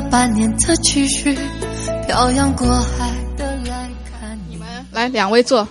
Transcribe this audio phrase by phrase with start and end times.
[0.00, 1.36] 了半年的积蓄，
[2.06, 4.66] 漂洋过海的来看你们。
[4.92, 5.68] 来，两位坐。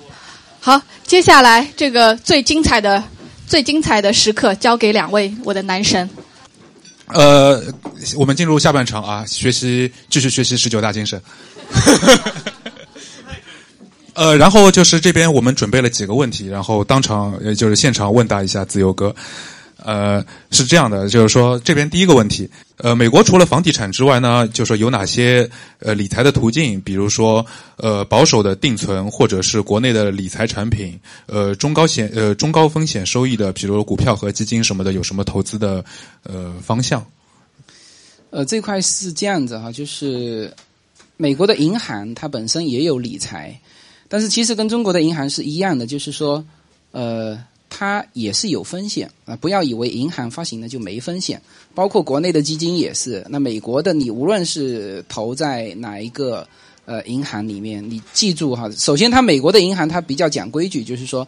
[0.59, 3.03] 好，接下来这个最精彩的、
[3.47, 6.07] 最精彩的时刻交给两位我的男神。
[7.07, 7.63] 呃，
[8.15, 11.19] 我们进入下半场啊，学习继续学习十九大精神。
[14.13, 19.15] 呃，然后就是这边我们准备了几个问题，然后当场也就是现场问答一下自由哥。
[19.83, 26.81] 呃，是这样的，就是说这边第一个问题，呃，美国除了房地产之外呢，就说有哪些呃理财的途径？
[26.81, 27.45] 比如说
[27.77, 35.83] 呃保守的定存，或者是国内的理财产品，呃中高险呃中高风险收益的，比如股票和基金什么的，有什么投资的
[36.23, 37.05] 呃方向？
[38.31, 40.53] 呃，这块是这样子哈，就是
[41.17, 43.59] 美国的银行它本身也有理财，
[44.07, 46.45] 但是其实跟中国的银行是一样的，就是说
[46.91, 47.41] 呃。
[47.69, 49.35] 它也是有风险啊！
[49.35, 51.39] 不要以为银行发行的就没风险，
[51.75, 53.23] 包括国内的基金也是。
[53.29, 56.45] 那美国的，你无论是投在哪一个
[56.85, 61.27] 呃银行里面，你记住哈，首先，它美国的银行它比较讲规矩，就是说，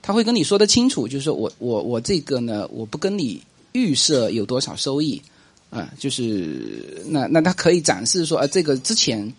[0.00, 3.40] 他会跟你说得清楚，就是说我我我这个呢，我不跟你
[3.72, 5.20] 预设有多少收益
[5.68, 9.30] 啊，就是那那他可以展示说啊，这个之前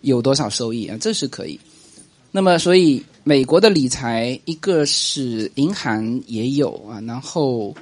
[0.00, 1.58] 有多少收益啊，这是可以。
[2.30, 7.74] 那么，所以美国的理财，一个是银行也有啊，然后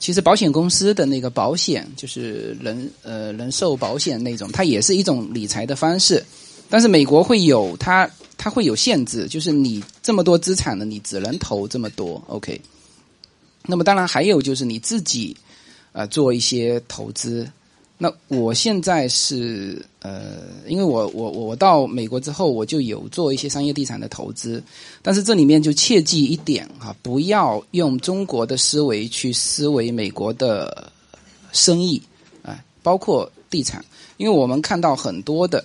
[0.00, 6.24] 其实保险公司的那个保险，就是人呃人寿保险那种，它也是一种理财的方式。
[6.68, 12.22] 但是美国会有它，它会有限制，就是你这么多资产呢，你只能投这么多。
[12.26, 12.60] OK。
[13.64, 15.36] 那么当然还有就是你自己
[15.92, 17.48] 呃做一些投资。
[18.00, 20.36] 那我现在是呃，
[20.68, 24.62] 因为我我我到美国之后，我就有做一些商业地产的投资，
[25.02, 30.92] 但是这里面就切记一点哈，不要用中国的思维去思维美国的
[31.50, 32.00] 生意
[32.42, 33.84] 啊，包括地产，
[34.16, 35.64] 因为我们看到很多的，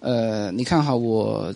[0.00, 1.50] 呃，你看哈，我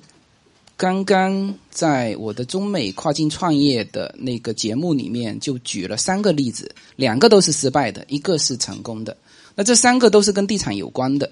[0.74, 9.14] 刚刚在我的中美跨境创业的那个节目里面就举了三个例子，两个都是失败的，一个是成功的。
[9.54, 11.30] 那这三个都是跟地产有关的，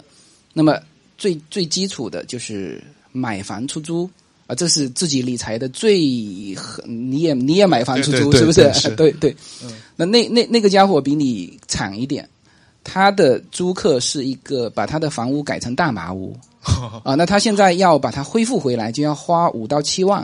[0.52, 0.78] 那么
[1.16, 2.82] 最最基础的就是
[3.12, 4.08] 买房出租
[4.46, 5.98] 啊，这是自己理财的最，
[6.84, 8.90] 你也你也买房出租是不是？
[8.94, 9.34] 对 对。
[9.96, 12.28] 那那那那个家伙比你惨一点，
[12.84, 16.36] 他的租客是一个把他的房屋改成大麻屋
[17.04, 20.20] 啊，那他现在要把它恢复回来，就要花五到七万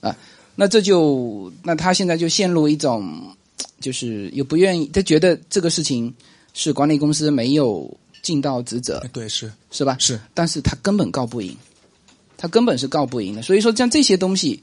[0.00, 0.14] 啊，
[0.54, 3.34] 那这就那他现在就陷入一种，
[3.80, 6.12] 就是又不愿意，他觉得这个事情。
[6.54, 7.90] 是管理公司没有
[8.22, 9.96] 尽到职责，对，是是吧？
[9.98, 11.56] 是，但是他根本告不赢，
[12.36, 13.42] 他根本是告不赢的。
[13.42, 14.62] 所以说，像这些东西，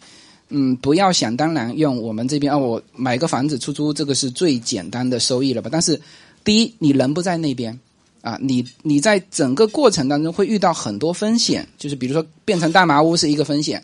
[0.50, 5.70] 嗯，不要想当然用我们这边啊，我买个房子出租，这个是最简单的收益了吧？
[5.72, 6.00] 但是，
[6.44, 7.78] 第一，你人不在那边
[8.22, 13.84] 啊，你你在整个过程当中会遇到很多风险，就是比如说变成大麻屋是一个风险，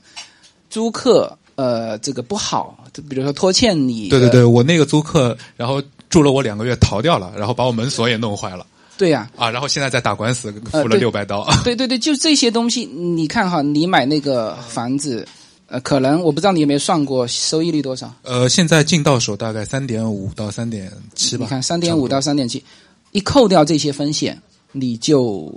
[0.70, 5.82] 租客呃这个不好，就比如说拖欠你，对对对，我那个租客然后。
[6.16, 8.66] 住了我两个月，逃掉了，然后把我门锁也弄坏了。
[8.98, 11.46] 对呀，啊，然后现在在打官司，付了六百刀。
[11.66, 15.28] 对对对，就这些东西，你看哈，你买那个房子，
[15.68, 18.10] 呃，可能我不知道你有没有算过收益率多少？
[18.22, 21.44] 呃，现在进到手大概三点五到三点七吧。
[21.44, 22.64] 你看，三点五到三点七，
[23.12, 25.54] 一扣掉这些风险，你就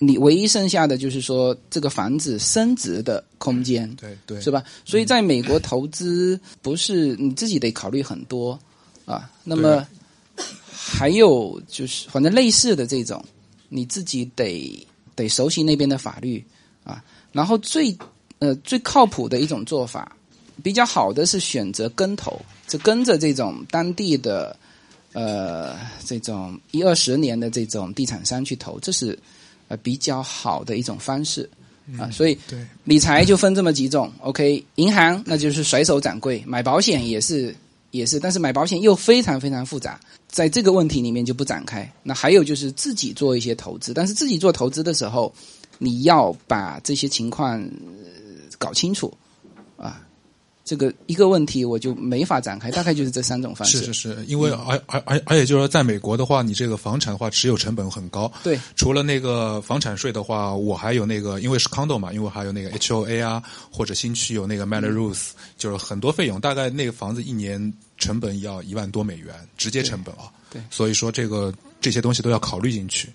[0.00, 4.64] 你唯一剩下的就是说这个房子升值的空间，对对，是吧？
[4.84, 8.58] 所以在美国投资不是你自己得考虑很多。
[9.06, 9.86] 啊，那么
[10.72, 13.22] 还有就是，反正类似的这种，
[13.68, 16.42] 你自己得得熟悉那边的法律
[16.84, 17.04] 啊。
[17.32, 17.94] 然后最
[18.38, 20.16] 呃最靠谱的一种做法，
[20.62, 24.56] 比较好的是选择跟投，就跟着这种当地的
[25.12, 29.18] 呃这种一二十年的这种地产商去投，这是
[29.68, 31.48] 呃比较好的一种方式
[31.98, 32.10] 啊。
[32.10, 32.38] 所以
[32.84, 37.54] 理财就分这么几种，OK，银行那就是甩手掌柜，买保险也是。
[37.94, 41.88] 也是，但是买保险又非常非常复杂，在这个问题里面就不展开。
[42.02, 45.32] 那还有就是自己做一些投资，但是自己做投资的时候，
[45.78, 47.64] 你要把这些情况
[48.58, 49.12] 搞清楚。
[50.64, 53.78] 这个一个问题我就没法展开，大概就是这三种方式。
[53.78, 58.32] 是是是，因为而而而而且就是说，在美国的话，你这个房产的话持有成本很高。
[58.42, 70.32] 对，除了那个房产税的话，我还有那个，因为是 condo 嘛，因为还有那个 HOA 啊，或者新区有那个 Manor Rules，就是很多费用，大概那个房子一年成本要一万多美元，直接成本啊。
[70.50, 73.10] 对，所以说这个这些东西都要考虑进去。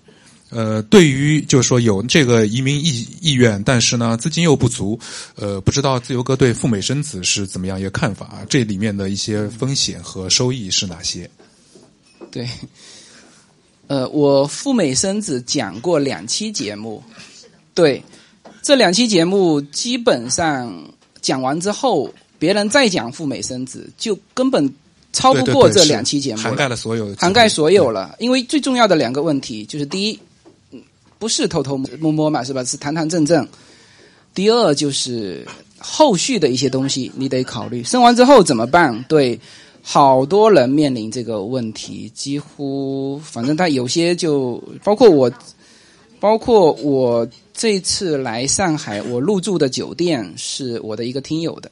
[0.50, 4.98] 呃，对于就是说有这个移民意意愿，但是呢资金又不足，
[5.36, 8.44] 呃，不知道自由哥对赴美生子是怎么样一个看法？
[8.48, 11.30] 这里面的一些风险和收益是哪些？
[12.30, 12.48] 对，
[13.86, 17.02] 呃，我赴美生子讲过两期节目，
[17.74, 18.02] 对，
[18.62, 20.72] 这两期节目基本上
[21.20, 24.72] 讲完之后，别人再讲赴美生子，就根本
[25.12, 28.14] 超不过这两期节目涵盖了所有，涵盖所有了。
[28.18, 30.20] 因为最重要的两个问题就是第一，
[31.20, 32.64] 不是偷偷摸摸嘛，是吧？
[32.64, 33.46] 是堂堂正正。
[34.32, 35.46] 第二就是
[35.78, 39.04] 后续的一些东西，你得考虑生完之后怎么办？
[39.06, 39.38] 对，
[39.82, 45.30] 好多人面临这个问题，几乎反正他有些就包括我，
[46.18, 51.70] 包括我这次来上海，我入住的酒店是我的一个听友的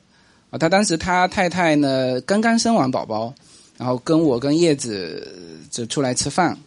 [0.51, 3.33] 啊，他当时他太太呢刚刚生完宝宝，
[3.79, 5.27] 然后跟我跟叶子
[5.71, 6.59] 就出来吃饭，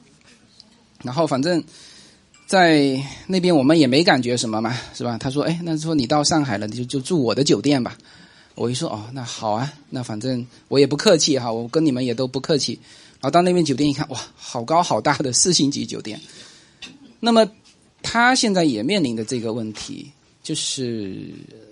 [1.03, 1.63] 然后反正。
[2.51, 5.17] 在那边我们也没感觉什么嘛，是吧？
[5.17, 7.97] 他说：“哎，那说你到上海了，你就就住我的酒店吧。”
[8.55, 12.77] 我一说：“哦，那好啊，那反正我也不客气哈，我跟你们也都不客气。”
[13.21, 16.19] 然后到那边酒店一看，哇，好高好大的四星级酒店。
[17.21, 17.49] 那么
[18.03, 20.11] 他现在也面临的这个问题
[20.43, 21.29] 就是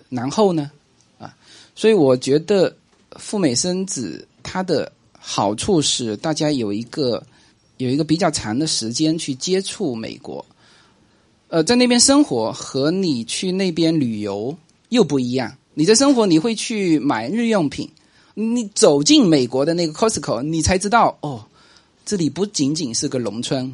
[0.07, 0.71] 然后呢，
[1.17, 1.35] 啊，
[1.75, 2.73] 所以我觉得
[3.17, 4.89] 赴美生子它的
[5.19, 7.21] 好处是大家有一个
[7.75, 10.45] 有一个比较长的时间去接触美国。
[11.49, 14.55] 呃，在那边生活和你去那边旅游
[14.89, 15.51] 又不一样。
[15.73, 17.89] 你在生活，你会去买日用品，
[18.35, 21.43] 你走进美国的那个 Costco，你才知道哦，
[22.05, 23.73] 这里不仅仅是个农村，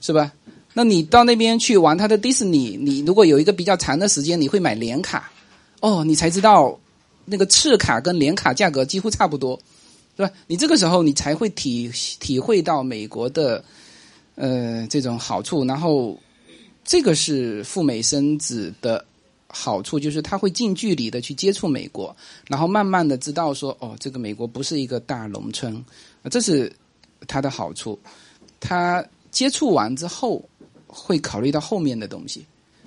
[0.00, 0.30] 是吧？
[0.72, 5.32] 那你到那边去玩他的迪士尼，你如果有一个比较长的时间，你会买年卡，
[5.80, 6.78] 哦，你才知道
[7.24, 9.58] 那个次卡跟年卡价格几乎差不多，
[10.16, 10.30] 是吧？
[10.46, 13.64] 你这个时候你才会体体会到美国的
[14.36, 16.16] 呃这种好处，然后。
[16.84, 19.04] 这个是赴美生子的
[19.48, 22.14] 好处，就是他会近距离的去接触美国，
[22.46, 25.82] 然后慢慢的知道说，哦，这个美国不是一个大农村，
[26.30, 26.70] 这是
[27.26, 27.98] 他的好处。
[28.60, 30.42] 他接触完之后，
[30.86, 32.44] 会考虑到后面的东西，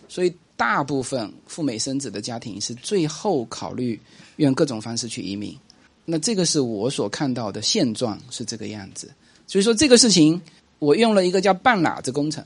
[0.08, 4.00] 所以大部分赴美生子的家庭是最后考虑
[4.38, 5.58] 用各种方式去移民。
[6.06, 9.12] 那这个是我所看到的现状是这个样子。
[9.46, 10.42] 所以说这个事情，
[10.80, 12.44] 我用了一个叫半拉子工程。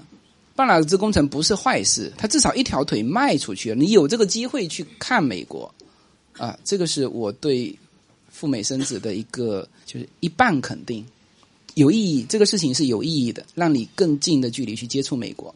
[0.55, 3.75] 半拉子工程不是坏事，他至少一条腿迈出去了。
[3.75, 5.73] 你有这个机会去看美国，
[6.37, 7.73] 啊，这个是我对
[8.29, 11.05] 赴美生子的一个就是一半肯定，
[11.75, 12.25] 有意义。
[12.27, 15.53] 这个事情是有意义的，让你更近的距离去接触美国。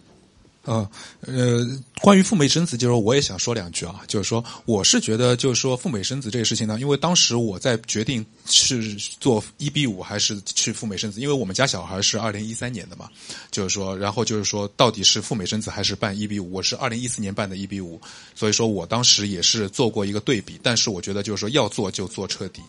[0.65, 0.89] 呃
[1.21, 1.65] 呃，
[2.01, 13.07] 关于赴美生子，就是我也想说两句啊，就是说，我是觉得，就是说赴美生子这个事情呢，因为当时我在决定是做一比五还是去赴美生子，因为我们家小孩是二零一三年的嘛，
[13.51, 16.53] 就是说，然后就是说，到底是赴美生子还是办一比五？
[16.53, 18.01] 我是二零一四年办的一比五，
[18.33, 22.62] 所以说我当时也是做过一个对比，但是我觉得就是说要做就做彻底，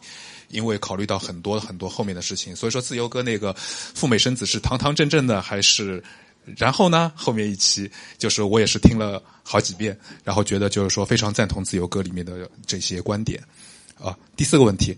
[0.50, 6.04] 因为考虑到很多很多后面的事情，所以说自由哥那个赴美生子是堂堂正正的还是？
[6.56, 13.42] 然后呢，后面一期就是我也是听了好几遍，然后觉得就是说非常赞同自由歌里面的这些观点，
[13.98, 14.96] 啊，第四个问题，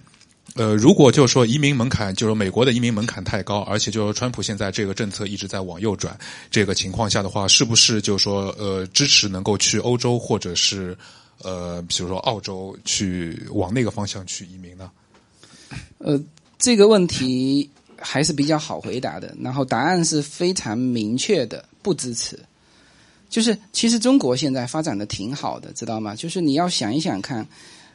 [0.54, 6.18] 呃，如果就是说移民门槛，就是美国的移民门槛太高，而且就是川普现在这个政策一直在往右转，
[6.50, 10.96] 这个情况下的话，是不是就是说呃支持能够去欧洲或者是
[11.42, 14.90] 呃比如说澳洲去往那个方向去移民呢？
[15.98, 16.20] 呃，
[16.58, 17.70] 这个问题。
[18.00, 22.38] 还是比较好回答的，然后答案是非常明确的，不支持。
[23.28, 26.14] 就是其实中国现在发展的挺好的，知道吗？
[26.16, 27.46] 就是你要想一想看，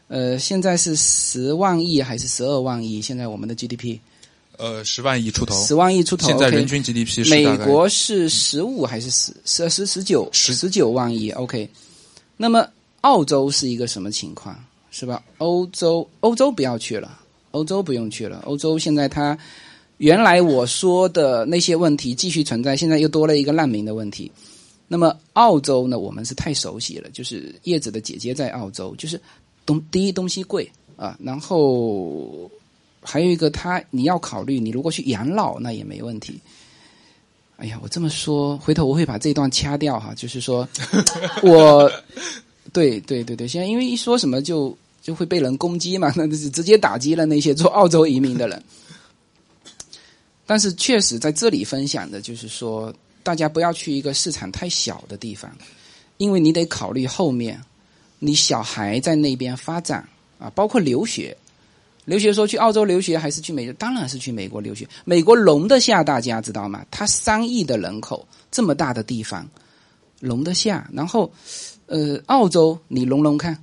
[0.08, 3.02] 呃，现在是十万亿还是十二万亿？
[3.02, 3.98] 现在我们的 GDP，
[4.58, 6.28] 呃，十万亿出头，十万亿出头。
[6.28, 11.68] 现在人均 GDP 是美国是十五还是十十十十九十十九万亿？OK，
[12.38, 12.68] 那么
[13.02, 14.56] 澳洲是一个什么情况？
[14.92, 15.24] 是吧？
[15.40, 17.20] 欧洲欧洲不要去了，
[17.50, 19.36] 欧洲不用去了，欧洲现在它。
[19.98, 24.32] 原来我说的那些问题继续存在，现在又多了一个难民的问题。
[24.88, 25.98] 那么澳洲呢？
[25.98, 29.20] 我们是太熟悉了，就是叶子的姐姐在澳洲，就是
[29.66, 32.52] 东第一东西贵啊，然后
[33.02, 36.40] 还有一个他你要考虑，你如果去养老那也没问题。
[37.58, 40.68] 哎呀，我这么说，回头我会把这段掐掉哈，就是说
[41.42, 41.90] 我
[42.74, 48.62] 对对对对，现在因为一说什么就就会被人攻击嘛，那就是直接打击了那些做澳洲移民的人。
[50.46, 55.50] 但是确实在这里分享的就是说，大家不要去一个市场太小的地方，
[56.18, 57.62] 因为你得考虑后面，
[58.20, 60.06] 你小孩在那边发展
[60.40, 61.36] 啊，包括留学，
[62.04, 64.86] 留学说去澳洲留学还是去美，当然是去美国留学。
[65.06, 66.86] 美国容得下大家知道吗？
[66.92, 69.50] 它三亿的人口这么大的地方，
[70.20, 70.90] 容得下。
[70.92, 71.32] 然后，
[71.86, 73.58] 呃，澳洲你容容看，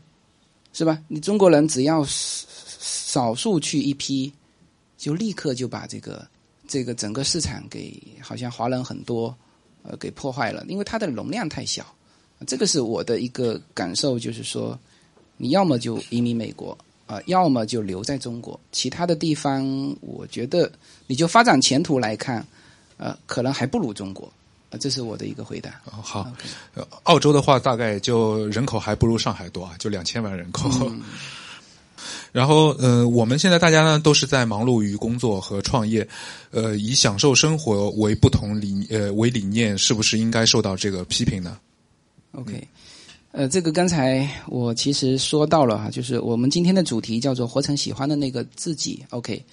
[0.73, 0.99] 是吧？
[1.09, 4.33] 你中国人只要少数去一批，
[4.97, 6.27] 就立刻就把这个。
[6.71, 9.35] 这个整个市场给好像华人很多
[9.83, 11.85] 呃给破坏了，因为它的容量太小。
[12.47, 14.79] 这个是我的一个感受，就是说，
[15.37, 19.67] 你要么就移民美国啊、要么就留在中国，其他的地方，
[20.01, 20.71] 我觉得
[21.09, 22.47] 你就发展前途来看，
[22.99, 24.33] 呃，可能还不如中国。
[24.71, 25.71] 啊，这是我的一个回答。
[25.87, 26.33] 哦好
[27.03, 30.71] 澳洲的话大概就人口还不如上海多啊，就两千万人口。
[32.33, 36.07] 然后，呃，我们现在大家呢都是在忙碌于工作和创业，
[36.51, 41.59] 呃，以享受生活为不同理呃为理念，是不是应该受到这个批评呢
[42.33, 42.67] ？OK，
[43.33, 49.05] 呃，这个刚才我其实说到了哈，就是我们今天的主题叫做“活成喜欢的那个自己”。
[49.11, 49.45] OK，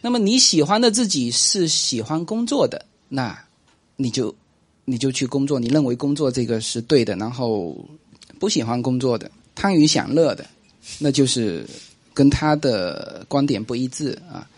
[0.00, 3.38] 那么你喜欢的自己是喜欢工作的，那
[3.96, 4.34] 你就
[4.84, 7.76] 你就去工作，你认为工作这个是对的，然后
[8.38, 10.44] 不喜欢工作的、贪于享乐的，
[10.98, 11.66] 那就是
[12.14, 14.48] 跟他的观点不一致啊。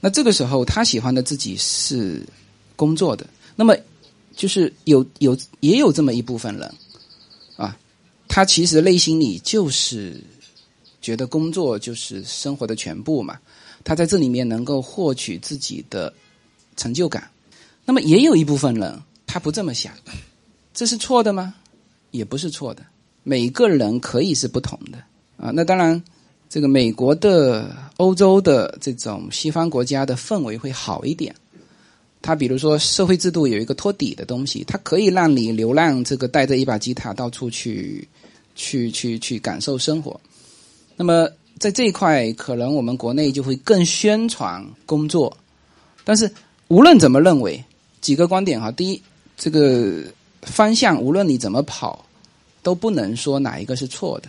[0.00, 2.22] 那这个时候，他喜欢的自己是
[2.76, 3.76] 工作的，那么
[4.36, 6.74] 就是有有也有这么一部分人。
[7.56, 7.76] 啊，
[8.28, 10.22] 他其实内心里就是
[11.02, 13.36] 觉得工作就是生活的全部嘛，
[13.82, 16.14] 他在这里面能够获取自己的
[16.76, 17.28] 成就感。
[17.84, 19.92] 那么也有一部分人他不这么想，
[20.72, 21.54] 这是错的吗？
[22.12, 22.86] 也不是错的，
[23.24, 25.02] 每个人可以是不同的
[25.38, 25.50] 啊。
[25.54, 26.02] 那当然，
[26.50, 31.34] 这个美国的、欧洲的这种西方国家的氛围会好一点。
[32.20, 38.06] 它比如说社会制度有一个托底的东西，它可以让你流浪，这个带着一把吉他到处去，
[38.56, 40.20] 去去去感受生活。
[40.96, 41.28] 那么
[41.60, 45.34] 在这一块，可能我们国内就会更宣传工作。
[46.04, 46.28] 但是
[46.66, 47.64] 无论怎么认为，
[48.00, 49.00] 几个观点哈，第一，
[49.36, 50.02] 这个
[50.42, 52.04] 方向无论你怎么跑，
[52.64, 54.28] 都不能说哪一个是错的，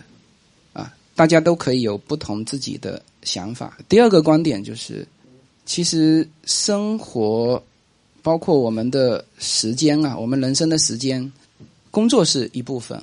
[1.14, 3.78] 大家都可以有不同自己的想法。
[3.88, 5.06] 第二个观点就是，
[5.64, 7.62] 其实生活。
[8.22, 11.32] 包括我们的时间啊，我们人生的时间，
[11.90, 13.02] 工作是一部分，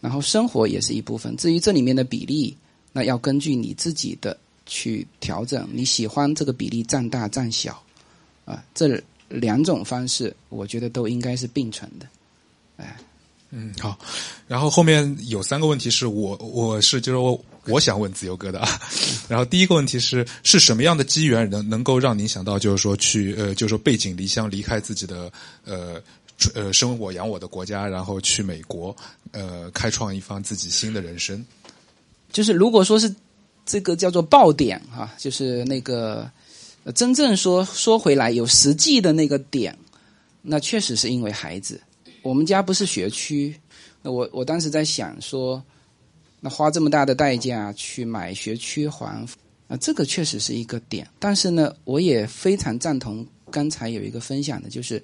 [0.00, 1.36] 然后生活也是一部分。
[1.36, 2.56] 至于这里面的比例，
[2.92, 5.68] 那要根据你自己的去调整。
[5.72, 7.82] 你喜欢这个比例占大占小，
[8.44, 12.06] 啊，这两种方式，我觉得都应该是并存的。
[12.76, 12.96] 哎，
[13.56, 13.96] 嗯，好。
[14.48, 18.68] 然后后面有三个问题是我我是就是我我想问自由哥的啊。
[19.28, 25.30] 然后第一个问题是是什么样的机缘能能够让您想到就是说去呃就是说背井离乡离开自己的
[25.64, 26.02] 呃
[26.52, 28.94] 呃生我养我的国家，然后去美国
[29.30, 31.44] 呃开创一番自己新的人生。
[32.32, 33.14] 就是如果说是
[33.64, 36.28] 这个叫做爆点啊，就是那个、
[36.82, 39.78] 呃、真正说说回来有实际的那个点，
[40.42, 41.80] 那确实是因为孩子。
[42.24, 43.54] 我们家不是学区，
[44.00, 45.62] 那我我当时在想说，
[46.40, 49.28] 那花这么大的代价去买学区房
[49.68, 51.06] 啊，这个确实是一个点。
[51.18, 55.00] 但是呢，我也非常赞同刚才有一个分享的，就是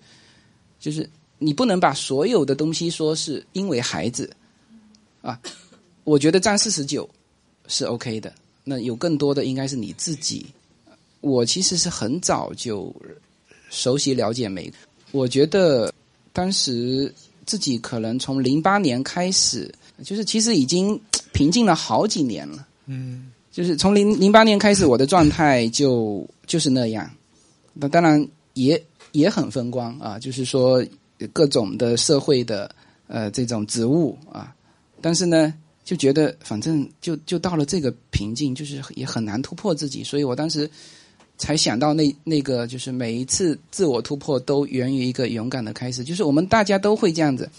[0.79, 1.07] 就是
[1.39, 4.35] 你不能把所有的东西说是因为孩子
[5.21, 5.39] 啊，
[6.05, 7.07] 我觉得占四十九
[7.69, 8.33] 是 OK 的。
[8.65, 10.47] 那有更多的应该是你自己。
[11.21, 12.91] 我其实是很早就
[13.69, 14.73] 熟悉了解美，
[15.11, 15.93] 我觉得。
[16.33, 17.13] 当时
[17.45, 19.73] 自己可能从零八年开始，
[20.05, 21.01] 就是其实已经
[21.33, 22.67] 平静了好几年了。
[22.87, 27.11] 嗯，就是从零零八年开始，我的状态就就是那样。
[27.75, 28.83] 那当然也
[29.13, 30.85] 也很风光啊，就是说
[31.33, 32.75] 各种的社会的
[33.07, 34.55] 呃这种职务啊，
[35.01, 35.53] 但是呢，
[35.85, 40.71] 就觉得反正就就到了这个瓶颈，就是也很难突破自己，所以我当时。
[41.41, 47.51] 才想到那那个就是每一次自我突破都源于一个勇敢的开始，就是我们大家都会这样子，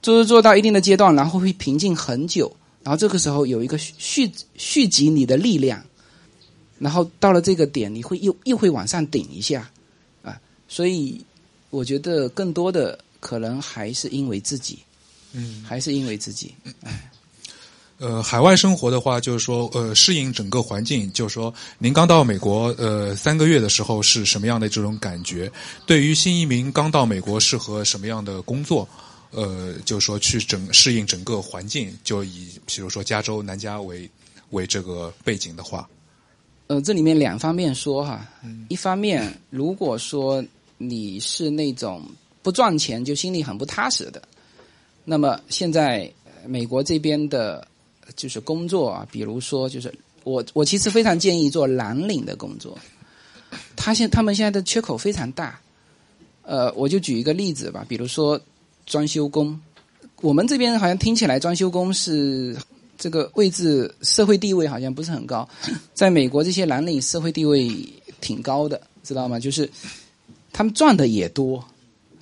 [0.00, 2.50] 做做做到一定的阶段，然后会平静很久，
[2.82, 5.84] 然后这个时候有一个蓄蓄积你的力量，
[6.78, 9.70] 然后到了这个点，你会又又会往上顶一下，
[10.22, 11.20] 啊，所以
[11.68, 14.78] 我觉得更多的可能还是因为自己，
[15.34, 17.10] 嗯，还是因为自己，哎。
[17.98, 25.50] 呃，海外生活的话，就是说，呃，适应整个环境，就是说，您刚到美国，呃，三个月的时候是什么样的这种感觉？
[25.86, 28.86] 对于新移民刚到美国，适合什么样的工作？
[29.30, 34.08] 呃，就是说去整适应整个环境，就以比如说加州南加为
[34.50, 35.88] 为这个背景的话，
[36.66, 40.44] 呃，这里面两方面说哈，嗯、一方面如果说
[40.76, 42.02] 你是那种
[42.42, 44.20] 不赚钱就心里很不踏实的，
[45.02, 46.12] 那么现在
[46.46, 47.66] 美国这边的。
[48.14, 49.92] 就是工作啊，比如说，就是
[50.24, 52.78] 我我其实非常建议做蓝领的工作，
[53.74, 55.58] 他现他们现在的缺口非常大，
[56.42, 58.40] 呃，我就举一个例子吧，比如说
[58.86, 59.58] 装修工，
[60.20, 62.56] 我们这边好像听起来装修工是
[62.96, 65.48] 这个位置社会地位好像不是很高，
[65.92, 67.70] 在美国这些蓝领社会地位
[68.20, 69.38] 挺高的，知道吗？
[69.38, 69.68] 就是
[70.52, 71.62] 他们赚的也多，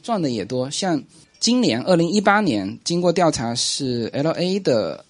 [0.02, 0.68] 赚的也多。
[0.70, 1.02] 像
[1.38, 5.04] 今年二零一八年，经过调查是 L A 的，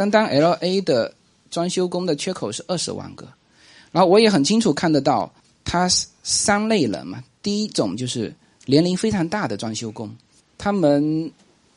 [0.00, 1.12] 单单 L A 的
[1.50, 3.28] 装修工的缺口是二十万个。
[3.92, 5.30] 然后我也很清楚看得到，
[5.62, 5.86] 它
[6.22, 7.22] 三类人嘛。
[7.42, 10.10] 第一种就是年龄非常大的装修工，
[10.56, 11.30] 他们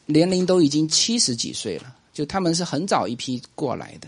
[0.06, 4.08] 年龄都已经七十几岁了，就他们是很早一批过来的，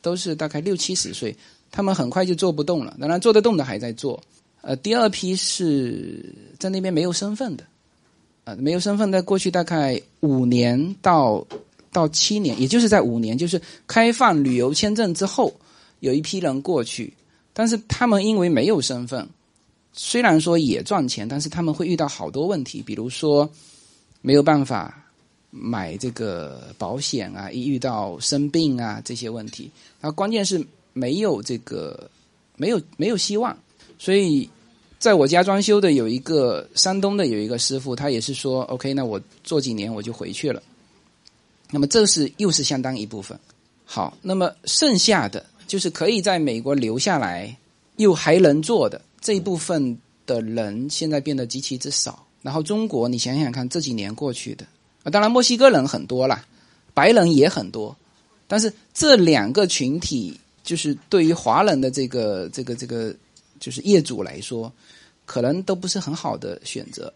[0.00, 1.36] 都是大概六七十岁，
[1.72, 2.96] 他们很快就做不动了。
[3.00, 4.22] 当然做得动的还在做。
[4.60, 7.64] 呃，第二批是在那边没有身份的，
[8.44, 11.44] 呃，没有身份，在过去大概五年到
[11.96, 15.50] 到七年，也就是在五年，就是开放旅游签证之后，
[16.00, 17.10] 有一批人过去，
[17.54, 19.26] 但是他们因为没有身份，
[19.94, 23.48] 虽然说也赚钱，但是他们会遇到好多问题，比如说
[24.20, 25.02] 没有办法
[25.50, 30.62] 买这个保险啊，一遇到生病啊这些问题，然后关键是
[30.92, 32.10] 没有这个
[32.56, 33.56] 没有没有希望，
[33.98, 34.46] 所以。
[34.98, 40.60] 在我家装修的有一个山东的有一个师傅，他也是说，OK，那我做几年我就回去了。
[41.70, 43.38] 那么这是又是相当一部分。
[43.84, 47.56] 好，那么剩下的就是可以在美国留下来
[47.96, 49.96] 又还能做的这一部分
[50.26, 52.26] 的人，现在变得极其之少。
[52.42, 54.66] 然后中国，你想想看，这几年过去的，
[55.10, 56.44] 当然墨西哥人很多啦，
[56.94, 57.96] 白人也很多，
[58.46, 63.14] 但是这两个群体就是对于华人的这个这个这个
[63.58, 64.72] 就是业主来说。
[65.28, 67.12] 可能都不是很好的选择，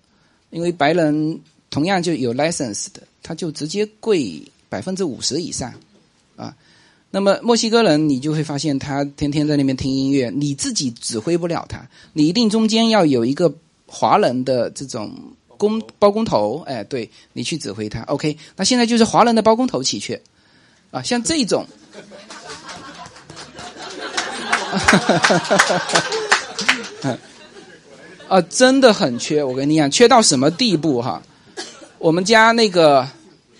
[0.50, 1.40] 因为白人
[1.70, 5.72] 同样就有 license 的，他就直接贵百分之五十以上，
[6.36, 6.54] 啊，
[7.10, 13.54] 那么墨西哥人你就会发现他天天在那边听音乐，你自己指挥不了他，你一定中间要有一个
[13.86, 15.14] 华人的这种
[15.56, 20.20] 工包工头，哎，对你去指挥他，OK，那现在就是华人的包工头奇缺，
[20.90, 21.66] 啊，像这种。
[28.28, 29.42] 啊，真的很缺！
[29.42, 31.20] 我跟你讲，缺到什么地步哈？
[32.00, 33.06] 我们家那个，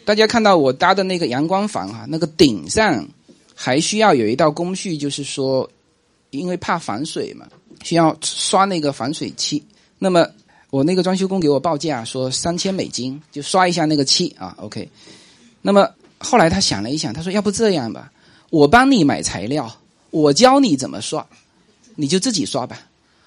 [0.02, 3.06] 大家看到我搭的那个阳光房哈，那个顶上
[3.54, 5.70] 还需要有一道工序，就是说，
[6.30, 7.46] 因为怕防水嘛，
[7.84, 9.62] 需要刷那个防水漆。
[9.98, 10.26] 那么
[10.70, 14.88] 我那个装修工给我报价说三千美金，就刷一下那个漆啊，OK。
[15.60, 15.86] 那么
[16.18, 18.10] 后来他想了一想，他说：“要不这样吧，
[18.48, 19.70] 我帮你买材料，
[20.08, 21.24] 我教你怎么刷，
[21.94, 22.80] 你就自己刷吧。”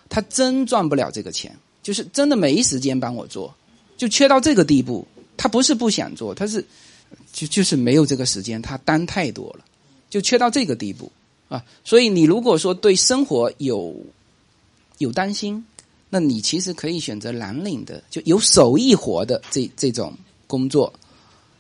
[0.09, 3.53] 他真赚不了这个钱，就是真的没时间帮我做，
[3.97, 5.07] 就缺到这个地步。
[5.35, 6.63] 他不是不想做，他是
[7.31, 9.65] 就就是没有这个时间，他单太多了，
[10.09, 11.11] 就缺到这个地步
[11.49, 11.63] 啊。
[11.83, 13.95] 所以你如果说对生活有
[14.99, 15.65] 有担心，
[16.09, 20.13] 那你其实可以选择蓝领的，就有手艺活的这这种
[20.45, 20.93] 工作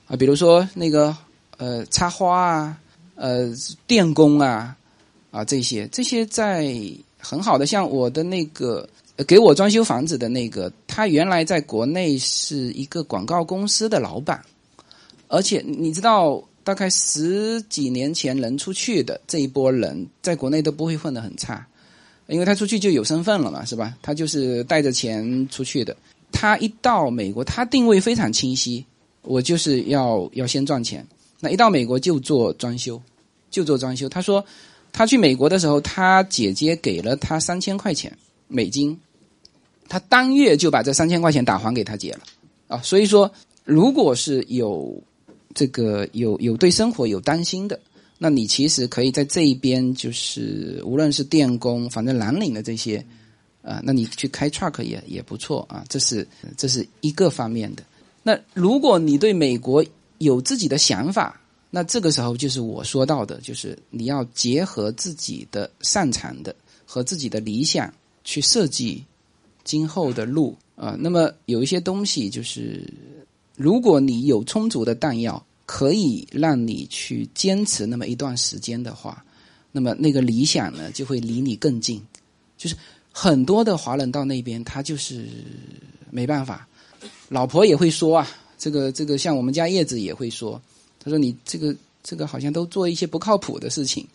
[0.07, 1.17] 啊，比如说那个
[1.57, 2.79] 呃插花啊，
[3.15, 3.51] 呃
[3.87, 4.77] 电工啊
[5.31, 6.73] 啊这些这些在。
[7.25, 8.85] 很好的，像我的那个
[9.23, 14.41] 给我装修房子的那个，他原来在国内是一个广告公司的老板，
[15.27, 21.65] 而且你知道，大概十几年前能出去的这一波人，在国内都不会混得很差，
[22.27, 23.95] 因为他出去就有身份了嘛，是吧？
[24.01, 25.95] 他就是带着钱出去的。
[26.31, 28.85] 他一到美国，他定位非常清晰，
[29.21, 31.05] 我就是要要先赚钱。
[31.39, 33.01] 那一到美国就做装修，
[33.51, 34.07] 就做装修。
[34.07, 34.43] 他说。
[34.95, 38.15] 他去美国的时候，他姐姐给了他三千块钱
[38.47, 38.95] 美金，
[39.87, 42.21] 他当月就把这三千块钱打还给他姐了
[42.67, 42.81] 啊。
[42.81, 43.31] 所以说，
[43.63, 45.01] 如果是有
[45.53, 47.79] 这个有有对生活有担心的，
[48.17, 53.05] 那你其实可以在这一边，就是无论是电工，反正蓝领的这些
[53.61, 55.83] 啊，那你去开 truck 也也不错啊。
[55.89, 57.83] 这是这是一个方面的。
[58.23, 59.83] 那如果你对美国
[60.19, 67.93] 有自己的想法，那这个时候就是我说到的，就是你要结合自己的擅长的和自己的理想
[68.23, 69.03] 去设计
[69.63, 70.95] 今后的路啊。
[70.99, 72.83] 那么有一些东西就是，
[73.55, 79.23] 如果你有充足的弹药，可以让你去坚持那么一段时间的话，
[79.71, 82.01] 那么那个理想呢就会离你更近。
[82.57, 82.75] 就是
[83.11, 85.27] 很多的华人到那边，他就是
[86.09, 86.67] 没办法，
[87.29, 90.61] 老婆也会说啊，这个这个，像我们家叶子也会说。
[91.05, 94.07] 他说：“你这个这个好像都做一些不靠谱的事情，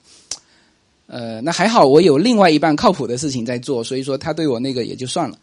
[1.08, 5.38] 呃，那还好我有另外一半靠谱的事情在做，所以说他对我那个也就算了。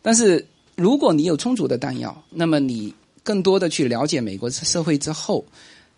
[0.00, 0.44] 但是
[0.74, 5.44] 如果你有充足的弹药，那么你更多的去了解美国社会之后，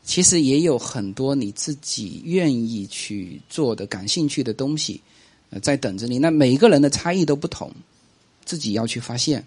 [0.02, 5.00] 其实也有很多你自己愿意去做的、感兴趣的东西
[5.62, 6.18] 在等着你。
[6.18, 7.72] 那每一个人的差异都不同，
[8.44, 9.46] 自己要去发现。”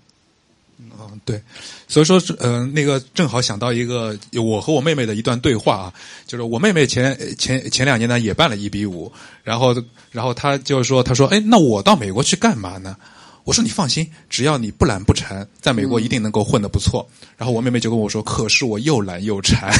[0.80, 1.42] 嗯，对，
[1.88, 5.94] 所以说，呃，那个正好想到一个我和我妹妹的一段对话啊，
[6.28, 9.12] 就是我妹妹前前前两年呢也办了一比五，
[9.44, 9.76] 然后
[10.12, 12.96] 然后她就说，她说，哎，那我到美国去干嘛呢？
[13.44, 17.08] 我说你放心，只要你不懒不馋，在美国一定能够混得不错。
[17.38, 19.74] 然后我妹妹就跟我说，可是我又懒又馋，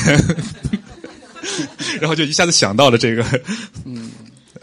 [2.02, 3.24] 然后就一下子想到了这个，
[3.86, 4.10] 嗯。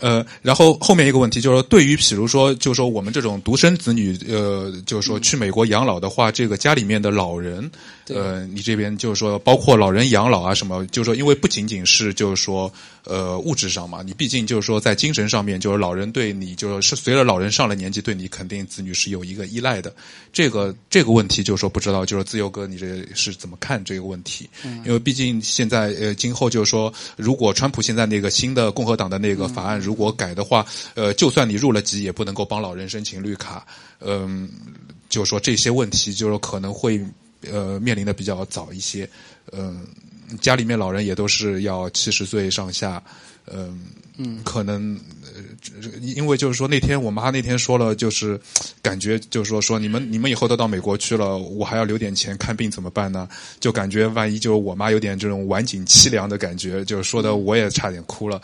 [0.01, 7.71] 呃，然后后面一个问题就是说，对于比如说，就是说我们这种独生子女，呃，就是说去美国养老的话，这个家里面的老人，
[8.09, 12.73] 呃，你这边就是说，包括老人养老啊什么，就是说，因为不仅仅是就是说。
[13.07, 19.95] 呃，物质上嘛，你毕竟就是说，在精神上面，就是老人对你，就是随着老人上了年纪，对你肯定子女是有一个依赖的。
[20.33, 24.49] 这个这个问题，就是说不知道，就是自由哥，你这是怎么看这个问题？
[24.87, 30.65] 因为毕竟现在呃，今后就是说，如果川普现在那个新的共和党的那个法案如果改的话，
[30.95, 33.67] 呃，就算你入了籍，也不能够帮老人申请绿卡。
[34.01, 34.49] 嗯，
[35.11, 36.99] 就是说这些问题，就是可能会
[37.51, 39.09] 呃面临的比较早一些。
[39.53, 39.87] 嗯。
[40.41, 43.01] 家里面老人也都是要七十岁上下，
[43.53, 43.79] 嗯，
[44.17, 44.99] 嗯，可能，
[46.01, 48.41] 因为就是说那天我妈那天说了，就是
[48.81, 53.29] 感觉就是说说你们你们以后都到美国去了，我还要留点钱看病怎么办呢？
[53.61, 58.41] 就感觉万一就是我妈有点这种晚景凄凉的感觉，就是说的我也差点哭了。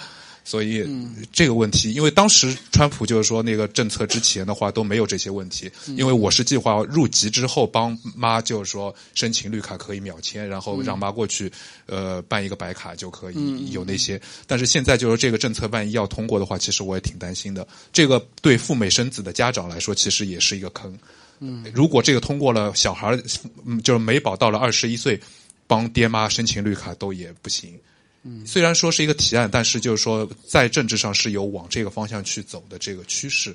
[0.51, 0.85] 所以
[1.33, 11.49] 这个问题，因为当时川普就是说那个政策之前的话都没有这些问题，因为我是计划入籍之后帮妈就是说申请绿卡可以秒签，然后让妈过去
[11.87, 14.21] 呃办一个白卡就可以有那些。
[14.45, 17.65] 但是现在就是这个政策万一要通过的话，其实我也挺担心的。
[17.93, 20.99] 这个对赴美生子的家长来说，其实也是一个坑。
[21.39, 23.17] 嗯，如果这个通过了，小孩
[23.65, 25.21] 嗯就是美宝到了二十一岁，
[25.69, 27.79] 帮爹妈申请绿卡都也不行。
[28.23, 33.55] 嗯，虽然说是一个提案，但是就是说在政治上是有往这个方向去走的这个趋势，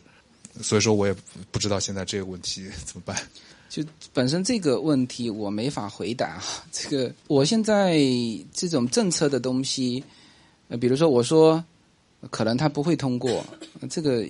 [0.61, 1.15] 所以说我也
[1.51, 3.15] 不知道现在这个问题怎么办。
[3.69, 6.41] 就本身这个问题我没法回答。
[6.71, 7.99] 这个我现在
[8.53, 10.03] 这种政策的东西，
[10.69, 11.61] 呃，比如说我说
[12.31, 13.45] 可能他不会通过，
[13.89, 14.25] 这个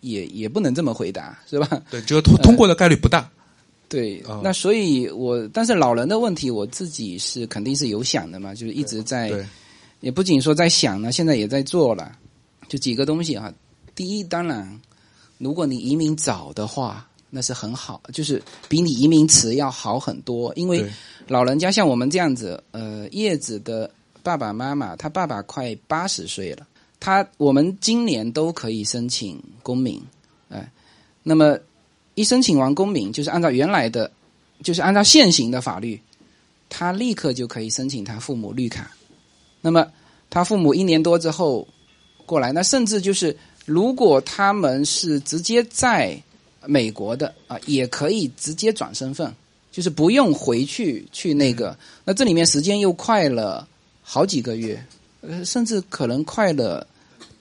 [0.00, 1.82] 也也不能这么回答，是吧？
[1.90, 3.28] 对，就通通过的概率不大。
[3.88, 9.30] 对，那所以，我但是老人的问题，我自己是肯定是有想的嘛，就是一直在，
[10.00, 12.10] 也不仅说在想呢，现在也在做了，
[12.66, 13.54] 就几个东西啊。
[13.94, 14.80] 第一，当然，
[15.38, 20.84] 如果你移民早的话，那是很好，就是比你移民迟要好很多，因为
[21.28, 23.88] 老人家像我们这样子，呃，叶子的
[24.24, 26.66] 爸爸妈妈，他爸爸快八十岁了，
[26.98, 30.02] 他我们今年都可以申请公民，
[30.48, 30.68] 哎，
[31.22, 31.56] 那么。
[32.16, 34.10] 一申请完公民，就是按照原来的，
[34.64, 36.00] 就是按照现行的法律，
[36.68, 38.90] 他立刻就可以申请他父母绿卡。
[39.60, 39.86] 那么
[40.30, 41.68] 他父母一年多之后
[42.24, 46.18] 过来，那甚至就是如果他们是直接在
[46.64, 49.30] 美国的啊，也可以直接转身份，
[49.70, 51.76] 就是不用回去去那个。
[52.02, 53.68] 那这里面时间又快了
[54.02, 54.82] 好几个月，
[55.20, 56.86] 呃，甚至可能快了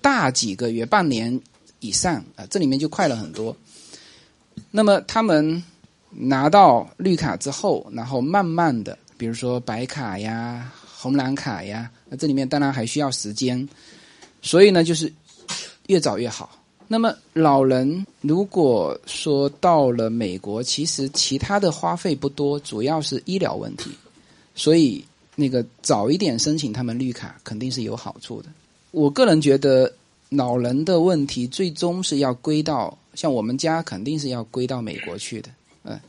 [0.02, 1.40] 大几个月，半年
[1.80, 3.56] 以上啊，这里面就快了很多。
[4.76, 5.64] 那么他们
[6.10, 13.66] 拿到绿卡之后，然后慢慢的，比如说白卡呀、红蓝卡呀，那这里面当然还需要时间，
[14.42, 15.10] 所以呢，就是
[15.88, 16.60] 越早越好。
[16.90, 23.90] 那么老人如果说到了美国，其实其他的花费不多，主要是医疗问题，
[24.56, 25.02] 所以
[25.38, 28.50] 那个早一点申请他们绿卡肯定是有好处的。
[28.92, 29.90] 我个人觉得
[30.28, 32.98] 老人的问题最终是要归到。
[33.16, 35.50] 像我们家肯定是要归到美国去的，
[35.84, 36.00] 嗯，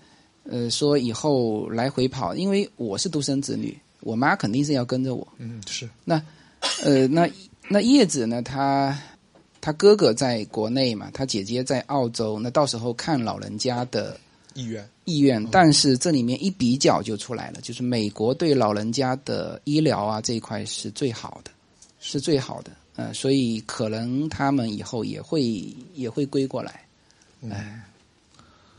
[0.44, 5.26] 呃，说以后来回跑，因为我是独生子女，我妈肯定是要跟着我。
[5.38, 5.88] 嗯，是。
[6.04, 6.22] 那，
[6.82, 7.28] 呃，那
[7.68, 8.42] 那叶子呢？
[8.42, 8.96] 他
[9.60, 14.18] 他哥哥在国内嘛，他姐姐在澳洲，那到时候看老人家的
[14.54, 15.44] 意愿意愿。
[15.50, 21.50] 但是这里面一比较就出来了，就是美国对老人家的医疗啊这一块是最好的，
[21.98, 22.70] 是最好的。
[22.94, 25.42] 呃，所以可能他们以后也会
[25.94, 26.85] 也会归过来。
[27.52, 27.82] 哎，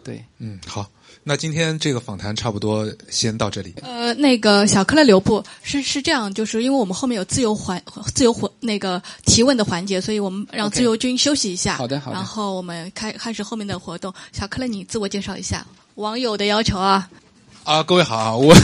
[0.04, 0.90] 对，嗯，好，
[1.24, 3.74] 那今天这个访谈差不多先到这里。
[3.82, 7.82] 呃，那个小克勒留步是是这样，就是因为我们后面有自由环
[8.16, 11.76] 自由环那个提问的环节，所以我们让自由军休息一下。
[11.76, 12.16] 好的，好的。
[12.16, 14.14] 然后我们开开始后面的活动。
[14.32, 17.10] 小克勒，你自我介绍一下，网友的要求啊。
[17.66, 18.56] 啊，各位好，我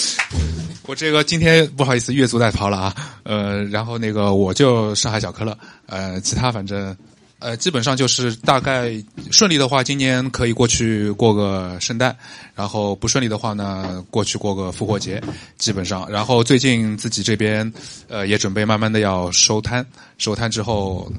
[0.88, 2.94] 我这个今天不好意思越俎代庖了啊。
[3.24, 6.96] 呃，然后那个我就上海小克勒，呃，其他反正。
[7.42, 8.92] 呃，基本上就是大概
[9.30, 12.12] 顺利的话，今年可以过去过个圣诞；
[12.54, 15.20] 然后不顺利的话呢，过去过个复活节。
[15.58, 17.70] 基本上，然后最近自己这边
[18.08, 19.84] 呃也准备慢慢的要收摊，
[20.18, 21.10] 收摊之后，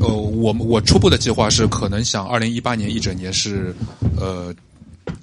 [0.00, 3.74] 呃，我我初步的计划是可能想二零一八年一整年是
[4.16, 4.54] 呃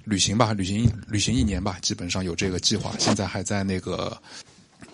[0.04, 4.16] 旅行吧，旅行旅行一年吧，基本上有这个计划，现在还在那个。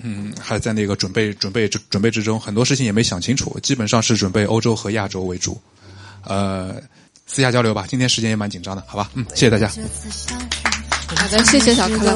[0.01, 3.57] 嗯，还在那个准备、准备、准备之中，很多事情也没想清楚。
[3.61, 5.59] 基本上是准备欧洲和亚洲为主。
[6.23, 6.75] 呃，
[7.25, 7.85] 私下交流吧。
[7.87, 9.09] 今天时间也蛮紧张的，好吧？
[9.13, 9.67] 嗯，谢谢大家。
[11.07, 12.15] 好的，谢谢小可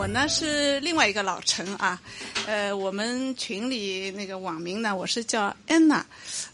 [0.00, 2.00] 我呢是另外一个老陈啊，
[2.46, 6.02] 呃，我们群里那个网名呢，我是叫安娜，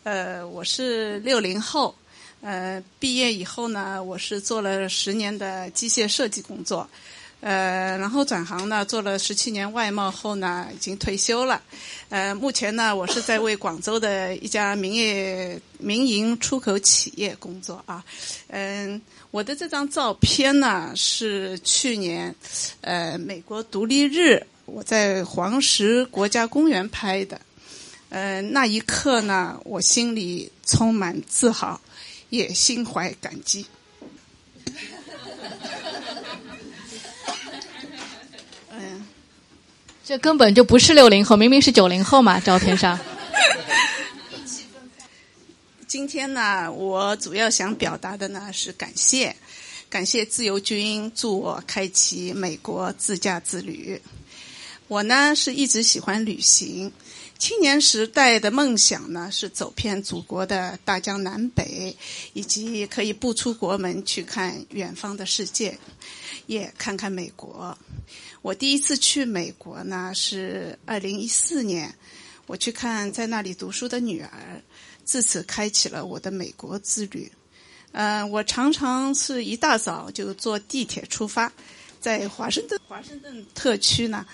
[0.03, 1.95] 呃，我是六零后，
[2.41, 6.91] 呃，毕业以后呢，我是做了十年的机械设计工作，
[7.41, 11.63] 呃，然后转行呢，做了十七年外贸后呢，已经退休了，
[12.09, 18.05] 呃，目前呢，我是在为广州的一家民业民营出口企业工作啊，
[18.49, 19.01] 嗯。
[19.33, 22.35] 我的这张照片呢，是去年，
[22.81, 27.39] 呃，美国独立日，我在黄石国家公园拍的。
[28.09, 31.79] 呃，那一刻呢，我心里充满自豪，
[32.31, 33.67] 也心怀感激。
[40.07, 42.97] 这根本就不是六零后，明明是九零后嘛，照片上。
[45.89, 49.35] 今天呢，我主要想表达的呢是感谢，
[49.91, 54.01] 感谢自由军助我开启美国自驾之旅。
[54.87, 56.93] 我呢是一直喜欢旅行，
[57.37, 61.97] 青年时代的梦想呢是走遍祖国的大江南北，
[62.33, 65.77] 以及可以不出国门去看远方的世界，
[66.47, 67.77] 也看看美国。
[68.47, 71.93] 我第一次去美国呢是二零一四年，
[72.47, 74.31] 我去看在那里读书的女儿。
[75.05, 77.31] 自此开启了我的美国之旅。
[77.91, 81.53] 嗯，我常常是一大早就坐地铁出发，
[82.01, 84.25] 在华盛顿华盛顿特区呢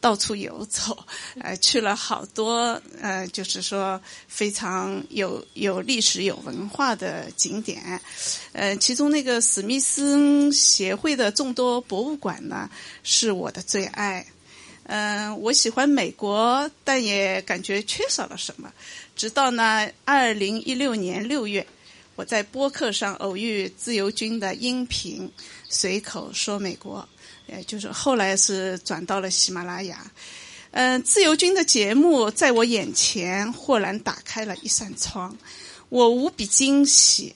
[0.00, 0.96] 到处游走，
[1.40, 8.00] 呃，去了好多呃，就是说非常有有历史有文化的景点。
[8.52, 12.70] 呃，其中那个史密斯协会的众多博物馆呢
[13.02, 14.26] 是我的最爱。
[14.84, 18.72] 嗯，我喜欢美国，但也感觉缺少了什么。
[19.14, 21.64] 直到呢，二零一六年六月，
[22.16, 25.30] 我在播客上偶遇自由军的音频，
[25.68, 27.08] 随口说美国，
[27.50, 30.10] 呃，就是后来是转到了喜马拉雅。
[30.70, 35.36] 嗯，自由军的节目在我眼前豁然打开了一扇窗，
[35.88, 37.34] 我无比惊喜。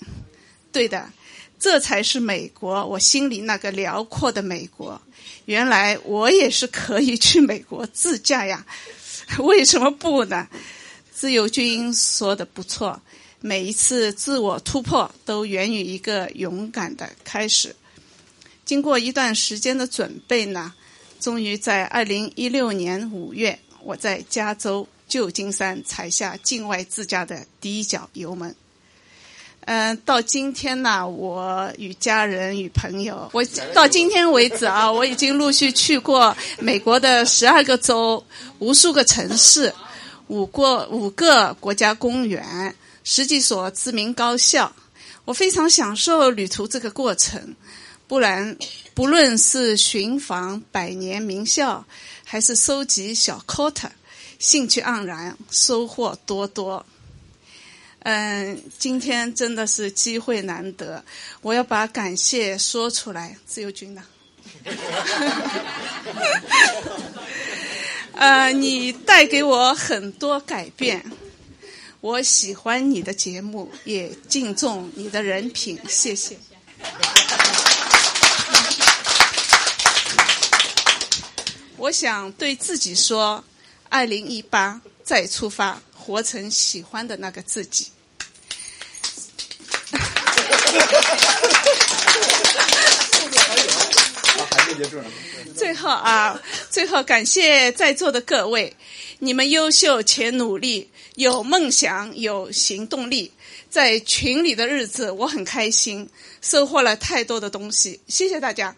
[0.70, 1.10] 对的，
[1.58, 5.00] 这才是美国，我心里那个辽阔的美国。
[5.46, 8.64] 原来我也是可以去美国自驾呀，
[9.38, 10.46] 为什么不呢？
[11.12, 13.00] 自由军说的不错，
[13.40, 17.74] 每一次自我突破都源于一个勇敢的开始。
[18.64, 20.72] 经过一段时间的准备呢，
[21.20, 28.54] 终于在二零一六年五月，我在加州旧金山踩下境外自驾的第一脚油门。
[29.66, 38.24] 嗯，到今天呢，我与家人与朋友，我到今天为止啊， 我已经陆续去过美国的十二个州、
[38.58, 39.72] 无数个城市。
[40.28, 42.74] 五个五个国家公园，
[43.04, 44.72] 十几所知名高校，
[45.26, 47.54] 我非常享受旅途这个过程。
[48.14, 48.56] 不然，
[48.94, 51.84] 不论是寻访百年名校，
[52.22, 53.90] 还是收集小 quota，
[54.38, 56.86] 兴趣盎然，收获多多。
[58.04, 61.04] 嗯，今天真的是机会难得，
[61.40, 63.36] 我要把感谢说出来。
[63.44, 64.04] 自由军呢？
[68.14, 71.04] 呃，你带给我很多改变，
[72.00, 76.38] 我喜欢你的节目，也敬重你的人品，谢谢。
[81.84, 83.44] 我想对自己说：
[83.90, 87.88] 二零一八再出发，活成喜欢的那个自己。
[95.54, 98.74] 最后啊，最后感谢在座的各位，
[99.18, 103.30] 你们优秀且努力，有梦想，有行动力。
[103.68, 106.08] 在群里的日子，我很开心，
[106.40, 108.00] 收获了太多的东西。
[108.08, 108.74] 谢谢大家。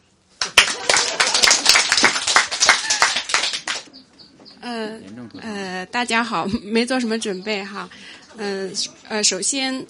[4.67, 4.99] 呃
[5.41, 7.89] 呃，大家好，没做什么准备哈。
[8.37, 8.73] 嗯
[9.09, 9.87] 呃，首先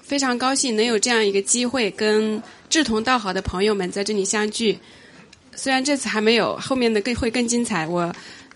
[0.00, 4.78] 非常高兴能有这样一个机会，跟志同道合的朋友们在这里相聚。
[5.54, 8.10] 虽然这次还没有后面的更会更精彩，我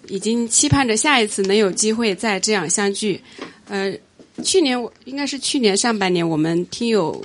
[0.08, 3.20] 已经期盼着下一次能有机会再这样相聚。
[3.68, 3.94] 呃，
[4.42, 7.22] 去年我应该是去年上半年，我们听友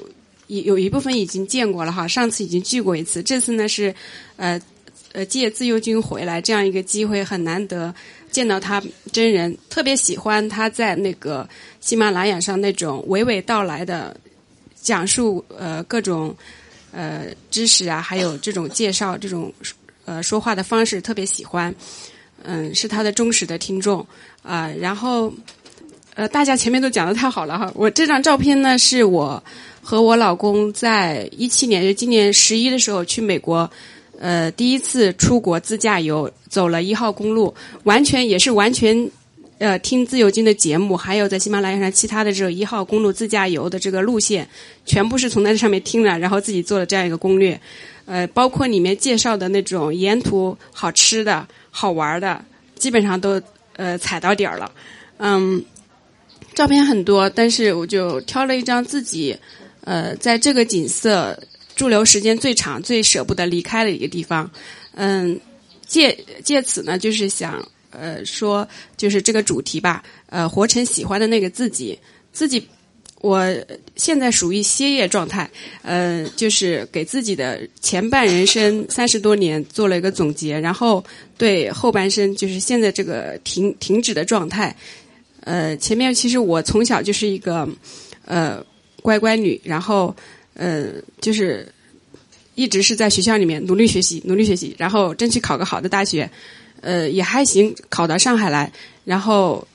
[0.48, 3.96] 有有一部分已经见过了哈，上次已经聚过一次，这次呢是
[4.36, 4.60] 呃
[5.13, 7.96] 呃借自由军回来这样一个机会很难得。
[8.38, 8.80] 见到他
[9.12, 11.50] 真人，特别喜欢他在那个
[11.82, 14.15] 喜马拉雅上那种娓娓道来的
[14.80, 16.36] 讲述，呃，各种
[16.91, 19.52] 呃知识啊，还有这种介绍，这种
[20.06, 21.73] 呃说话的方式，特别喜欢。
[22.43, 24.06] 嗯，是他的忠实的听众
[24.43, 24.71] 啊。
[24.80, 25.34] 然后
[26.13, 27.71] 呃，大家前面都讲的太好了哈。
[27.73, 29.43] 我这张照片呢，是我
[29.82, 33.67] 和我老公在一七年，就今年十一的时候去美国。
[34.20, 37.54] 呃，第一次出国自驾游，走了一号公路，
[37.84, 39.10] 完全也是完全，
[39.60, 44.48] 呃，听自由军的节目，还有在喜马拉雅上其他的这个一号公路自驾游的这个路线，
[44.86, 47.60] 全部是从那上面听了，然后自己做了这样一个攻略，
[48.06, 53.40] 呃，包括里面介绍的那种沿途好吃的好玩的，基本上都
[53.76, 54.72] 呃踩到点儿了，
[55.18, 55.64] 嗯，
[56.56, 59.38] 照片很多，但是我就挑了一张自己，
[59.82, 61.40] 呃，在这个景色。
[61.78, 64.50] 驻留时间最长、最舍不得离开的一个地方，
[64.96, 65.40] 嗯，
[65.86, 71.98] 借借此呢，就是想呃说，就是这个主题吧，呃，活成喜欢的那个自己。
[72.34, 72.68] 自己，
[73.22, 73.46] 我
[73.96, 75.50] 现在属于歇业状态，
[75.84, 81.06] 呃，就是给自己的前半人生三十多年做了一个总结，然后
[81.38, 84.76] 对后半生就是现在这个停停止的状态。
[85.42, 87.70] 呃，前面其实我从小就是一个
[88.26, 88.66] 呃
[89.04, 90.16] 乖乖女，然后。
[90.58, 90.88] 呃，
[91.22, 91.72] 就是
[92.56, 96.28] 一直是在学校里面努力学习，努力学习，然后争取考个好的大学，
[96.82, 98.72] 呃，也还行，考到上海来，
[99.06, 99.65] 然后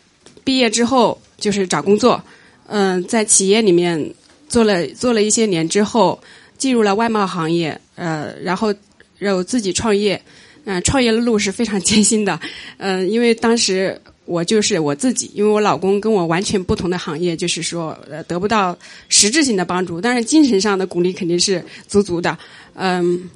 [0.43, 2.21] 毕业之后就是找工作，
[2.67, 4.13] 嗯，在企业里面
[4.49, 6.21] 做了做了一些年之后，
[6.59, 8.75] 进入了外贸行业，呃，然后
[9.21, 10.21] 有自己创业，
[10.65, 12.41] 嗯，创业的路是非常艰辛的，
[12.79, 14.01] 嗯，因为当时。
[14.25, 18.77] 我就是我自己，因为我老公跟我完全不同的行业，就是说呃得不到
[19.09, 22.39] 实质性的帮助，但是精神上的鼓励肯定是足足的。
[22.75, 23.29] 嗯，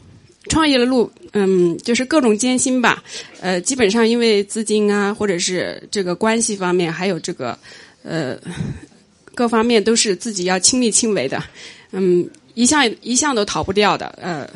[0.49, 3.03] 创业的路，嗯，就是各种艰辛吧。
[3.40, 7.59] 呃，基本上因为资金啊，或者是这个关系方面，还有这个
[8.05, 8.38] 呃
[9.35, 11.42] 各方面都是自己要亲力亲为的。
[11.90, 14.07] 嗯，一项一项都逃不掉的。
[14.22, 14.49] 呃，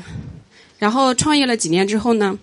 [0.79, 2.39] 然后创业了几年之后呢？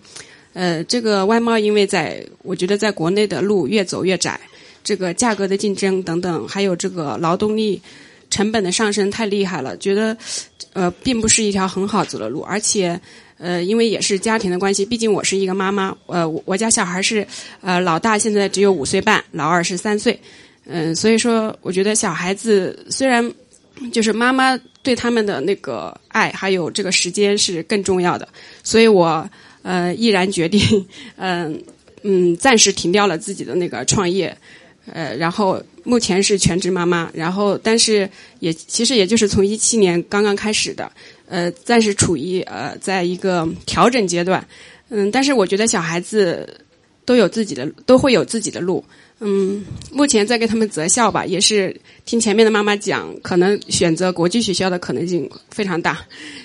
[0.58, 4.40] 呃，这个外贸因为在，我觉得在国内的路越走越窄，
[4.82, 7.80] 这个价格的竞争等等，还有这个劳动力
[8.28, 10.16] 成本的上升太厉害了，觉得
[10.72, 13.00] 呃并不是一条很好走的路，而且
[13.38, 17.24] 呃因为也是家庭的关系，毕竟我是一个妈妈，呃我家小孩是
[17.60, 20.18] 呃老大现在只有五岁半，老二是三岁，
[20.66, 23.32] 嗯，所以说我觉得小孩子虽然
[23.92, 28.26] 就是妈妈对他们的那个爱还有这个时间是更重要的，
[28.64, 29.24] 所以我。
[29.68, 31.62] 呃，毅然决定，嗯
[32.02, 34.34] 嗯，暂时停掉了自己的那个创业，
[34.90, 38.08] 呃，然后目前是全职妈妈，然后但是
[38.40, 40.90] 也其实也就是从一七年刚刚开始的，
[41.28, 44.42] 呃，暂时处于呃在一个调整阶段，
[44.88, 46.48] 嗯，但是我觉得小孩子
[47.04, 48.82] 都有自己的都会有自己的路，
[49.20, 56.00] 嗯，目前在给他们择校吧，也是听前面的妈妈讲，可能选择国际学校的可能性非常大，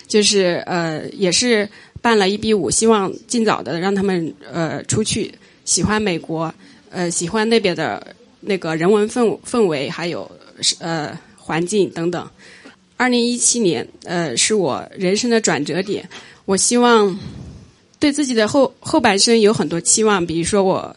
[0.09, 1.69] 就是呃也是。
[2.03, 6.53] 办了一比五，希望尽早的让他们呃出去，喜欢美国，
[6.89, 8.05] 呃喜欢那边的
[8.41, 10.29] 那个人文氛氛围，还有
[10.79, 12.29] 呃环境等等。
[12.97, 16.07] 二零一七年呃是我人生的转折点，
[16.43, 17.17] 我希望
[17.99, 20.93] 对自己的后后半生有很多期望，比如说我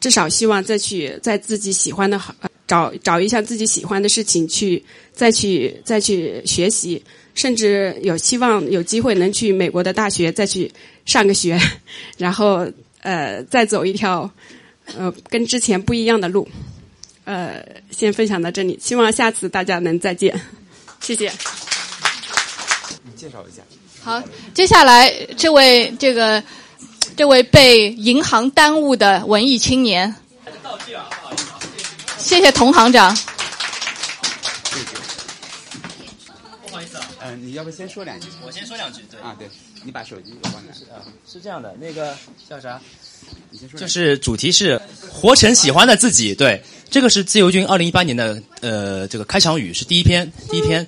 [0.00, 2.18] 至少希望再去在自己喜欢的
[2.66, 7.02] 找找一下自己喜欢的事情去再去再去学习。
[7.34, 10.72] 甚至有希望有机会能去美国的大学再去
[11.04, 11.60] 上个学，
[12.16, 12.66] 然后
[13.02, 14.30] 呃再走一条
[14.96, 16.48] 呃跟之前不一样的路，
[17.24, 20.34] 呃先分享到这里，希望下次大家能再见，
[21.02, 21.30] 谢谢。
[23.04, 23.62] 你介绍一下。
[24.00, 24.22] 好，
[24.54, 26.42] 接下来这位这个
[27.14, 30.14] 这位被银行耽误的文艺青年，
[32.26, 33.16] 谢谢童行长。
[36.66, 38.26] 不好意思啊嗯，你要不先说两句？
[38.44, 39.20] 我先说两句，对。
[39.20, 39.48] 啊，对。
[39.84, 40.72] 你把手机给关了。
[41.24, 42.16] 是这样的，那个
[42.50, 42.80] 叫啥？
[43.52, 43.78] 你先说。
[43.78, 44.76] 就是主题是
[45.08, 46.34] 活成喜欢的自己。
[46.34, 46.60] 对，
[46.90, 50.84] 这个是自由军二零一八年的呃这个开场语，是第一篇第一篇。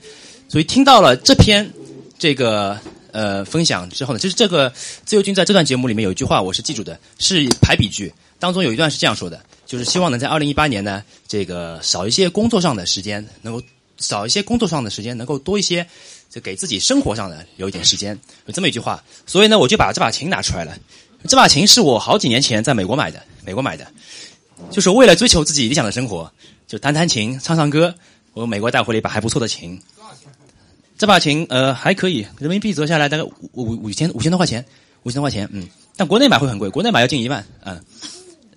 [0.48, 1.70] 所以听到了这篇
[2.18, 2.76] 这个
[3.12, 4.72] 呃分享之后呢，就是这个
[5.04, 13.62] 自由军在这段节目里面有一句话我是记住的，是排比句，当中有一段是这样说的，就是希望能在二零一八年呢，这个少一些工作上的时间，能够
[13.98, 15.86] 少一些工作上的时间，能够多一些。
[16.30, 18.12] 就给自己生活上的留一点时间，
[18.44, 20.76] 有这么一句话，所以呢，我就把这把琴拿出来了。
[21.26, 23.90] 这把琴是我好几年前在美国买的，美国买的，
[24.70, 26.30] 就是为了追求自己理想的生活，
[26.66, 27.94] 就弹弹琴、唱唱歌。
[28.34, 29.80] 我美国带回了一把还不错的琴。
[30.98, 34.62] 这把琴呃还可以，人民币折下来大概五五五千五千多块钱，
[35.04, 35.66] 五千多块钱，嗯。
[35.96, 37.82] 但国内买会很贵，国内买要近一万，嗯。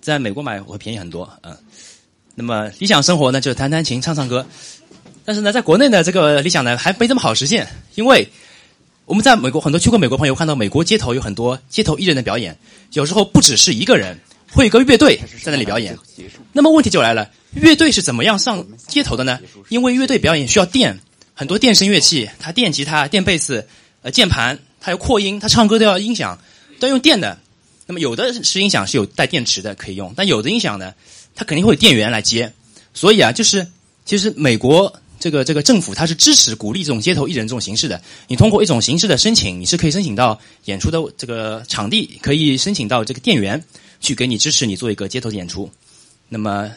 [0.02, 1.56] 在美国买会便宜很多，嗯。
[2.34, 4.44] 那么理想生活呢，就是弹弹琴、唱唱歌。
[5.24, 8.26] 但是呢，在国内呢，这个理想呢还没这么好实现，因为
[9.04, 12.58] 我们在美国很多去过美国朋友看到美国街头有很多街头艺人的表演，
[12.94, 14.18] 有时候不只是一个人，
[14.50, 15.96] 会有个乐队在那里表演。
[16.52, 19.38] 那么问题就来了，乐队是怎么样上街头的呢？
[19.68, 20.98] 因为乐队表演需要电，
[21.34, 23.64] 很多电声乐器，它电吉他、电贝斯、
[24.00, 26.38] 呃键盘，它有扩音，它唱歌都要音响，
[26.80, 27.38] 都要用电的。
[27.92, 30.94] 那么有的是音响是有带电池的可以用，但有的音响呢，
[31.34, 32.50] 它肯定会有电源来接。
[32.94, 33.66] 所以啊，就是
[34.06, 34.90] 其实美国。
[35.20, 38.02] 这个这个政府它是支持鼓励这种街头艺人这种形式的。
[38.26, 43.62] 你通过一种形式的申请，你是可以申请到演出的这个场地，可以申请到这个电源
[44.00, 45.70] 去给你支持你做一个街头的演出。
[46.28, 46.68] 那么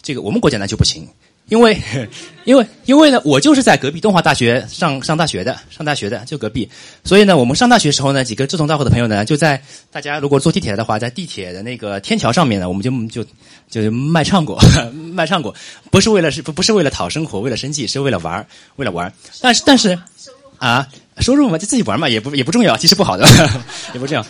[0.00, 1.08] 这个我们国家呢就不行。
[1.48, 1.76] 因为，
[2.44, 6.68] 因为，因为呢，我就是在隔壁东华大学上上大学的，上大学的就隔壁，
[7.04, 13.24] 所以呢，我们上大学时候呢，几个志同道合的朋友呢，就在大家如果坐地铁的话，在地铁的那个天桥上面呢，我们就就
[13.68, 14.58] 就卖唱过，
[15.12, 15.54] 卖唱过，
[15.90, 19.98] 不是为了是不不是为了讨生活，为了生计，是为了玩为了玩但是但是
[20.58, 20.88] 啊，
[21.18, 23.26] 收入嘛，就自己玩嘛，也不也不重要，其实不好的，
[23.92, 24.24] 也不重要。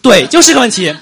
[0.00, 0.94] 对，就是个问题，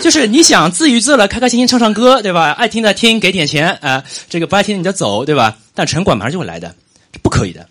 [0.00, 2.52] 就是你想自娱自乐、开开心心唱唱歌，对吧？
[2.52, 5.56] 爱听的听，给点钱啊，这个不爱听你就走，对吧？
[5.74, 6.74] 但城管马上就会来的，
[7.12, 7.66] 这不可以的。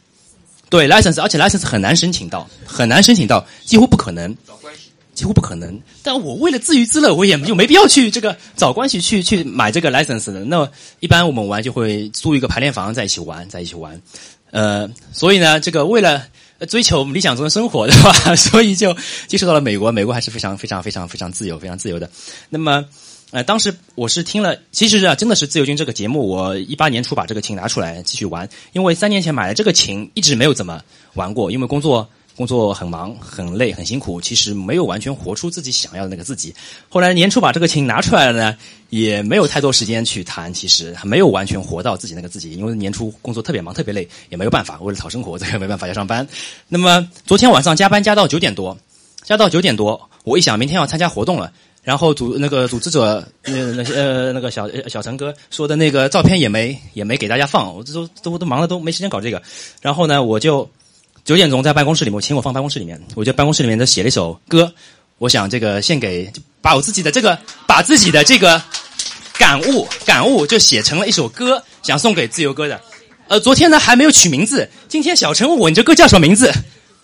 [0.69, 4.36] 对，license，而且 license 很难申请到，很难申请到，几乎不可能，
[5.13, 5.80] 几乎不可能。
[6.03, 10.45] 但我为了自娱自乐，我也就没必要去这个找关系去去买这个 license 的。
[10.45, 10.69] 那
[10.99, 13.99] 一般我们玩就会租一个排练房，在一起玩，在一起玩。
[14.51, 16.23] 呃，所以呢，这个为了。
[16.65, 18.35] 追求理想中的生活，对吧？
[18.35, 18.95] 所以就
[19.27, 22.09] 接触到了美国，美国还是非常非常非常非常自由、非常自由的。
[22.49, 22.85] 那么，
[23.31, 30.81] 呃，当时我是听了，其实啊，真的是自由军这个节目，我一八年初把这个琴拿出来继续玩，因为三年前买了这个琴，一直没有怎么
[31.13, 32.09] 玩过，因为工作。
[32.38, 36.53] 工作很忙很累很辛苦，其实没有完全活出自己想要的那个自己。
[36.88, 38.55] 后来年初把这个琴拿出来了呢，
[38.91, 42.53] 也没有太多时间去弹，其实还没有完全活到自己那个自己。
[42.53, 46.27] 因为年初工作特别忙特别累，也没有办法，为了讨生活，这个没办法要上班。
[46.67, 48.77] 那么昨天晚上加班加到九点多，
[49.23, 59.41] 加到九点多，我一想明天要参加活动了，然后组那个组织者那那些呃那个小小陈哥说的那个照片也没也没给大家放，我这都都都忙的都没时间搞这个。
[59.81, 60.69] 然后呢，我就。
[61.28, 64.73] 九点钟在办公室里面，我请我放办公室里面，我就办公室里面都写了一首歌，
[65.17, 68.61] 我想这个献给，把我自己的这个，把自己的这个
[69.38, 72.80] 感悟感悟就写成了一首歌，想送给自由哥的。
[73.28, 76.49] 呃，昨天呢还没有取名字，今天小陈问我你这歌叫什么名字，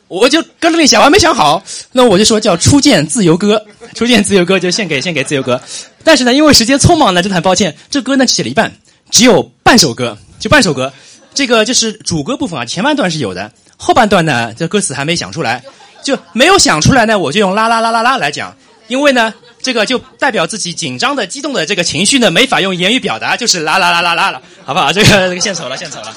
[0.07, 1.61] 我就搁那里想，我还没想好，
[1.91, 3.61] 那我就说叫《初见自由歌》，
[3.93, 5.61] 《初见自由歌》就献给献给自由哥。
[6.01, 8.71] 但是呢，因为时间匆忙呢，真的很抱歉，这歌呢写了一半，
[9.11, 10.93] 只有半首歌，就半首歌，
[11.34, 13.51] 这个就是主歌部分啊，前半段是有的。
[13.78, 15.63] 后半段呢，这歌词还没想出来，
[16.03, 18.55] 就没有想出来呢，我就用啦啦啦啦啦来讲，
[18.88, 24.91] 因为呢，这个就代表自己紧张的、激动的这个情绪呢，没法用言语表达，就是啦啦啦啦啦了，好不好？
[24.93, 26.15] 这个这个献丑了，献丑了。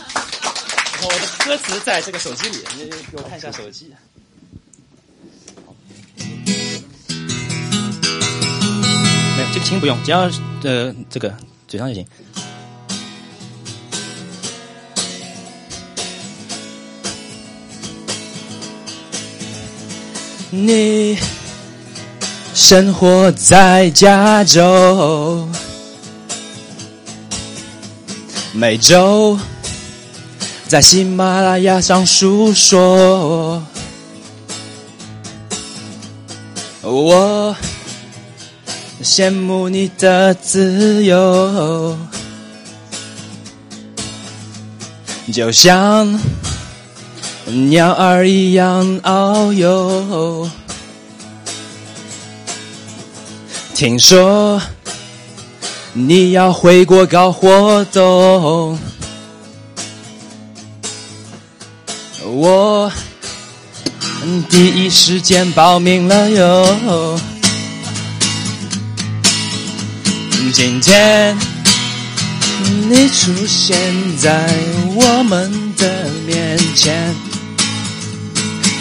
[1.03, 3.93] 我的歌词在这个手机里，你给我看一下手机。
[9.37, 10.31] 没有，这个琴不用，只要
[10.63, 11.35] 呃这个
[11.69, 12.07] 嘴上就行。
[20.51, 21.19] 你
[22.55, 25.49] 生活在加州，
[28.53, 29.37] 每周
[30.69, 33.61] 在喜马拉雅上诉说，
[36.83, 37.57] 我
[39.03, 41.99] 羡慕你的自由，
[45.33, 46.19] 就像。
[47.47, 50.51] 鸟儿一样遨游，
[53.73, 54.61] 听说
[55.93, 58.77] 你要回国搞活动，
[62.25, 62.91] 我
[64.51, 67.21] 第一时间报名了哟。
[70.53, 71.37] 今天
[72.89, 73.79] 你出现
[74.19, 74.49] 在
[74.95, 77.15] 我们的面前，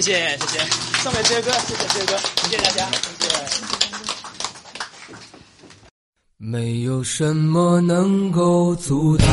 [0.00, 0.64] 谢谢谢谢，
[1.02, 2.86] 送给志哥，谢谢志哥，谢谢大家，
[3.18, 3.34] 谢谢。
[6.36, 9.26] 没有什么能够阻挡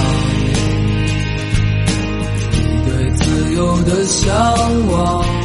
[2.50, 5.45] 你对自由的向往。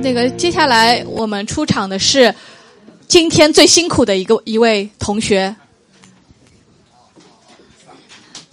[0.00, 2.34] 那个接下来我们出场的是
[3.08, 5.54] 今天最辛苦的一个一位同学，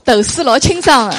[0.04, 1.14] 豆丝罗清桑。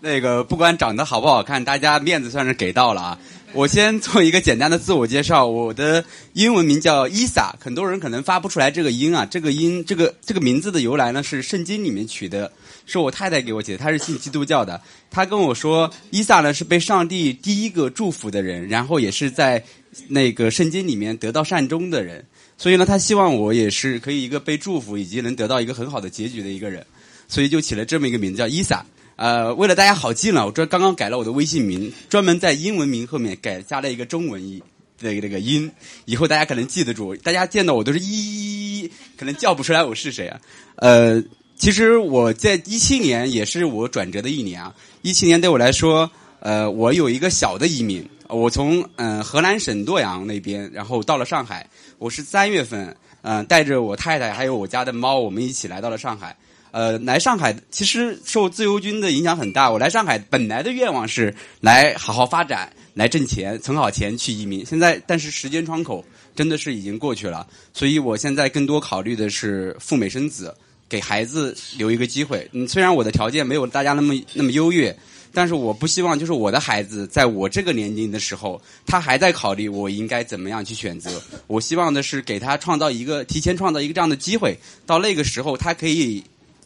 [0.00, 3.18] 那个不管长得好不好看，大家面子算是给到了啊。
[3.54, 9.24] 我先做一个简单的自我介绍，我的英文名叫伊萨，很多人可能发不出来这个音啊。
[9.24, 12.50] 这个音，这个这个名字的由来呢，是圣经里面取的，
[12.84, 13.78] 是我太太给我起的。
[13.78, 19.62] 她是信基督教的，她跟我说，伊萨呢是被上帝第一个祝福的人，然后也是在
[20.08, 22.26] 那个圣经里面得到善终的人，
[22.58, 26.84] 所以呢，她希望我也是可以一个被祝福以及能得到一个很好的结局的一个人，
[27.28, 28.84] 所以就起了这么一个名字叫伊萨。
[29.16, 34.60] 呃，为了大家好记呢，我这刚刚改了我的微信名，专门在英文名后面改加了一个中文音
[34.98, 35.70] 的这个音，
[36.04, 37.14] 以后大家可能记得住。
[37.16, 40.40] 大家见到我都是一，可能叫不出来我是谁啊。
[40.76, 41.22] 呃，
[41.56, 44.74] 其实我在一七年也是我转折的一年啊。
[45.02, 46.10] 一七年对我来说，
[46.40, 51.70] 呃，我有一个小的移民，我从嗯河南省洛阳那边，然后到了上海。
[51.98, 56.36] 我是三月份，嗯，带着我太太还有我家的猫，我们一起来到了上海。
[56.74, 59.70] 呃，来上海其实受自由军的影响很大。
[59.70, 64.66] 我来上海本来的愿望是来好好发展，来挣钱，存好钱去移民。
[64.66, 66.04] 现在但是时间窗口
[66.34, 70.52] 真的是已经过去了，所以我现在更多考虑的是赴美生子，
[70.88, 72.48] 给孩子留一个机会。
[72.50, 74.92] 嗯，虽然我的条件没有大家那么那么优越，
[75.32, 81.22] 但是我不希望就是我的孩子在我这个年龄的时候，他还在考虑我应该怎么样去选择。
[81.46, 86.24] 我希望的是给他创造一个提前创造一个这样的机会，到那个时候他可以。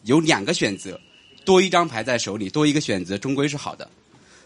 [0.09, 0.99] 有两个选择，
[1.45, 3.87] 多一张牌在手里，多一个选择终归是好的。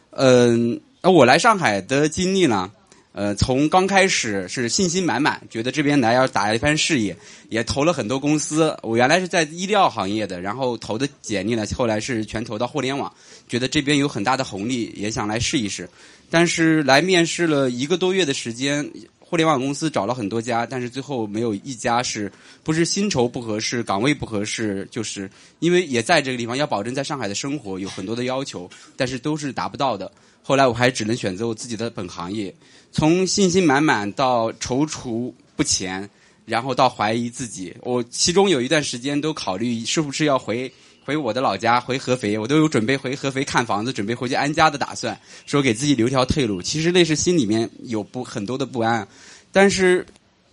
[0.10, 2.70] 嗯，那我来上海的经历呢？
[3.14, 7.16] 呃，从刚开始是信心满满，觉得这边来要打一番事业，
[7.48, 8.76] 也投了很多公司。
[8.82, 13.10] 我原来是在医疗行业的，然后投的简历呢，后来是全投到互联网，
[13.48, 15.88] 觉得这边有很大的红利，也想来试一试。
[16.30, 18.92] 但是来面试了一个多月的时间。
[19.34, 22.32] 互联网公司找了很多家，但是最后没有一家是
[22.62, 25.28] 不是薪酬不合适、岗位不合适，就是
[25.58, 30.12] 因为也在这个地方要保证在上海的生活有很多的要求，但是都是达不到的。
[30.44, 32.54] 后来我还只能选择我自己的本行业，
[32.92, 36.08] 从信心满满到踌躇不前，
[36.46, 37.76] 然后到怀疑自己。
[37.82, 40.72] 我其中有一段时间都考虑是不是要回。
[41.06, 46.62] 回我的老家，回合肥，我都有准备回合肥看房子，准备回去安家的打算，说给自己留条退路。
[46.62, 49.06] 其实那是心里面有不很多的不安，
[49.52, 50.06] 但是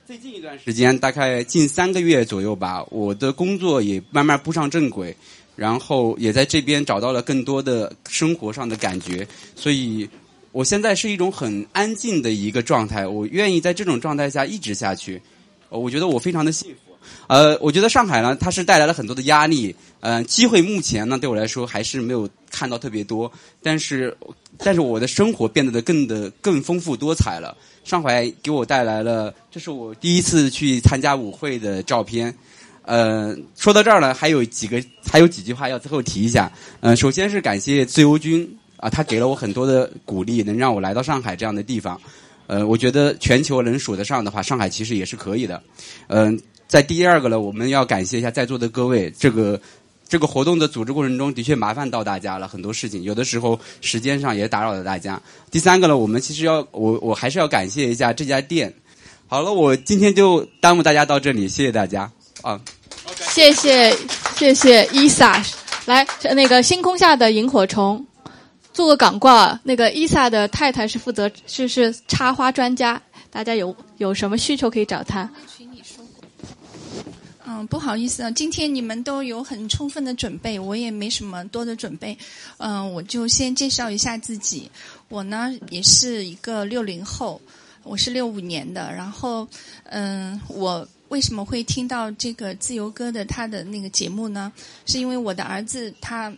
[0.06, 5.16] 最近一段时间，大概近三个月左右吧，我的工作也慢慢步上正轨，
[5.54, 10.08] 然后也在这边找到了更多的生活上的感觉，所以
[10.50, 15.22] 我现在是一种很安静的一个状态，我愿意在这种状态下一直下去，
[15.68, 16.89] 我觉得我非常的幸福。
[17.26, 19.74] 呃，我觉得上海呢，它是带来了很多的压力。
[20.00, 23.30] 呃，机会目前呢，对我来说还是没有看到特别多，
[23.62, 24.16] 但是
[24.58, 27.56] 但是我的生活变得的更的更丰富多彩了。
[27.84, 32.34] 上海给我带来了，这是我第一次去参加舞会的照片。
[32.82, 36.50] 呃，说到这儿呢，还有几个还有几句话要最后提一下。
[36.80, 38.48] 呃，首先是感谢自由军
[38.78, 42.00] 啊，他给了我很多的鼓励，能让我来到上海这样的地方。
[42.46, 45.62] 呃，我觉得全球能数得上的话，上海其实也是可以的。
[46.08, 46.40] 嗯，
[46.70, 49.12] 在第二个呢，我们要感谢一下在座的各位。
[49.18, 49.60] 这个
[50.08, 55.20] 这个活动的组织过程中的确麻烦到大家了，很多事情有的时候时间上也打扰了大家。
[55.50, 58.72] 第三个呢，我们其实要我我还是要感谢一下这家店。
[59.26, 62.08] 好了，我今天就耽误大家到这里，谢谢大家
[62.42, 62.60] 啊。
[63.16, 63.92] 谢谢
[64.36, 65.44] 谢谢伊萨，
[65.86, 68.06] 来那个星空下的萤火虫。
[68.72, 75.28] 做个广告，那个伊萨的太太是负责是是插花专家，大家有有什么需求可以找他。
[77.52, 82.16] 嗯，不好意思啊，今天你们都有很充分的准备，我也没什么多的准备。
[82.58, 84.70] 嗯，我就先介绍一下自己，
[85.08, 87.40] 我呢也是一个六零后，
[87.82, 88.92] 我是六五年的。
[88.92, 89.48] 然后，
[89.86, 94.52] 嗯，我为什么会听到这个自由哥的他的那个节目呢？
[94.86, 96.32] 是因为我的儿子他。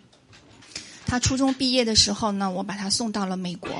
[1.04, 3.70] 他初中毕业的时候呢，我把他送到了美国，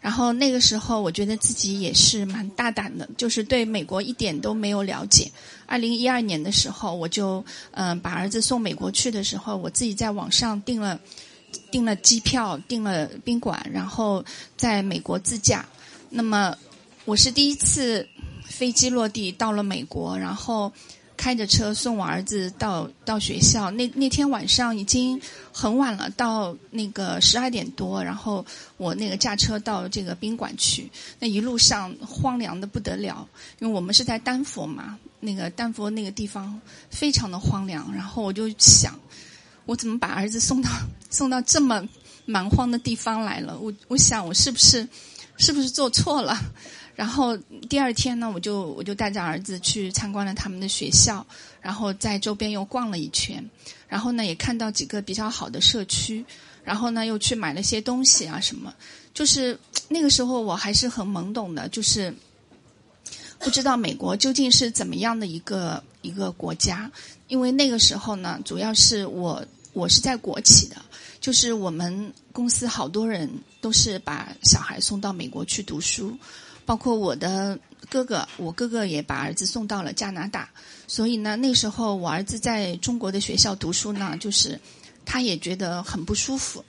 [0.00, 5.30] 然后那个时候我觉得自己也是蛮大胆的，就是对美国一点都没有了解。
[5.66, 10.98] 二零一二年的时候，我就嗯把儿子送美国去的时候，我自己在网上订了
[11.70, 14.24] 订了机票，订了宾馆，然后
[14.56, 15.64] 在美国自驾。
[16.08, 16.56] 那么
[17.04, 18.08] 我是第一次
[18.44, 20.72] 飞机落地到了美国，然后。
[21.20, 25.20] 开着车送我儿子到到学校，那那天晚上已经
[25.52, 28.42] 很晚了，到那个十二点多，然后
[28.78, 36.58] 我那个驾车到这个宾馆去，那一路上荒凉的不得了，因为我们是在丹佛嘛，那个丹佛那个地方
[36.88, 38.98] 非常的荒凉，然后我就想，
[39.66, 40.70] 我怎么把儿子送到
[41.10, 41.86] 送到这么
[42.24, 43.58] 蛮荒的地方来了？
[43.58, 44.88] 我我想我是不是
[45.36, 46.34] 是不是做错了？
[46.94, 47.36] 然后
[47.68, 51.26] 第二天呢，我就我就带着儿子去参观了他们的学校，
[51.62, 53.42] 然后在周边又逛了一圈，
[53.88, 56.22] 然后呢也看到几个比较好的社区，
[56.62, 58.74] 然后呢又去买了些东西啊什么。
[59.14, 62.14] 就是那个时候我还是很懵懂的，就是
[63.38, 66.90] 不知道美国究竟是怎么样的一个一个国家，
[67.28, 70.76] 因为那个时候呢，主要是我我是在国企的，
[71.18, 73.30] 就是我们公司好多人
[73.60, 76.14] 都是把小孩送到美国去读书。
[76.70, 77.58] 包括我的
[77.88, 80.48] 哥哥，我哥哥也把儿子送到了加拿大，
[80.86, 84.56] 所以呢，那时候我儿子在中国的学校读书呢，就是
[85.04, 86.64] 他也觉得很不舒服。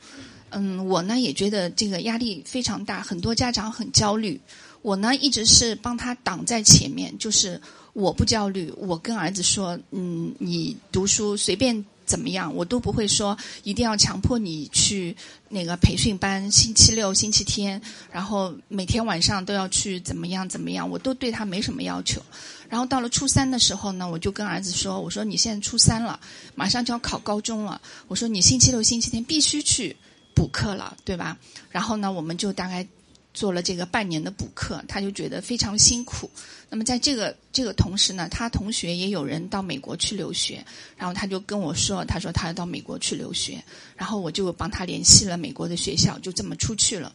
[0.50, 4.42] 嗯，我呢也觉得这个压力非常大，很多家长很焦虑。
[4.82, 7.62] 我呢一直是帮他挡在前面，就是
[7.94, 11.86] 我不焦虑，我跟儿子说，嗯，你读书随便。
[12.12, 15.16] 怎么样，我都不会说一定要强迫你去
[15.48, 17.82] 那个培训班，星期六、星期天，
[18.12, 22.22] 然后每天晚上都要去怎么样怎么样，我都对他没什么要求。
[22.68, 26.20] 然后到了初三的时候呢，我就跟儿子说：“我说你现在初三了，
[26.54, 29.96] 马上就要考高中了，我说你星期六、星期天必须去
[30.36, 31.38] 补课了，对吧？”
[31.72, 32.86] 然后呢，我们就大概。
[33.34, 36.30] 做了这个半年的补课，他就觉得非常辛苦。
[36.74, 40.66] 那么在这个这个同时呢，他同学也有人到美国去留学，
[40.96, 43.62] 然后他就跟我说，他说他要到美国去留学，
[43.98, 47.14] 然后我就帮他联系了美国的学校，就这么出去了。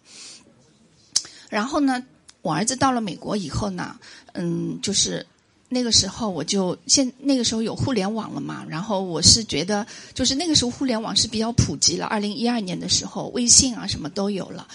[1.48, 2.04] 然后呢，
[2.42, 3.98] 我儿子到了美国以后呢，
[4.34, 5.24] 嗯，就是
[5.70, 14.68] 那个时候我就现那个时候有互联网了嘛，然后我是觉得就是那个时候互联网是比较普及了，二零一二年的时候，微信啊什么都有了。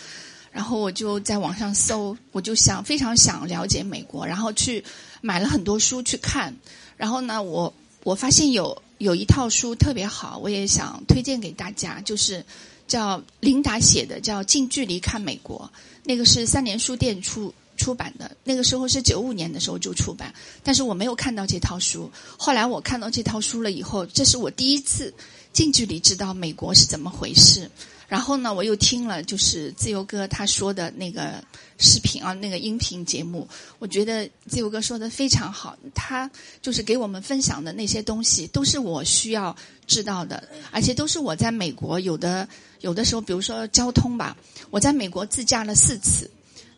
[0.51, 4.83] 然后我就在网上搜，我就想非常想了解美国，然后去
[5.21, 6.53] 买了很多书去看。
[6.97, 7.73] 然后呢，我
[8.03, 12.45] 我发现有有一套书特别好，我也想推荐给大家，就是
[12.87, 15.71] 叫琳达写的，叫《近距离看美国》，
[16.03, 22.11] 那个是三联书店出出版的，那个时候是九五年的时候就出版，但是我没有看到这套书。
[22.37, 25.13] 后来我看到这套书了以后，这是我第一次
[25.53, 27.71] 近距离知道美国是怎么回事。
[28.11, 31.41] 然后呢，我又听了就是自由哥他说的那个
[31.77, 33.47] 视频啊，那个音频节目，
[33.79, 35.77] 我觉得自由哥说的非常好。
[35.95, 36.29] 他
[36.61, 39.55] 就是给我们分享的那些东西，都是我需要
[39.87, 42.45] 知道的，而且都是我在美国有的
[42.81, 44.35] 有的时候，比如说交通吧，
[44.71, 46.29] 我在美国自驾了四次，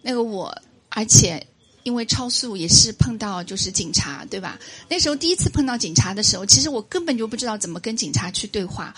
[0.04, 0.56] 那个我
[0.90, 1.44] 而且
[1.82, 4.60] 因为超速也是碰到就是警察，对吧？
[4.88, 8.94] 那时候第一次碰到警察的时候，其实我根本就不知道怎么跟警察去对话。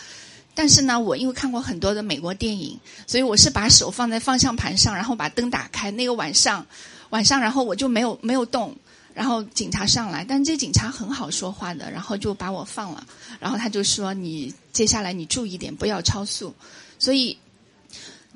[0.56, 5.92] 但是呢，我因为看过很多的美国电影，所以我是把手放在方向盘上，然后把灯打开。
[5.92, 6.66] 那个晚上，
[7.10, 8.74] 晚上，然后我就没有没有动，
[9.14, 13.06] 然后警察上来，但这警察很好说话的，然后就把我放了。
[13.38, 16.56] 然后他就说：“你接下来你注意点，不要超速。”
[16.98, 17.38] 所以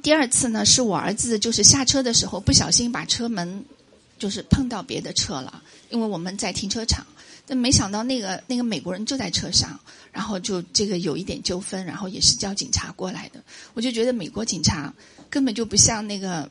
[0.04, 3.64] 第二次呢，是我儿子就是下车的时候不小心把车门
[4.18, 7.08] 就是碰到别的车了，因为我们在停车场。
[7.50, 9.80] 但没想到那个那个美国人就在车上，
[10.12, 13.44] 然后就这个有一点纠纷，然后也是叫警察过来的。
[13.74, 14.94] 我就觉得美国警察
[15.32, 16.48] 根本就不像那个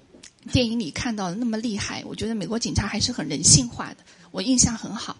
[0.50, 2.02] 电影里看到的那么厉害。
[2.04, 3.98] 我觉得美国警察还是很人性化的，
[4.32, 5.16] 我印象很好。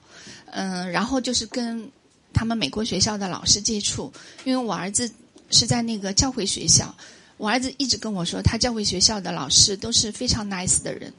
[0.47, 1.89] 嗯，然后就是跟
[2.33, 4.13] 他们美国学校的老师接触，
[4.45, 5.09] 因为我儿子
[5.51, 6.93] 是在那个教会学校，
[7.37, 11.15] 我儿子一直跟我说，他教会学校的老师都是非常 nice 的人。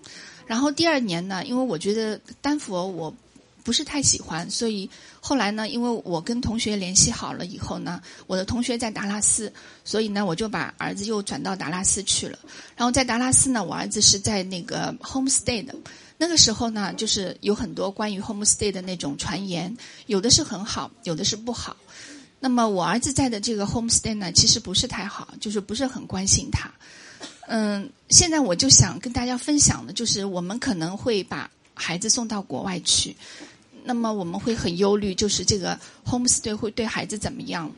[0.45, 3.15] 然后第二年呢，因为我觉得丹佛我。
[3.69, 4.89] 不是太喜欢，所以
[5.21, 9.53] 后来呢，因为我跟同学联系好了以后呢，我的同学在达拉斯，
[9.85, 12.39] 所以呢，我就把儿子又转到达拉斯去了。
[12.75, 15.75] 然后在达拉斯呢，我儿子是在那个 homestay 的。
[16.17, 21.77] 那个时候呢，就是有很多关于 homestay 的那种传言，有的是很好，有的是不好。
[22.39, 26.71] 那么我儿子在的这个 homestay 呢，其实不是太好，就是不是很关心他。
[27.45, 33.15] 嗯，现在我就想跟大家分享的，就是我们可能会把孩子送到国外去。
[33.83, 37.71] 那么我们会很忧虑，就是这个 homestay 会对孩子怎么样？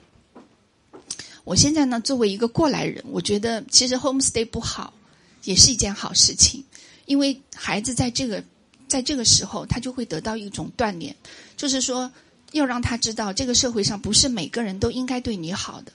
[1.44, 4.94] 我现在呢，作为一个过来人，我觉得其实 homestay 不好，
[5.44, 6.64] 也是一件好事情，
[7.06, 8.44] 因为孩子在这个
[8.88, 11.16] 在这个时候，他就会得到一种锻炼，
[11.58, 12.12] 就是说
[12.52, 15.92] 要让他知道，这个社会上不是每个人都应该对你好的，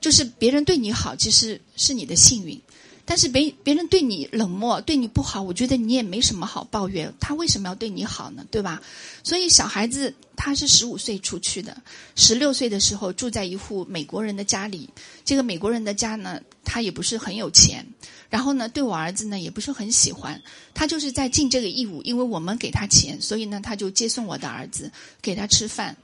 [0.00, 2.60] 就是别人对你好，其实是你的幸运。
[3.08, 7.10] 但是别别人对你冷漠，对你不好，我觉得你也没什么好抱怨。
[7.20, 8.44] 他为什么要对你好呢？
[8.50, 8.82] 对吧？
[9.22, 11.80] 所以小孩子他是十五岁出去的，
[12.16, 14.90] 十六岁的时候住在一户美国人的家里。
[15.24, 17.86] 这个美国人的家呢，他也不是很有钱，
[18.28, 20.42] 然后呢，对我儿子呢也不是很喜欢。
[20.74, 24.90] 他就是在尽这个义务，因为我们给他钱，所以呢，他就接送我的儿子，
[25.22, 25.96] 给他吃饭。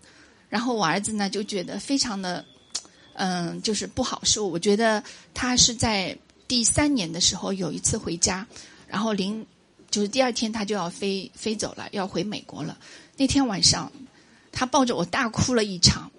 [0.48, 2.44] 然后我儿子呢就觉得非常的，
[3.14, 4.46] 嗯，就是不好受。
[4.46, 5.02] 我觉得
[5.34, 6.16] 他是在。
[6.52, 8.46] 第三年的时候，有一次回家，
[8.86, 9.46] 然后临
[9.90, 12.76] 就是第二天他就要飞飞走了，要回美国了。
[13.16, 13.90] 那天晚上，
[14.52, 16.12] 他抱着我大哭了一场。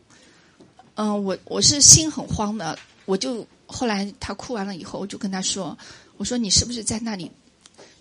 [0.96, 2.76] 嗯，我我是心很慌的，
[3.06, 5.78] 我就后来他哭完了以后，我就跟他说
[6.18, 7.30] ：“我说你是不是在那里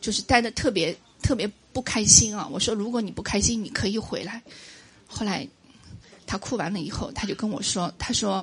[0.01, 4.43] 就是待的特别特别不开心啊？”我说：“如果你不开心，你可以回来。”
[5.07, 5.47] 后来
[6.27, 8.43] 他哭完了以后，他就跟我说：“他说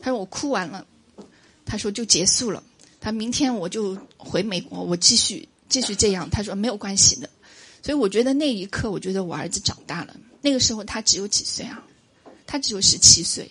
[0.00, 0.84] 他说我哭完了，
[1.64, 2.60] 他说就结束了。”
[3.00, 6.28] 他明天我就回美国，我继续继续这样。
[6.30, 7.28] 他说没有关系的，
[7.82, 10.16] 所以我觉得那一刻，我觉得我儿子长大了。
[10.40, 11.82] 那个时候他只有几岁啊？
[12.46, 13.48] 他只有十七岁。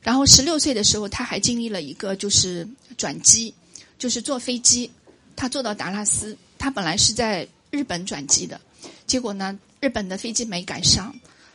[0.00, 3.54] 然后十六岁的时候，他还经历了一个就是转机，
[3.98, 4.90] 就是坐飞机，
[5.36, 6.36] 他坐到达拉斯。
[6.58, 8.60] 他本来是在日本转机的，
[9.06, 11.14] 结果呢，日本的飞机没赶上，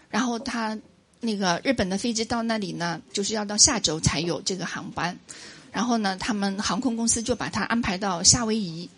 [0.09, 0.77] 然后他
[1.19, 5.17] 那个日本的飞机到那里呢，就是要到下周才有这个航班。
[5.77, 8.89] 然后呢，他们航空公司就把他安排到夏威夷，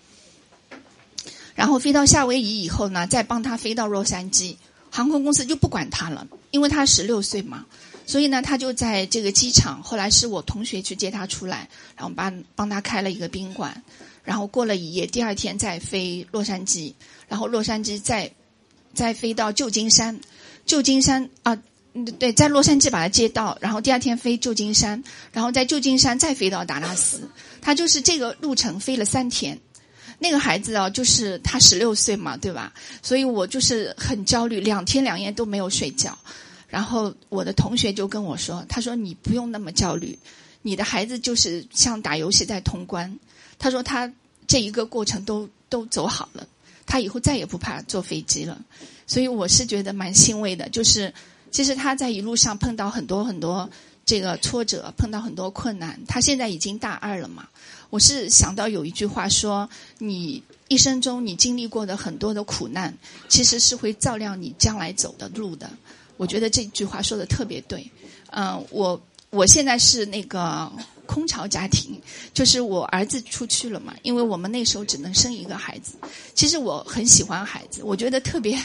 [1.54, 4.56] 然后飞到夏威夷以后呢，再帮他飞到洛杉矶。
[4.90, 7.66] 航空公司就不管他了，因为他十六岁嘛，
[8.06, 9.84] 所以呢，他就在这个机场。
[9.84, 11.68] 后来是我同学去接他出来，
[11.98, 13.84] 然后帮帮他开了一个宾馆，
[14.24, 16.94] 然后过了一夜，第二天再飞洛杉矶，
[17.28, 18.32] 然后洛杉矶再
[18.94, 20.18] 再飞到旧金山，
[20.66, 21.62] 旧金山啊。
[21.94, 27.28] 嗯，对，在洛杉矶把他接到，然后第二天飞旧金山，然后在旧金山再飞到达拉斯，
[27.62, 29.60] 他就是这个路程飞了三天。
[30.20, 32.74] 那个孩子啊，就是他十六岁嘛，对吧？
[33.02, 36.16] 所以我就是很焦虑，两天两夜都没有睡觉。
[36.68, 40.20] 然后我的同学就跟我说：“他说你不用那么焦虑，
[40.62, 43.18] 你的孩子就是像打游戏在通关。
[43.58, 44.12] 他说他
[44.46, 46.46] 这一个过程都都走好了，
[46.86, 48.62] 他以后再也不怕坐飞机了。
[49.08, 51.12] 所以我是觉得蛮欣慰的，就是。”
[51.52, 53.70] 其实他在一路上碰到很多很多
[54.06, 56.00] 这个挫折，碰到很多困难。
[56.08, 57.47] 他现在已经大二了嘛。
[57.89, 62.95] 我是想到有一句话说：“你一生中你经历过的很多的苦难，
[63.28, 65.70] 其实是会照亮你将来走的路的。”
[66.18, 67.89] 我觉得这句话说的特别对。
[68.32, 70.72] 嗯，我我现在是那个
[71.08, 72.00] 空巢家庭，
[72.32, 75.93] 就是我儿子出去了嘛，因为我们那时候只能生一个孩子。
[76.36, 78.56] 其实我很喜欢孩子，我觉得特别。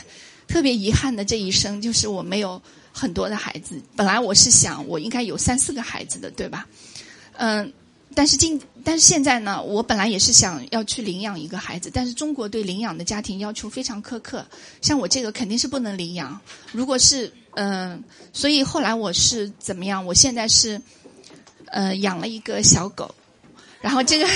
[0.47, 2.61] 特别遗憾的这一生，就是我没有
[2.93, 3.81] 很多的孩子。
[3.97, 6.67] 本来我是想，我应该有三四个孩子的，对吧？
[7.37, 7.73] 嗯，
[8.15, 14.47] 但是今但是现在呢，我本来也是想要去领养一个孩子，但是中国对领养的家庭要求非常苛刻，
[14.81, 16.41] 像我这个肯定是不能领养。
[16.73, 20.05] 如果是嗯，所以后来我是怎么样？
[20.05, 20.81] 我现在是
[21.67, 23.15] 呃养了一个小狗，
[23.81, 24.29] 然后这个。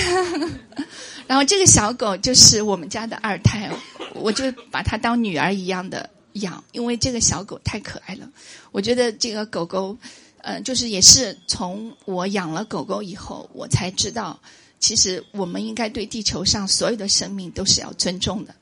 [1.29, 3.71] 然后这个小狗就是我们家的二胎，
[4.15, 8.27] 我就把它当女儿一样的养，因为这个小狗太可爱了。
[8.71, 9.95] 我觉得这个狗狗，
[10.41, 14.39] 呃，就是也是从我养了狗狗以后，我才知道，
[14.79, 18.55] 其实我们应该对地球上所有的生命都是要尊重的。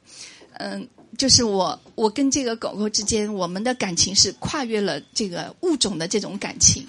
[0.55, 0.85] 嗯，
[1.17, 6.85] 就是我我跟这个狗狗之间，我们的感情是跨越了这个物种的这种感情，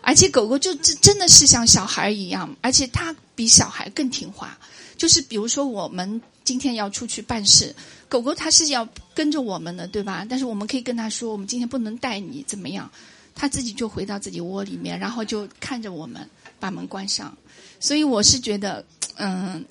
[0.00, 4.58] 而且狗狗就真真的是像小孩一样，而且它比小孩更听话。
[4.98, 7.74] 就是比如说，我们今天要出去办事，
[8.08, 10.26] 狗狗它是要跟着我们的，对吧？
[10.28, 12.90] 但是我们可以跟它说，我们今天不能带你怎么样，
[13.32, 16.28] 它自己就回到自己窝里面，然后就看着我们
[16.58, 17.34] 把门关上。
[17.78, 18.84] 所以我是觉得，
[19.16, 19.64] 嗯，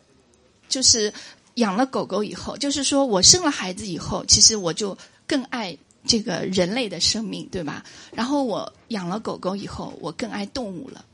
[0.69, 1.13] 就是
[1.55, 4.97] 养了狗狗以后，就是说我生了孩子以后，其实我就
[5.27, 7.83] 更爱这个人类的生命，对吧？
[8.13, 11.05] 然后我养了狗狗以后，我更爱动物了，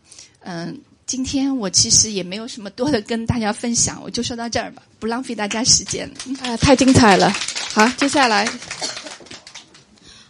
[0.41, 0.79] 嗯。
[1.13, 6.11] 今天我其实也没有什么多的跟大家分享，我就说到这儿吧，不浪费大家时间。
[6.41, 7.31] 啊，太精彩了！
[7.71, 8.49] 好，接下来，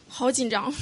[0.09, 0.73] 好紧张，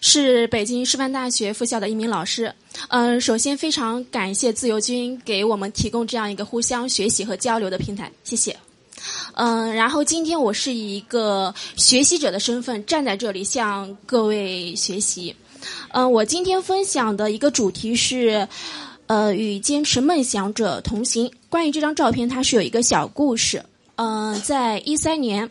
[0.00, 2.50] 是北京师范大学附校的一名老师。
[2.88, 8.56] 嗯，首先非常感谢自由军给我们提供这样一个互相学习和交流的平台，谢谢。
[9.34, 15.36] 嗯，然后今天我是以一个学习者的身份站在这里向各位学习。
[15.90, 18.46] 嗯，我今天分享的一个主题是，
[19.06, 21.32] 呃，与坚持梦想者同行。
[21.48, 23.64] 关于这张照片，它是有一个小故事。
[23.96, 25.48] 嗯，在一三年，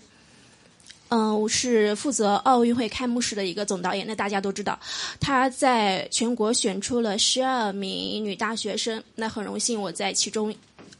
[1.09, 4.05] 嗯，我是负责奥运会开幕式的一个总导演。
[4.05, 4.79] 那大家都知道，
[5.19, 9.03] 他在全国选出了十二名女大学生。
[9.15, 10.53] 那很荣幸，我在其中，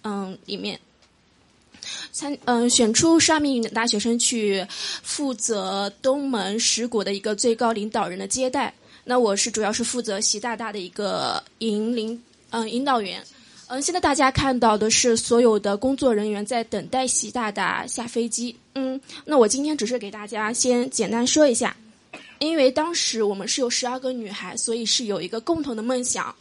[0.04, 0.80] 嗯，里面
[2.12, 4.66] 参，嗯，选出十二名女大学生去
[5.04, 8.74] 负责东门十国的一个最高领导人的接待。
[9.10, 13.24] 那我是主要是负责习大大的一个引领，嗯，引导员，
[13.68, 21.74] 嗯，现在大家看到的是所有的工作人员在等待习大大下飞机，嗯，那我今天只是给大家先简单说一下，
[22.40, 26.36] 因为当时我们是有十二个女孩，所以是有一个共同的梦想。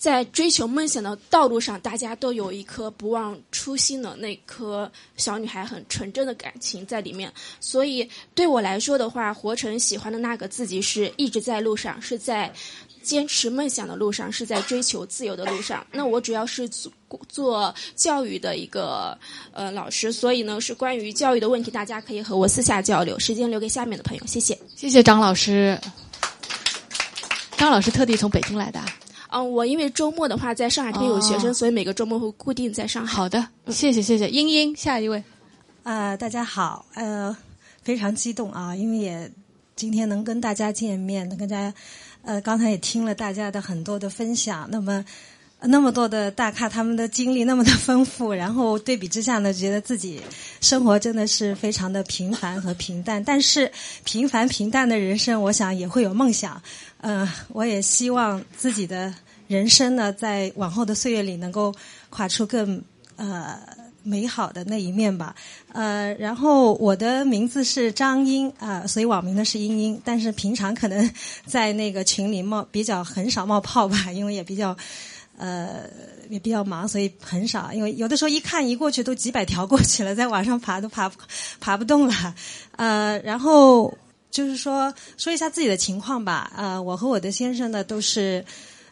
[0.00, 7.30] 在追求梦想的道路上，大家都有一颗不忘初心的那颗小女孩，很纯真的感情在里面。
[7.60, 12.50] 所以对我来说的话，活成喜欢的那个自己，是一直在路上，是在
[13.02, 15.86] 坚持梦想的路上，是在追求自由的路上。
[15.92, 16.90] 那我主要是做
[17.28, 19.18] 做教育的一个
[19.52, 23.18] 呃老师，所以呢是关于教育的问题，大家可以和我私下交流。
[23.18, 24.58] 时间留给下面的朋友，谢谢。
[24.74, 25.78] 谢谢张老师。
[27.58, 28.80] 张老师特地从北京来的。
[29.30, 33.14] 嗯，我因为周末的话在上海这边有学生，所以每个周末会固定在上海。
[33.14, 34.28] 好的，谢谢谢谢。
[34.28, 35.22] 英英，下一位。
[35.82, 37.36] 啊，大家好，呃，
[37.82, 39.30] 非常激动啊，因为也
[39.76, 41.72] 今天能跟大家见面，能跟大家，
[42.22, 45.04] 呃，刚才也听了大家的很多的分享，那么
[45.62, 50.20] 那么多的大咖他们的经历那么的丰富，然后对比之下呢，觉得自己
[50.60, 53.70] 生活真的是非常的平凡和平淡，但是
[54.04, 56.60] 平凡平淡的人生，我想也会有梦想。
[57.02, 59.14] 嗯，我也希望自己的
[59.48, 61.74] 人生呢，在往后的岁月里能够
[62.08, 62.82] 跨出更
[63.16, 63.58] 呃
[64.02, 65.34] 美好的那一面吧。
[65.72, 71.10] 呃，然后我的名字是张英啊，所以网名呢是英英，但是平常可能
[71.46, 74.76] 在那个群里冒比较很少冒泡吧，因为也比较
[75.40, 75.84] 呃
[76.28, 77.72] 也比较忙，所以很少。
[77.72, 81.10] 因为有的时候一看一过去都几百条过去了，在网上爬都爬
[81.58, 82.34] 爬不动了。
[82.76, 83.92] 呃，然后。
[84.32, 86.52] 就是说，说一下自己的情况吧。
[86.56, 88.44] 呃，我和我的先生呢，都是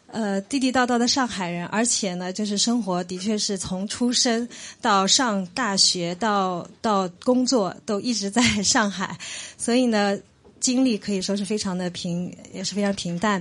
[0.09, 4.49] 呃地地道道的上海人，而且呢，就是生活的确是从出生
[4.81, 9.17] 到上大学到到工作都一直在上海，
[9.57, 10.19] 所以呢，
[10.59, 13.41] 经历可以说是非常的平，也是非常平淡。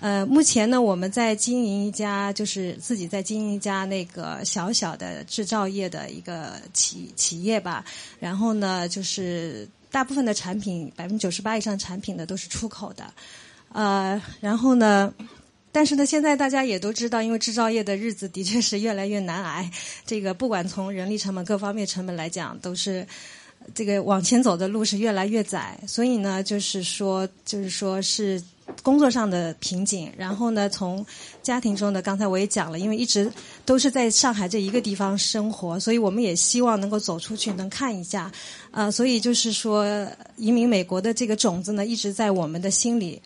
[0.00, 7.84] 呃，目前呢，我们在经营一家，就是自己在经营一家那个小小的制造业的一个企企业吧。
[8.18, 9.68] 然后呢，就是。
[9.90, 13.10] 大部分的产品，百分之九十八以上产品呢都是出口的，
[13.72, 15.10] 呃，然后呢，
[15.72, 19.70] 但是呢，现在大家也都知道，因为制造业的日子的确是越来越难挨，
[20.04, 23.06] 这个不管从人力成本各方面成本来讲，都是
[23.74, 28.38] 这个往前走的路是越来越窄，所以呢，就是说，就是说是。
[28.82, 31.04] 工作上的瓶颈，然后呢，从
[31.42, 33.30] 家庭中的，刚才我也讲了，因为一直
[33.64, 38.30] 都是在上海这一个地方生活，所以我们也希望能够走出去，能看一下，
[38.70, 39.86] 啊，所以就是说，
[40.36, 43.20] 移民美国的这个种子呢，一直在我们的心里。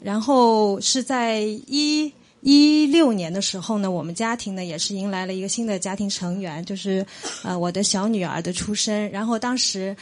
[0.00, 7.04] 然后是在一一六年的时候呢，我们家庭呢也是迎来了一个新的家庭成员，就是
[7.42, 9.10] 呃我的小女儿的出生。
[9.10, 9.96] 然后当时。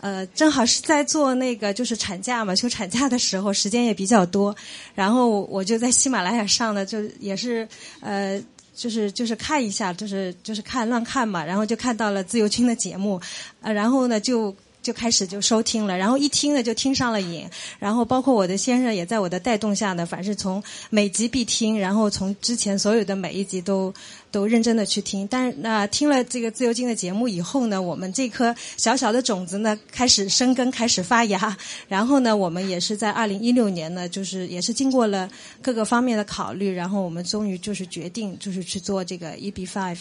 [0.00, 4.54] 呃，正好是在做那个就是产假嘛，休产假的时候，时间也比较多，
[4.94, 7.66] 然后我就在喜马拉雅上呢，就也是
[8.00, 8.40] 呃，
[8.74, 13.20] 就是就是看一下，就是就是看乱看嘛，然后就看到了自由军的节目，
[13.60, 14.54] 呃，然后呢就。
[14.86, 17.44] 就开始就收听了，然后一听呢就听上了瘾，
[17.80, 23.92] 然后包括我的先生也在我的带动下呢，凡是从每集必听，然后从之前所有的每一集都
[24.30, 25.26] 都认真的去听。
[25.26, 31.56] 但是那、听了这个自由经的节目以后呢，我们这颗小小的种子呢开始生根，开始发芽。
[31.88, 35.28] 然后呢，我们也是在二零一六年呢，就是也是经过了
[35.60, 39.98] 各个方面的考虑，然后我们终于就是决定就是去做这个 EB Five。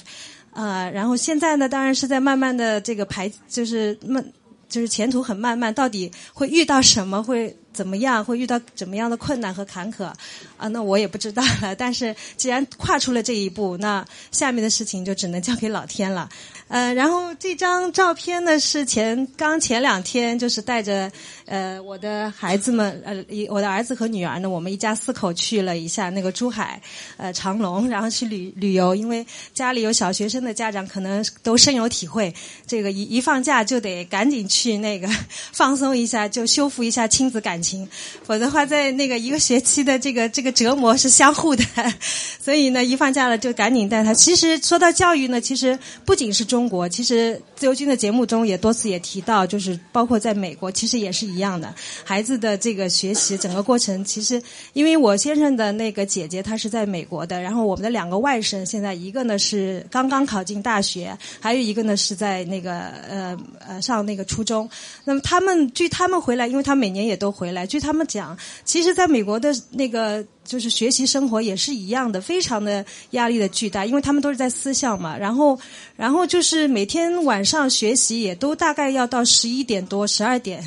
[0.53, 4.23] 呃，然后现在呢，当然是在慢慢的这个排，就是慢。
[4.67, 10.05] 就是前途很漫漫，到底会遇到什么，会怎么样，会遇到怎么样的困难和坎坷，
[10.57, 11.75] 啊，那我也不知道了。
[11.75, 16.29] 但是既然跨出了这一步，那下面的事情就只能交给老天了。
[16.67, 21.11] 呃，然后这张照片呢是前刚前两天，就是带着
[21.45, 26.81] 呃我的孩子们，呃一我的儿子和女儿呢，我们一家四口去了一下那个珠海，
[27.17, 28.95] 呃长隆，然后去旅旅游。
[28.95, 32.33] 因为家里有小学生的家长，可能都深有体会，
[32.65, 35.07] 这个一一放假就得赶紧去那个
[35.51, 37.87] 放松一下，就修复一下亲子感情，
[38.23, 41.63] 否则的话，在那个一个学期的这个这个折磨是相互的。
[42.43, 44.15] 所以呢，一放假了就赶紧带他。
[44.15, 46.54] 其实说到教育呢，其实不仅是中。
[46.55, 51.75] 中国其实自由军的节目中也多次也提到，就是包括在美国，其实也是一样的。
[52.05, 54.41] 孩子的这个学习整个过程，其实
[54.71, 63.37] 因为我先生的那个姐姐她是在美国的，然后我们的两个外甥现在一个呢是刚刚考进大学，还有一个呢是在那个呃
[63.67, 64.69] 呃上那个初中。
[65.03, 70.25] 那么他们据他们回来，因为他每年也都回来，据他们讲，其实在美国的那个。
[70.45, 75.17] 就是学习生活也是一样的，非常的压力的巨大，因为他们都是在私校嘛。
[75.17, 75.59] 然后，
[75.97, 80.63] 然后就是每天晚上学习也都大概要到十一点多、十二点。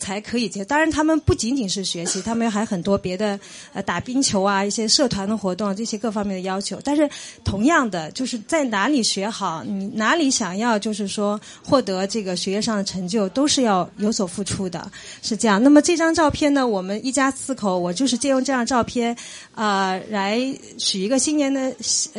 [0.00, 0.64] 才可以接。
[0.64, 3.38] 当然，他们不仅仅是学习，他们还很多别的，
[3.72, 6.80] 呃，打冰球啊，一些社团的活动，这些各方面的要求。
[6.82, 7.08] 但是，
[7.44, 14.90] 同样的，就是在哪里学好，你哪里想要，就是说获得这个学业上的成就，都是要有所付出的，
[15.22, 15.62] 是这样。
[15.62, 19.14] 那么这张照片呢，我们一家四口，我就是借用这张照片，
[19.54, 20.40] 啊，来
[20.78, 21.70] 许一个新年的，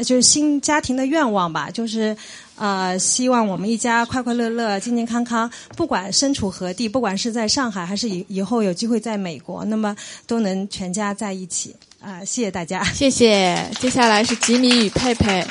[0.05, 2.15] 就是新家庭的愿望吧，就是。
[2.61, 9.95] 呃，希望我们一家快快乐乐、健健康康，不管身处何地，不管是在上海还是以以后有机会在美国，那么
[10.27, 11.75] 都能全家在一起。
[11.99, 13.67] 啊，谢谢大家， 谢谢。
[13.79, 15.43] 接下来是吉米与佩佩，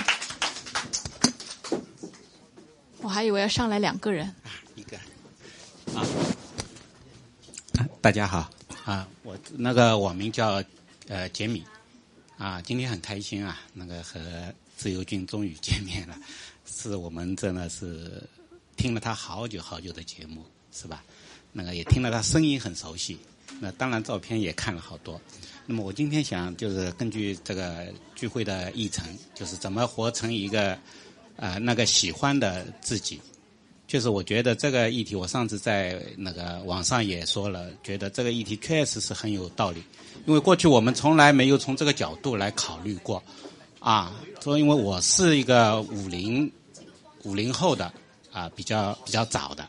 [3.01, 4.33] 我还以为要上来两个人，
[4.77, 4.97] 一个
[5.99, 6.07] 啊，
[8.01, 8.49] 大家好
[8.85, 10.63] 啊，我那个网名叫
[11.09, 11.65] 呃杰米
[12.39, 14.21] 啊，今天很开心啊，那个和
[14.77, 16.15] 自由军终于见面了。
[16.81, 18.23] 是我们真的是
[18.75, 21.05] 听了他好久好久的节目，是吧？
[21.53, 23.19] 那个也听了他声音很熟悉，
[23.61, 25.21] 那当然照片也看了好多。
[25.67, 29.05] 那么我今天想就是根据这个聚会的议程，
[29.35, 30.73] 就是怎么活成一个
[31.37, 33.21] 啊那个喜欢的自己。
[33.87, 39.83] 就是我觉得这个议题，我上次在那个网上也说了，觉得这个议题确实是很有道理，
[40.27, 43.23] 因为过去我们从来没有从这个角度来考虑过
[43.81, 44.19] 啊。
[44.41, 46.51] 说因为我是一个五零。
[47.25, 47.93] 五零后的
[48.33, 49.69] 啊，比较比较早的，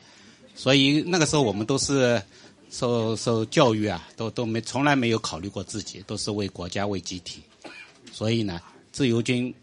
[0.55, 2.21] 所以那个时候我们都是
[2.69, 7.41] 受受教育啊，都都没从来没有考虑过自己，都是为国家为集体。
[8.11, 9.53] 所以呢，自由军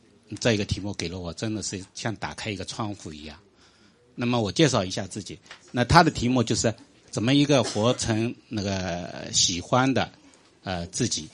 [0.40, 3.38] 这一个题目给了我，真的是像打开一个窗户一样。
[4.14, 5.38] 那么我介绍一下自己，
[5.70, 6.74] 那他的题目就是
[7.10, 10.10] 怎么一个活成那个喜欢的
[10.64, 11.28] 呃自己。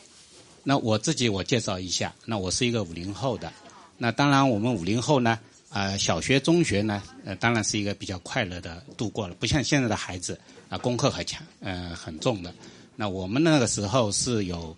[0.63, 3.53] 那我自己我介绍一下，那我是一个五零后的，
[3.97, 5.39] 那当然我们五零后呢。
[5.75, 12.55] 啊，小学、中学呢，呃，当然是一个比较快乐的度过了，不像现在的孩子啊，功课很强，呃，很重的。
[12.95, 14.77] 那我们那个时候是有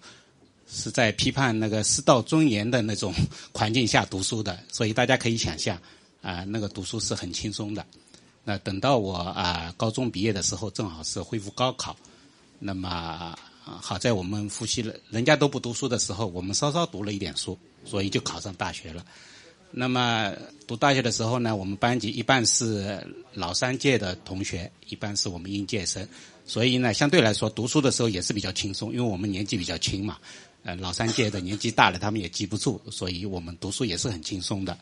[0.67, 3.13] 是在批判那个师道尊严的那种
[3.53, 5.79] 环境下读书的，所以大家可以想象
[6.23, 7.85] 啊，那个读书是很轻松的。
[8.43, 11.95] 那等到我啊高中毕业的时候，正好是恢复高考，
[12.59, 19.05] 那么好在我们复习了，人家都不读书的时候，我们稍稍读了一点书，所以就考上大学了。
[19.79, 20.33] 那么
[20.67, 22.99] 读大学的时候呢，我们班级一半是
[23.35, 26.09] 老三届的同学，一半是我们应届生，
[26.47, 30.17] 所以呢，相对来说读书的时候也是比较轻松，因为我们年纪比较轻嘛。
[30.65, 34.79] 呃，老三届的年纪大了，他们也记不住，所以我们读书也是很轻松的。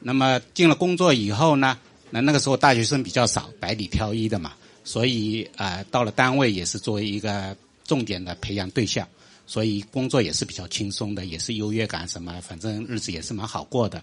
[0.00, 1.78] 那么进了工作以后呢，
[2.08, 7.54] 那那个时候大学生比较少，百里挑一的嘛，所以啊，到了单位也是作为一个
[7.84, 9.06] 重点的培养对象。
[9.46, 14.02] 所以工作也是比较轻松的，也是优越感什么，反正日子也是蛮好过的。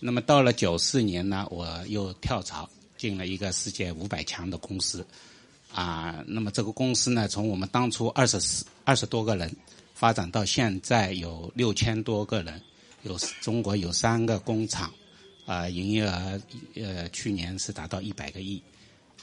[0.00, 5.06] 那么到了九四年呢，我又跳槽进了一个世界五百强的公司，
[5.72, 9.54] 啊，那么这个公司呢，从我们当初二十四二十多个人，
[9.94, 12.60] 发展到现在有六千多个人，
[13.02, 14.90] 有中国有三个工厂，
[15.44, 16.40] 啊，营业额
[16.76, 18.62] 呃去年是达到一百个亿，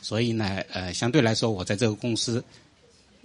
[0.01, 2.43] 所以呢，呃，相对来说，我在这个公司，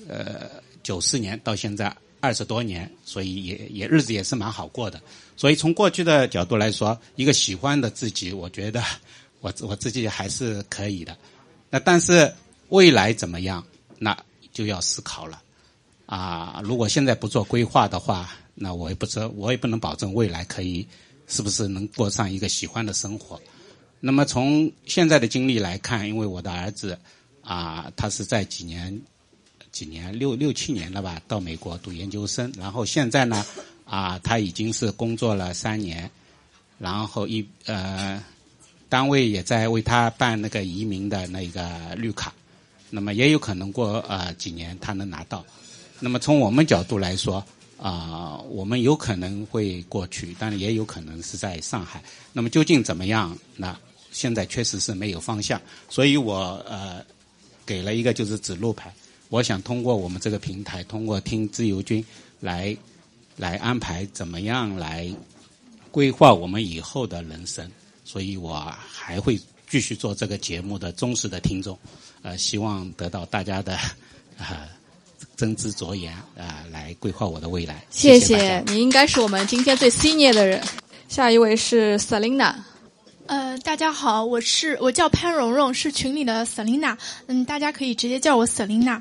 [0.09, 0.51] 呃，
[0.83, 5.03] 九四年到现在二十多年，所以也也日子也是蛮好过的。
[5.37, 8.81] 所以从过去的角度来说，一个喜欢的自己，我觉得
[9.43, 11.17] 我我自己还是可以的。
[11.69, 12.33] 那但是
[12.69, 13.63] 未来怎么样，
[13.99, 14.17] 那
[14.53, 15.43] 就要思考了。
[16.07, 20.87] 啊，如果现在不做规划的话，那我也不知，我也不能保证未来可以
[21.27, 23.41] 是不是能过上一个喜欢的生活。
[23.99, 26.97] 那么从现在的经历来看，因为我的儿子
[27.41, 28.97] 啊，他是在几年
[29.73, 33.45] 几年六六七年了吧，到美国读研究生，然后现在呢
[33.87, 36.09] 啊，他已经是工作了三年，
[36.79, 38.23] 然后一呃
[38.91, 42.33] 单位也在为他办那个移民的那个绿卡，
[42.91, 45.43] 那么也有可能过呃几年他能拿到。
[45.99, 47.43] 那么从我们角度来说，
[47.79, 52.03] 啊，我们有可能会过去，但是也有可能是在上海。
[52.35, 53.37] 那么究竟怎么样？
[53.57, 53.75] 那
[54.11, 55.59] 现在确实是没有方向，
[55.89, 57.03] 所以我呃
[57.65, 58.93] 给了一个就是指路牌。
[59.33, 62.05] 我想通过我们这个平台，通过听自由军
[62.39, 62.77] 来
[63.35, 65.11] 来安排怎么样来
[65.91, 67.67] 规划我们以后的人生。
[68.05, 71.79] 所以我还会继续做这个节目的忠实的听众，
[72.21, 73.75] 呃，希望得到大家的
[74.37, 74.69] 啊。
[75.35, 77.83] 真知灼言啊，来规划我的未来。
[77.91, 80.63] 谢谢你，应该是我们今天最 senior 的人。
[81.09, 82.55] 下一位是 Selina。
[83.33, 86.95] 呃，大家好，我是我叫潘蓉蓉，是群里的 Selina。
[87.29, 89.01] 嗯，大家可以直接叫我 Selina。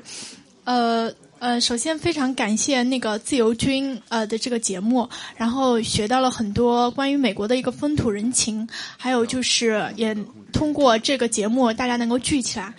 [0.64, 5.06] 呃呃，首先非常感谢那个自由军呃的这个节目，
[5.36, 8.66] 然后学到了很多关于美国的一个风土人情，
[8.96, 10.16] 还有就是也
[10.50, 12.72] 通过这个节目大家能够聚起来。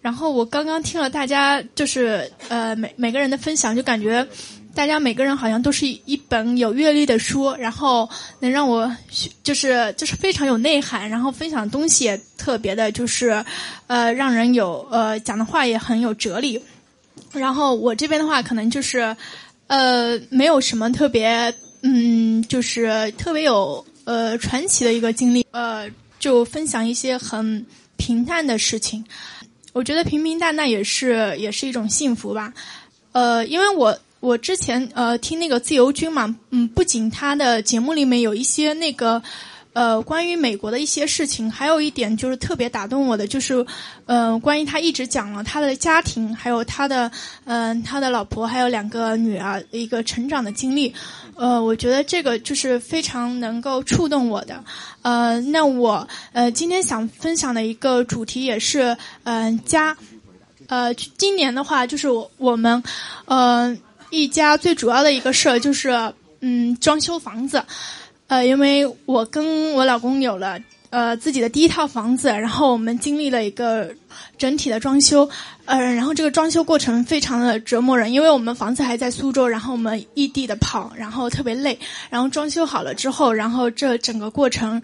[0.00, 4.24] 然后我刚刚听了大家就是呃每每个人的分享，就感觉
[4.74, 8.08] 大家每个人好像都是一本有阅历的书，然后
[8.40, 8.90] 能让我
[9.42, 13.44] 就是就是非常有内涵，然后分享的东西也特别的，就是
[13.86, 16.62] 呃让人有呃讲的话也很有哲理。
[17.32, 19.14] 然后我这边的话，可能就是
[19.66, 27.66] 呃没有什么特别嗯就是特别有呃传奇的一个经历，呃就分享一些很
[27.96, 29.04] 平淡的事情。
[29.72, 32.52] 我觉得平平淡淡也是也是一种幸福吧，
[33.12, 39.20] 呃，因为我我之前呃听那个自由军嘛，嗯，不仅他的节目里面有一些那个
[39.72, 43.66] 呃关于美国的一些事情，还有一点就是特别打动我的，就是
[44.06, 47.10] 呃关于他一直讲了他的家庭，还有他的
[47.46, 50.94] 嗯他的老婆还有两个女儿一个成长的经历。
[51.34, 54.62] 呃，我觉得这个就是非常能够触动我的。
[55.02, 59.96] 呃，那我呃今天想分享的一个主题也是嗯家。
[60.68, 62.82] 呃，今年的话就是我我们
[63.26, 63.76] 呃
[64.12, 65.90] 一家最主要的一个事儿就是
[66.40, 67.64] 嗯装修房子。
[68.28, 70.60] 呃，因为我跟我老公有了。
[70.90, 73.90] 呃，自己的第一套房子，然后我们经历了一个
[74.36, 75.26] 整体的装修，
[75.64, 81.78] 呃，然后这个装修过程非常的折磨人，因为我们房子还在苏州，然后我们异地的跑，然后特别累，
[82.10, 84.82] 然后装修好了之后，然后这整个过程，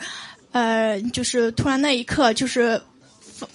[0.53, 2.81] 呃，就是突然那一刻就是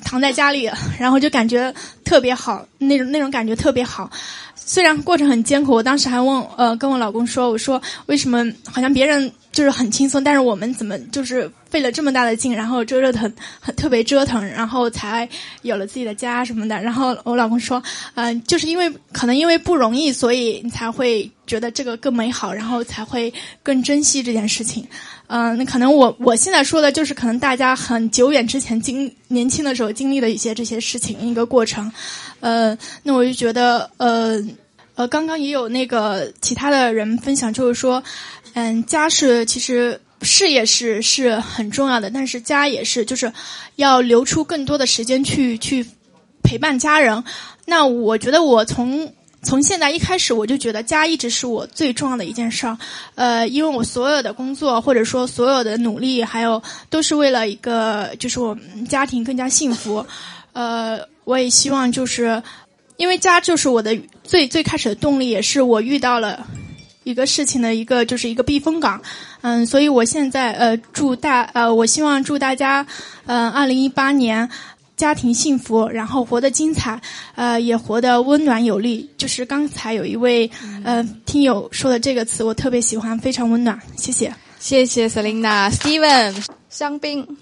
[0.03, 0.69] 躺在家里，
[0.99, 1.73] 然后就感觉
[2.03, 4.09] 特别好，那种那种感觉特别好。
[4.55, 15.27] 虽然过程很艰苦，我当时还问呃跟我老公说，我说为什么好像别人就是很轻松，但是我们怎么就是费了这么大的劲，然后折折腾，很特别折腾，然后才
[15.63, 16.81] 有了自己的家什么的。
[16.81, 17.83] 然后我老公说，
[18.15, 24.87] 嗯，就是因为可能因为不容易，所以你才会觉得这个更美好，然后才会更珍惜这件事情。
[25.35, 31.91] 嗯，那可能我我现在说的就是可能大家很久远之前经年轻的时候经历的一些这些事情一个过程。
[32.39, 34.39] 呃，那我就觉得，呃，
[34.93, 38.03] 呃，刚刚也有那个其他的人分享，就是说，
[38.53, 43.33] 嗯，家是其实事业是是很重要的，但是家也是，就是
[43.77, 45.83] 要留出更多的时间去去
[46.43, 47.23] 陪伴家人。
[47.65, 49.11] 那我觉得我从
[49.43, 52.77] 从现在一开始，我就觉得家一直是我最重要的一件事儿。
[53.15, 60.05] 呃，因为我所有的工作或者说所有的努力，还有都是为了一个，就是我们家庭更加幸福。
[60.53, 62.41] 呃，我也希望就是，
[62.97, 66.47] 因为家就是我的最最开始的动力，也是我遇到了
[67.03, 69.01] 一个事情的一个就是一个避风港。
[69.41, 72.85] 嗯，所以我现在呃祝大呃我希望祝大家
[73.25, 74.49] 嗯二零一八年
[75.03, 76.97] 家庭幸福，然后活得精彩，
[77.35, 79.11] 呃也活得温暖有力。
[79.17, 80.49] 就是刚才有一位
[80.85, 83.77] 呃听友说的这个词，我特别喜欢，非常温暖。
[83.97, 87.37] 谢谢，谢谢 Selina，Steven，香槟。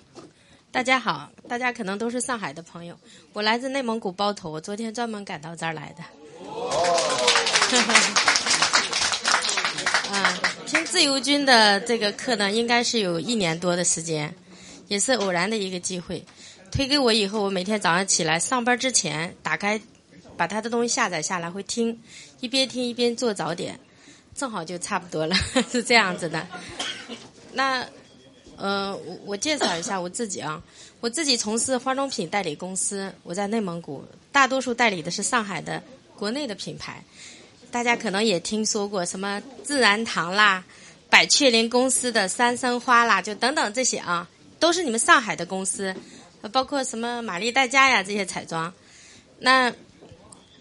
[0.71, 2.97] 大家好，大家可能都是上海的朋友。
[3.31, 6.03] 我来自内蒙古包头，我昨天专门赶到这儿来的。
[10.11, 10.33] 啊，
[10.65, 14.33] 听自由军的这个课呢，应该是有一年多的时间，
[14.87, 16.25] 也是偶然的一个机会。
[16.71, 19.79] 推给我以后，我每天早上起来上班之前打开，
[20.37, 22.01] 把他的东西下载下来会听，
[22.39, 23.77] 一边听一边做早点，
[24.33, 25.35] 正好就差不多了，
[25.69, 26.47] 是这样子的。
[27.51, 27.85] 那，
[28.55, 30.63] 呃，我我介绍一下我自己啊，
[31.01, 35.83] 我自己从事化妆品代理公司，我在内蒙古，大多数代理的是上海的
[36.15, 37.03] 国内的品牌，
[37.69, 40.63] 大家可能也听说过什么自然堂啦。
[41.09, 44.29] 百雀羚公司的三生花啦，就等等这些啊，
[44.59, 45.93] 都是你们上海的公司，
[46.49, 48.73] 包括什么玛丽黛佳呀这些彩妆。
[49.39, 49.73] 那，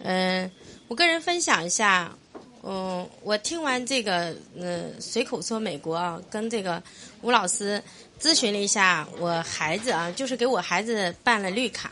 [0.03, 0.51] 嗯，
[0.89, 2.17] 我个人分享一下，
[2.63, 6.83] 嗯，我听完这个，嗯，随口说美国啊，跟这个
[7.23, 7.83] 吴老师
[8.21, 11.91] 咨询了一下，我孩子啊，就是给我孩子办了绿卡，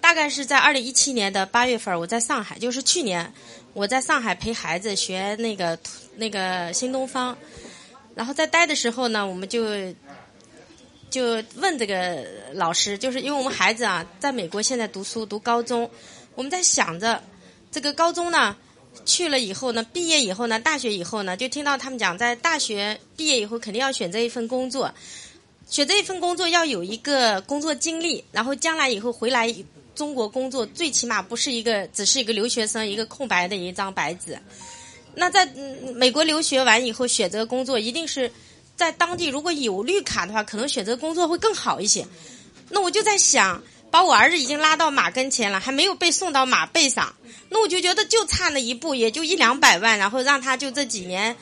[0.00, 3.32] 大概是在二零一七年的八月份，我在上海，就是去年
[3.72, 5.78] 我在上海陪孩子学那个
[6.16, 7.36] 那个新东方。
[8.14, 9.64] 然后在待的时候呢，我们就
[11.12, 15.88] 就问这个老师，就是因为我们孩子啊，在美国现在读书读高中，
[16.34, 17.22] 我们在想着
[17.70, 18.56] 这个高中呢
[19.04, 24.90] 去了以后呢，毕业以后呢，大学以后呢，就听到他们讲，在大学毕业以后肯定要选择一份工作，
[25.68, 29.54] 选择一份工作要有一个工作经历，然后将来以后回来
[29.94, 34.38] 中国工作，最起码不是一个只是一个留学生，一个空白的一张白纸。
[35.14, 35.44] 那在
[35.94, 38.32] 美国留学完以后，选择工作一定是
[38.82, 39.26] 在当地。
[39.28, 42.04] 如果有绿卡的话，可能选择工作会更好一些。
[42.68, 47.14] 那我就在想，把我儿子已经拉到马跟前了，还没有被送到马背上，
[47.48, 51.36] 那我就觉得就差那一步，也就一两百万，然后让他就这几年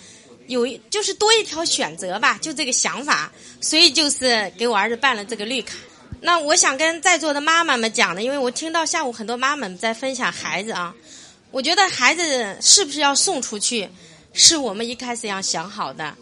[0.49, 3.33] 有就是多一条选择吧，就这个想法。
[3.63, 5.77] 所以就是给我儿子办了这个绿卡。
[6.21, 10.95] 那我想跟在座的妈妈们讲的，因为我听到下午很多妈妈们在分享孩子啊。
[11.51, 13.89] 我觉得孩子是不是要送出去，
[14.33, 16.15] 是我们一开始要想好的。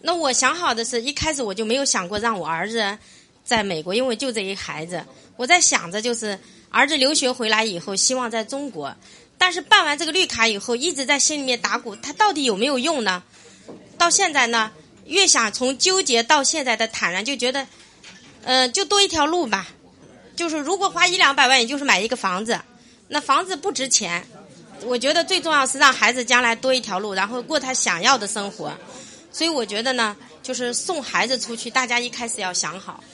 [0.00, 2.96] 那我想好的是一开始我就没有想过让我儿子
[3.44, 5.04] 在美国，因为就这一孩子，
[5.36, 6.38] 我在想着就是
[6.70, 8.94] 儿子留学回来以后，希望在中国。
[9.38, 13.22] 但是办完这个绿卡以后，一直在心里面打鼓，他到底有没有用呢？
[13.98, 14.72] 到现在呢，
[15.04, 17.66] 越想从纠结到现在的坦然，就觉得，
[18.44, 19.68] 呃，就多一条路吧。
[20.34, 22.60] 就是如果花一两百万，也就是买一个房子，
[23.08, 24.26] 那房子不值钱。
[24.84, 28.72] 我觉得最重要是让孩子将来多一条路，然后过他想要的生活。
[29.36, 33.04] 所以我觉得呢，就是送孩子出去，大家一开始要想好。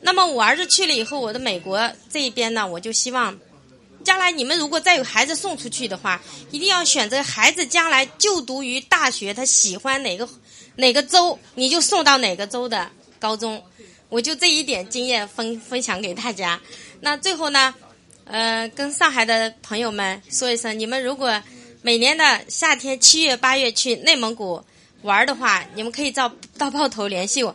[0.00, 3.36] 那么我儿子去了以后，我的美国这一边呢，我就希望，
[4.04, 6.22] 将来你们如果再有孩子送出去的话，
[6.52, 10.28] 一定要选择孩子将来就读于大学，他喜欢哪个
[10.76, 12.88] 哪个州，你就送到哪个州的
[13.18, 13.60] 高中。
[14.08, 16.60] 我就这一点经验分分享给大家。
[17.00, 17.74] 那最后呢？
[18.24, 21.42] 呃，跟上海的朋友们说一声，你们如果
[21.82, 24.62] 每年的夏天七月八月去内蒙古
[25.02, 27.54] 玩的话，你们可以到到炮头联系我。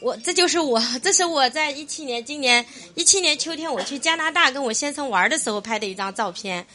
[0.00, 2.64] 我这就是我， 这是我在一七年今年
[2.94, 6.66] 一七年秋天我去加拿大跟我先生玩的时候拍的一张照片。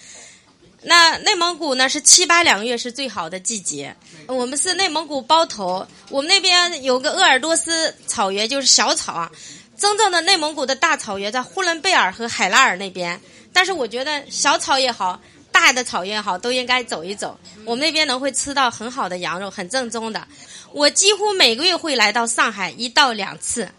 [0.82, 3.96] 那内蒙古呢是七八两个月是最好的季节。
[4.28, 9.30] 我们是内蒙古包头，我们那边有个鄂尔多斯草原，就是小草啊。
[9.78, 13.20] 真正的内蒙古的大草原在呼伦贝尔和海拉尔那边，
[13.54, 15.22] 但是我觉得小草也好，
[15.52, 17.38] 大的草原也好，都应该走一走。
[17.66, 20.28] 我们那边能会吃到很好的羊肉，很正宗的。
[20.72, 23.70] 我几乎每个月会来到上海一到两次，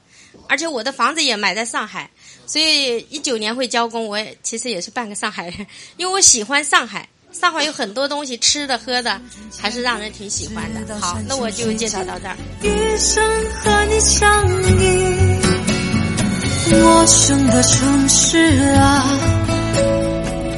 [0.48, 2.10] 而且我的房子也买在上海，
[2.46, 4.06] 所以一九年会交工。
[4.06, 5.66] 我也其实也是半个上海人，
[5.96, 7.08] 因为我喜欢上海。
[7.32, 9.22] 上海有很多东西吃的喝的，
[9.56, 10.98] 还是让人挺喜欢的。
[10.98, 12.36] 好，那我就介绍到这儿。
[12.60, 13.24] 一生
[13.62, 14.48] 和你相
[14.80, 15.40] 依。
[16.72, 18.38] 陌生的城市
[18.74, 19.18] 啊，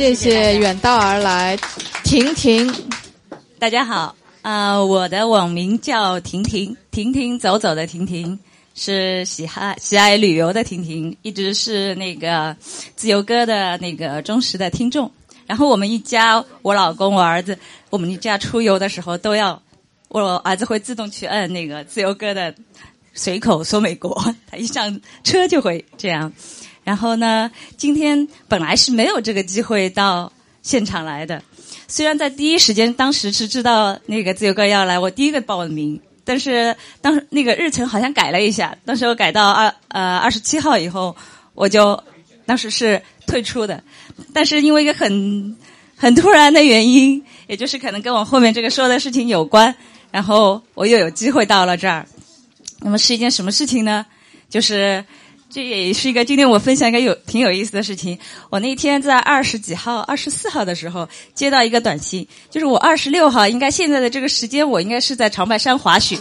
[0.00, 1.58] 谢谢远道而来，
[2.04, 2.74] 婷婷。
[3.58, 8.38] 大家好，啊，我的网名叫婷婷，婷婷走走的婷婷，
[8.74, 12.56] 是喜爱喜爱旅游的婷婷，一直是那个
[12.96, 15.12] 自由哥的那个忠实的听众。
[15.46, 17.58] 然后我们一家，我老公、我儿子，
[17.90, 19.62] 我们一家出游的时候都要，
[20.08, 22.54] 我儿子会自动去摁那个自由哥的
[23.12, 26.32] 随口说美国，他一上车就会这样。
[26.90, 31.40] 然后呢，今天本来是没有这个机会到现场来的。
[31.86, 36.00] 虽然在第一时间，当时是知道那个自由哥要来，我第一个报的名。
[36.24, 41.16] 但是当时那个日程好像改了一下，当时我改到二呃二十七号以后，
[41.54, 42.02] 我就
[42.44, 43.80] 当时是退出的，
[44.34, 45.56] 但是因为一个很
[45.96, 49.72] 很突然的原因，也就是可能跟我后面这个说的事情有关，
[50.10, 52.04] 然后我又有机会到了这儿。
[52.80, 54.04] 那么是一件什么事情呢？
[54.48, 55.04] 就是
[55.52, 58.16] 这也是一个今天我分享一个有挺有意思的事情。
[58.50, 66.16] 我那天在二十几号、二十四号的时候接到一个短信，就是我二十六号应该现在的这个时间，我应该是在长白山滑雪。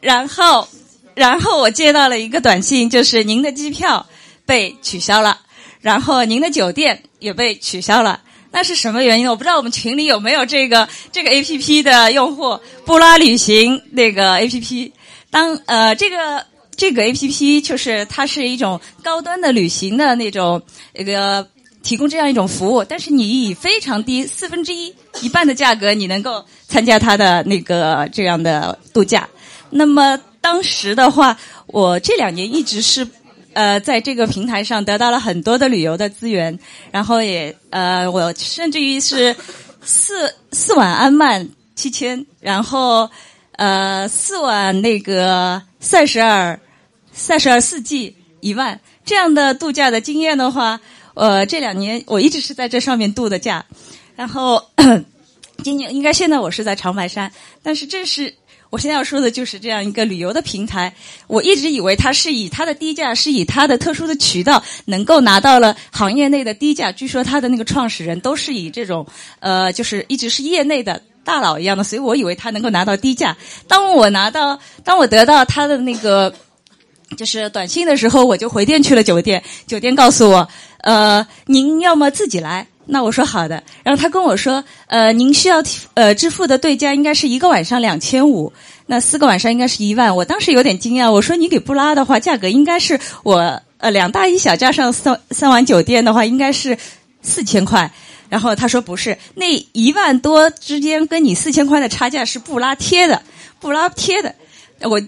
[0.00, 0.66] 然后，
[1.14, 4.06] 然后我接到了一个短信，就是您的机票
[4.46, 5.38] 被取消了，
[5.82, 8.22] 然后您的酒店也被取消了。
[8.50, 9.28] 那是什么原因？
[9.28, 14.92] 我不知道我们群里有没有这个这个 A P P 的用户，布拉旅行那个 A P P。
[15.30, 16.46] 当呃这个
[16.82, 20.60] 这个 A P P 就是它是一种高端的旅行的那种
[20.94, 21.46] 一个
[21.80, 29.28] 提供这样一种服务，但是你以非常低四分之一一半的价格，你能够参加它的那个这样的度假。
[29.70, 31.38] 那么当时的话，
[31.68, 33.06] 我这两年一直是
[33.52, 36.58] 呃在这个平台上得到了很多的旅游的资源，
[36.90, 39.36] 然后也呃我甚至于是
[39.84, 43.08] 四四晚安曼七千，然后
[43.52, 46.58] 呃四晚那个塞舌尔
[47.12, 50.80] 塞舌尔四季一万这样的度假的经验的话，
[51.14, 53.64] 呃这两年我一直是在这上面度的假，
[54.16, 54.62] 然后
[55.62, 57.30] 今年应该现在我是在长白山，
[57.62, 58.34] 但是这是。
[58.70, 60.90] 我现在要说的就是这样一个旅游的平台。
[61.26, 66.90] 我一直以为它是以它的低价，是以它的特殊的渠道，能够拿到了行业内的低价。
[66.90, 69.06] 据说它的那个创始人都是以这种，
[69.40, 73.36] 呃，就是一直是业内的大佬一样的，所以我以为他能够拿到低价。
[73.68, 76.34] 当我拿到，当我得到他的那个
[77.16, 79.42] 就是短信的时候，我就回电去了酒店。
[79.66, 80.48] 酒店告诉我，
[80.78, 82.66] 呃，您要么自己来。
[82.84, 85.62] 那我说好的，然后他跟我说，呃，您需要
[85.94, 88.52] 呃支付的对价应该是一个晚上两千五，
[88.86, 90.14] 那四个晚上应该是一万。
[90.14, 96.76] 我当时有点惊讶，我说你给布拉的话，价格应该是我呃两大一小加上三三晚酒店的话，应该是
[97.22, 97.90] 四千块。
[98.28, 103.22] 然后他说不是，那一万多之间跟你四千块的差价是布拉贴的，
[103.60, 104.34] 布拉贴的，
[104.80, 105.00] 我。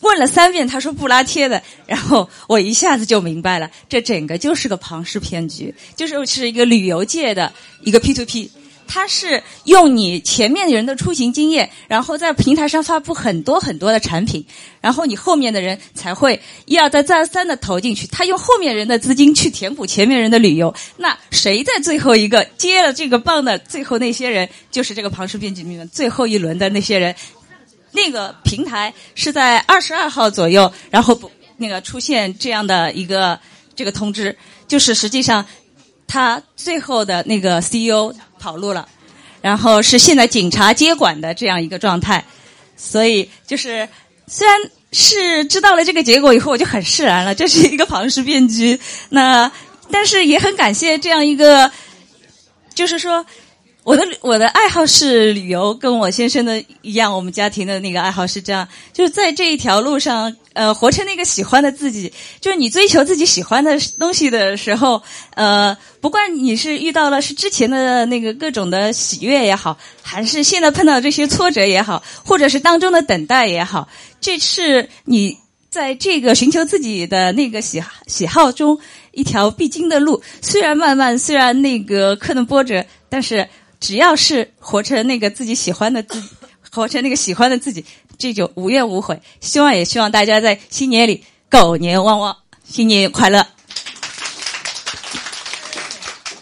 [0.00, 7.52] 问了三遍，他说不拉贴的，然后我一下子就明白了，这整个就是个庞氏骗局，就是是一个旅游界的
[7.82, 8.50] 一个 P to P，
[8.86, 14.44] 他是用你前面人的出行经验，然后在平台上发布很多很多的产品，
[14.80, 27.14] 然后你后面的人才会一而再再而三的投进去，他用后面人的资金去填补前面人的旅游，那谁在最后一个接了这个棒的最后那些人，就是这个庞氏骗局里面最后一轮的那些人。
[27.96, 33.40] 那个平台是在二十二号左右，然后不那个出现这样的一个
[33.74, 34.36] 这个通知，
[34.68, 35.44] 就是实际上
[36.06, 38.86] 他最后的那个 CEO 跑路了，
[39.40, 42.22] 然后是现在警察接管的这样一个状态，
[42.76, 43.88] 所以就是
[44.26, 44.60] 虽然
[44.92, 48.78] 是知道了这个结果以后，我就很释然了，这是一个庞氏骗局。
[49.08, 49.50] 那
[49.90, 51.72] 但是也很感谢这样一个，
[52.74, 53.24] 就是说。
[53.86, 62.12] 我的我的爱好是旅游，跟我先生的一样，我们家庭的那个爱好是这样，就是在这一条路上，呃，活成那个喜欢的自己。
[62.40, 65.00] 就是你追求自己喜欢的东西的时候，
[65.36, 73.88] 呃，不管你是遇到了是之前的那个各种的喜悦也好，还是现在碰到这些挫折也好，或者是当中的等待也好，
[74.20, 75.38] 这是你
[75.70, 78.76] 在这个寻求自己的那个喜喜好中
[79.12, 80.20] 一条必经的路。
[80.42, 83.48] 虽然漫漫，虽然那个可能波折，但是。
[83.86, 86.20] 只要是活成那个自己喜欢的自，
[86.72, 87.86] 活成那个喜欢的自己，
[88.18, 89.22] 这就无怨无悔。
[89.40, 92.36] 希望也希望大家在新年里狗年旺旺，
[92.68, 93.46] 新年快乐。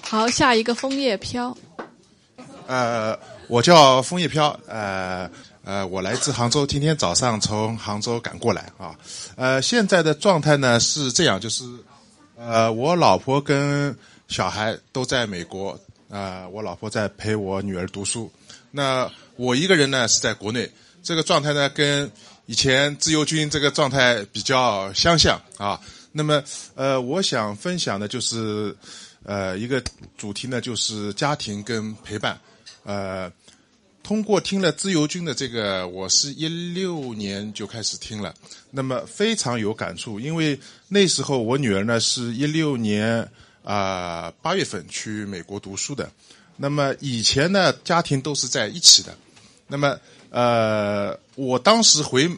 [0.00, 1.54] 好，下一个枫叶飘。
[2.66, 3.14] 呃，
[3.48, 5.30] 我叫枫叶飘，呃
[5.64, 8.94] 呃，我来自杭州，今天早上从杭州赶过来啊。
[9.36, 11.62] 呃，现在的状态呢是这样，就是
[12.38, 13.94] 呃，我老婆跟
[14.28, 15.78] 小孩都在美国。
[16.14, 18.30] 啊，我老婆在陪我女儿读书，
[18.70, 20.70] 那我一个人呢是在国内，
[21.02, 22.08] 这个状态呢跟
[22.46, 25.80] 以前自由军这个状态比较相像啊。
[26.12, 26.40] 那么，
[26.76, 28.72] 呃，我想分享的就是，
[29.24, 29.82] 呃，一个
[30.16, 32.38] 主题呢就是家庭跟陪伴。
[32.84, 33.28] 呃，
[34.04, 38.32] 通过听了自由军的这个，我是一六年就开始听了，
[38.70, 43.28] 那么非常有感触，因为那时候我女儿呢是一六年。
[43.64, 46.08] 啊，八月份去美国读书的，
[46.56, 49.16] 那么以前呢，家庭都是在一起的。
[49.66, 52.30] 那么，呃，我当时回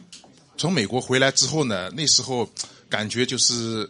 [0.57, 2.49] 从美国回来之后呢，那时候
[2.89, 3.87] 感觉就是，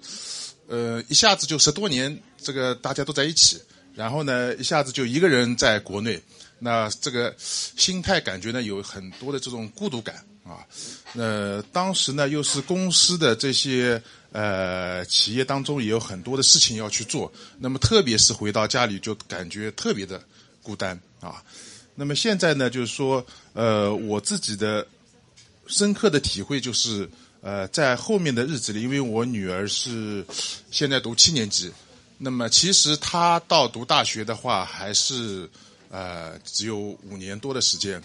[0.67, 3.61] 呃，一下子就十多年，这个大家都在一起，
[3.93, 6.19] 然后呢，一下子就一个人在国内，
[6.57, 10.65] 那这个心态感觉呢，有很多的这种孤独感啊。
[11.13, 14.01] 呃，当时呢又是公司的这些
[14.37, 20.21] 呃企业当中也有很多的事情要去做，那么特别是回到家里就感觉特别的
[20.61, 21.43] 孤单啊。
[21.95, 24.85] 那么现在呢，就是说呃我自己的
[25.65, 27.09] 深刻的体会就是
[27.41, 30.23] 呃在后面的日子里，因为我女儿是
[30.69, 31.71] 现在读七年级，
[32.19, 35.49] 那么其实她到读大学的话还是
[35.89, 37.99] 呃只有五年多的时间。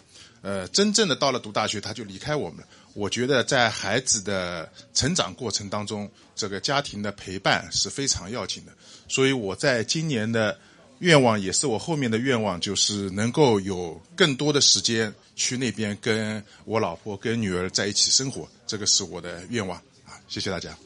[0.45, 2.67] 呃，真正的到了读大学，她就离开我们了。
[2.95, 8.73] 我觉得在孩子的成长过程当中，这个家庭的陪伴是非常要紧的。
[9.09, 10.59] 所以我在今年的
[10.99, 18.49] 愿望，也是我后面的愿望，就是能够有更多的时间去那边跟我老婆、跟女儿在一起生活。
[18.67, 20.21] 这个是我的愿望啊！
[20.29, 20.77] 谢谢大家。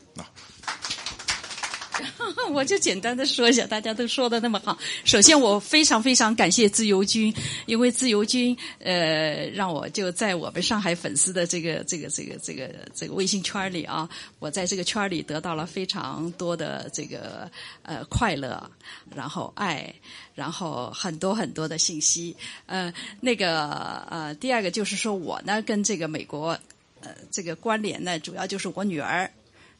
[2.53, 4.77] 我就简单的说一下，大家都说的那么好。
[5.05, 7.35] 首先，我非常非常感谢自由军，
[7.67, 14.09] 因为自由军呃，让我就在我们上海粉丝的这个这个这个这个这个微信圈里啊，
[14.39, 17.51] 我在这个圈里得到了非常多的这个
[17.83, 18.71] 呃快乐，
[19.15, 19.95] 然后爱，
[20.35, 22.37] 然后很多很多的信息。
[22.67, 26.59] 呃，那个呃，第二个就是说我呢跟这个美国
[27.01, 29.31] 呃这个关联呢，主要就是我女儿，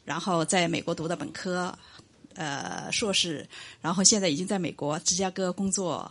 [0.05, 1.77] 然后在美国读的本科。
[2.37, 3.45] 呃，硕士，
[3.81, 6.09] 然后现在已经在美国芝加哥工作，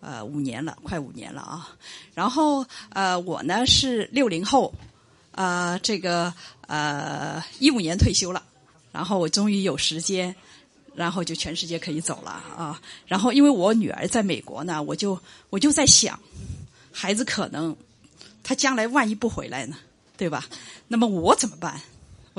[0.00, 1.70] 呃，五年了，快五年了啊。
[2.12, 4.74] 然后呃，我呢是六零后，
[5.30, 6.34] 啊，这个
[6.66, 8.42] 呃一五年退休了，
[8.90, 10.34] 然后我终于有时间，
[10.94, 12.82] 然后就全世界可以走了啊。
[13.06, 15.16] 然后因为我女儿在美国呢，我就
[15.50, 16.18] 我就在想，
[16.92, 17.76] 孩子可能
[18.42, 19.76] 他将来万一不回来呢，
[20.16, 20.46] 对吧？
[20.88, 21.80] 那么我怎么办？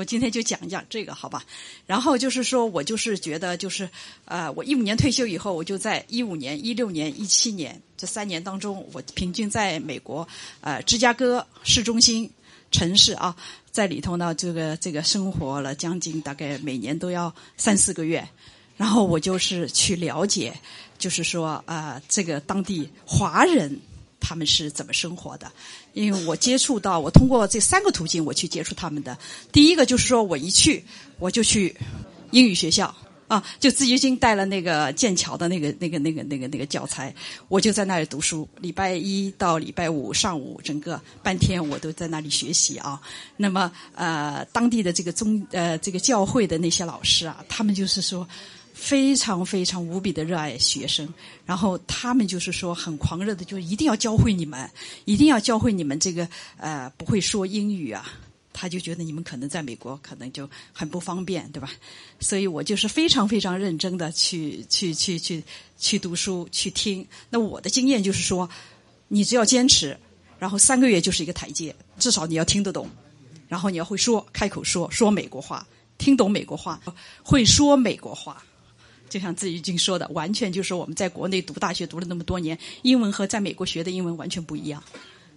[0.02, 1.44] 我今天就讲一讲这个，好吧？
[1.86, 3.88] 然后就是说，我就是觉得，就是
[4.24, 10.26] 呃，我一五年退休以后，我就在一五年、一六年、一七年这三年当中，我平均在美国
[10.60, 12.28] 呃芝加哥市中心
[12.72, 13.36] 城市啊，
[13.70, 18.28] 在里头呢，这个这个生活了将近大概每年都要三四个月，
[18.76, 20.52] 然后我就是去了解，
[20.98, 23.80] 就是说啊，这个当地华人。
[24.22, 25.50] 他们是怎么生活的？
[25.92, 29.18] 因为我接触到，我通过这三个途径我去接触他们的。
[29.50, 30.84] 第一个就是说我一去
[31.18, 31.76] 我就去
[32.30, 32.94] 英语学校
[33.28, 37.14] 啊，就自己已经带了那个剑桥的那个那个那个那个那个教材，
[37.48, 38.48] 我就在那里读书。
[38.60, 43.00] 礼拜一到礼拜五上午整个半天我都在那里学习啊。
[43.36, 48.26] 那么呃，当地的这个宗呃这个教会的那些老师啊，他们就是说。
[48.82, 51.08] 非常非常无比的热爱学生，
[51.46, 54.68] 然后他们就是说很狂热的，就一定要教会你们，
[55.04, 58.12] 一定要教会你们这个呃不会说英语啊，
[58.52, 61.70] 他就觉得你们可能在美国可能就很不方便，对吧？
[62.18, 65.44] 所以我就是非常非常认真的去去去去
[65.78, 67.06] 去读书去听。
[67.30, 68.50] 那我的经验就是说，
[69.06, 69.96] 你只要坚持，
[70.40, 72.88] 然后三个月就是一个台阶，至少你要听得懂，
[73.46, 75.64] 然后你要会说开口说说美国话，
[75.98, 76.80] 听懂美国话，
[77.22, 78.42] 会说美国话。
[79.12, 84.82] 就像自己已经说的，完全就是我们在国内读大学读了那么多年，英文和在美国学的英文完全不一样，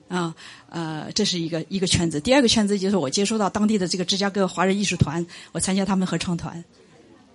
[0.08, 0.34] 啊，
[0.70, 2.22] 呃，这是一个一个圈子。
[2.22, 6.64] 第二个圈子就是我接触到当地的这个芝加哥华人艺术团，我参加他们合唱团，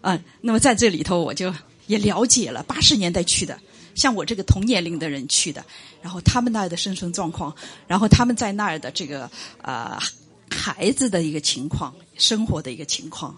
[0.01, 1.55] 啊，那么在这里头我就
[1.89, 3.61] 也了解了八十年代去的，
[3.95, 5.63] 像我这个同年龄的人去的，
[6.01, 7.55] 然后他们那儿的生存状况，
[7.87, 9.31] 然后他们在那儿的这个
[9.61, 9.99] 呃
[10.49, 13.37] 孩子的一个情况，生活的一个情况。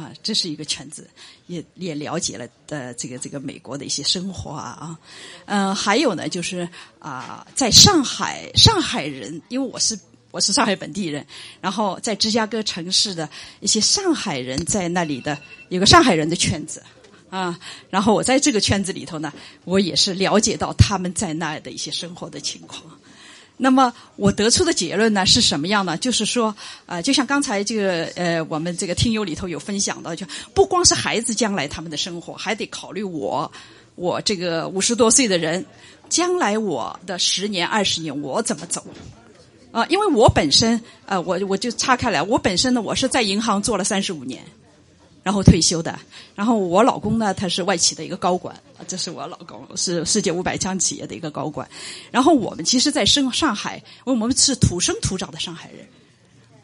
[0.00, 1.06] 啊，这是一个圈子，
[1.46, 4.98] 也也了解了的这个这个美国的一些生活啊啊，
[5.44, 6.66] 嗯，还有呢，就是
[6.98, 9.98] 啊，在上海，上海人，因为我是
[10.30, 11.26] 我是上海本地人，
[11.60, 13.28] 然后在芝加哥城市的
[13.60, 16.82] 一些上海人在那里的有个上海人的圈子
[17.28, 17.60] 啊，
[17.90, 19.30] 然后我在这个圈子里头呢，
[19.64, 22.82] 我也是了解到他们在那的一些生活的情况。
[23.62, 25.94] 那么我得出的结论呢是什么样呢？
[25.98, 26.54] 就是说，
[26.86, 30.24] 呃，就像刚才这个呃，我们这个听友里头有分享的，就
[30.54, 33.52] 不光是孩子将来他们的生活，还得考虑我，
[33.96, 35.62] 我这个五十多岁的人，
[36.08, 38.82] 将来我的十年、二十年我怎么走？
[39.72, 44.42] 啊，因为我本身，呃，我我就岔开来，我本身呢，我是在银行做了三十五年。
[45.30, 45.96] 然后退休的，
[46.34, 48.52] 然后我老公呢，他是外企的一个高管，
[48.88, 51.70] 这是我老公，是世界五百强企业的一个高管。
[52.10, 55.86] 然后我们其实，在生上海，我们是土生土长的上海人。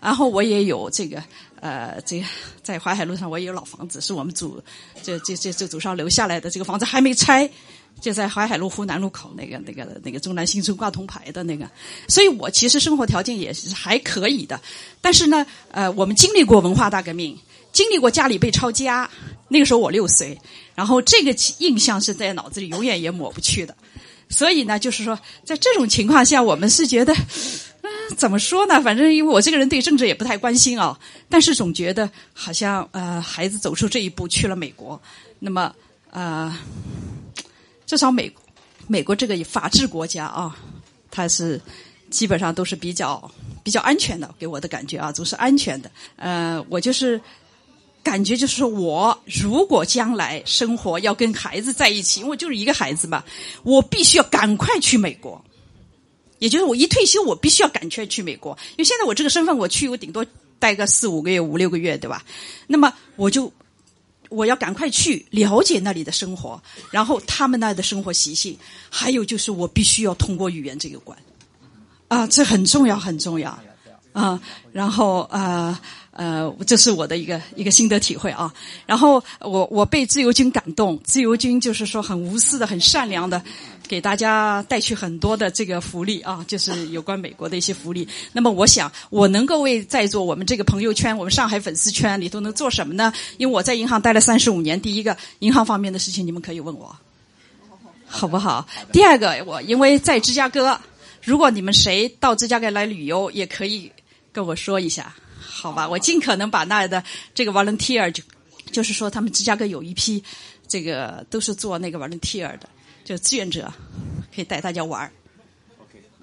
[0.01, 1.23] 然后我也有这个，
[1.61, 2.27] 呃，这个
[2.61, 4.61] 在淮海路上，我也有老房子，是我们祖
[5.01, 7.49] 这这这这祖上留下来的这个房子还没拆，
[8.01, 11.71] 就在淮海路湖南路口那个那个那个中南新村挂铜牌的那个。
[12.09, 14.61] 所以我其实生活条件也是还可以的，
[15.01, 17.39] 但是呢，呃，我们经历过文化大革命。
[17.77, 19.07] 经历过家里被抄家，
[19.49, 20.41] 那个时候我六岁，
[20.75, 23.77] 然后这个印象是在脑子里永远也抹不去的。
[24.31, 27.13] 所以呢，就是说，在这种情况下，我们是觉得，
[27.83, 28.81] 嗯，怎么说呢？
[28.81, 30.99] 反正因为我这个人对政治也不太关心啊，
[31.29, 34.99] 但是总觉得好像呃，孩子走出这一步去了美国，
[35.39, 35.71] 那么
[36.13, 36.57] 呃，
[37.85, 38.33] 至少美
[38.87, 40.57] 美国这个法治国家啊，
[41.11, 41.61] 它是
[42.09, 43.31] 基本上都是比较
[43.63, 45.91] 比较安全的，给我的感觉啊，总是安全的。
[46.17, 47.21] 呃，我就是
[48.07, 53.25] 感觉就是说我如果将来生活要跟孩子在一起，因为就是一个孩子嘛，
[53.65, 55.45] 我必须要赶快去美国。
[56.39, 60.25] 也就是我一退休，我必须要赶快去美国，因为现在我这个身份，我去我顶多
[60.61, 62.23] 待个四五个月、五六个月，对吧？
[62.69, 63.53] 那么我就
[64.29, 66.63] 我要赶快去了解那里的生活，
[66.93, 68.57] 然后他们那的生活习性，
[68.89, 71.19] 还有就是我必须要通过语言这个关，
[72.07, 73.59] 啊，这很重要，很重要
[74.13, 74.41] 啊。
[74.71, 75.77] 然后呃
[76.17, 78.53] 呃，这是我的一个一个心得体会啊。
[78.87, 83.41] 然后我我被自由军感动，自由军就是说很无私的、很善良的。
[83.89, 88.09] 给大家带去很多的这个福利啊，就是有关美国的一些福利。
[88.33, 93.13] 那么，我想我能够为在座我们这个朋友圈、我们上海粉丝圈里头能做什么呢？
[93.37, 96.97] 因为我在银行待了三十五年，第一个银行方面的事情你们可以问我，
[98.09, 98.67] 好不好？
[98.91, 100.81] 第二个，我因为在芝加哥，
[101.23, 103.93] 如果你们谁到芝加哥来旅游，也可以
[104.33, 105.89] 跟我说一下，好吧？
[105.89, 107.03] 我尽可能把那的
[107.35, 108.23] 这个 volunteer 就
[108.73, 110.23] 就是说，他们芝加哥有一批
[110.69, 112.69] 这个都是做那个 volunteer 的。
[113.05, 113.73] 就志愿者
[114.35, 115.13] 可以带大家玩儿，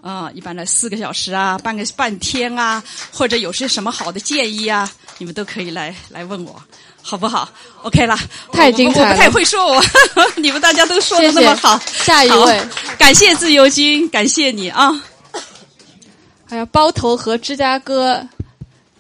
[0.02, 6.62] 啊，一般的四个小时啊，半个半天啊，或者有些什么好的建议啊，你们都可以来来问我，
[7.02, 7.50] 好不好
[7.84, 8.20] ？OK 了，
[8.52, 9.82] 太精彩了，我不太会说，我
[10.36, 12.62] 你们大家都说的那么好，下一位，
[12.98, 14.92] 感谢自由军，感谢你啊！
[16.46, 18.28] 还有包头和芝加哥，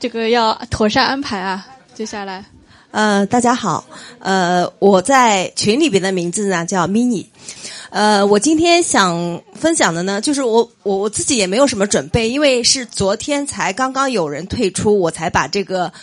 [0.03, 2.43] 这个要妥善安排啊，接下来。
[2.91, 3.85] 呃，大家好，
[4.19, 7.25] 呃，我在群里边的名字呢叫 mini，
[7.89, 15.93] 呃，我今天想分享的呢，就是我我我自己也没有什么准备，因为是昨天才刚刚有人退出，我才把这个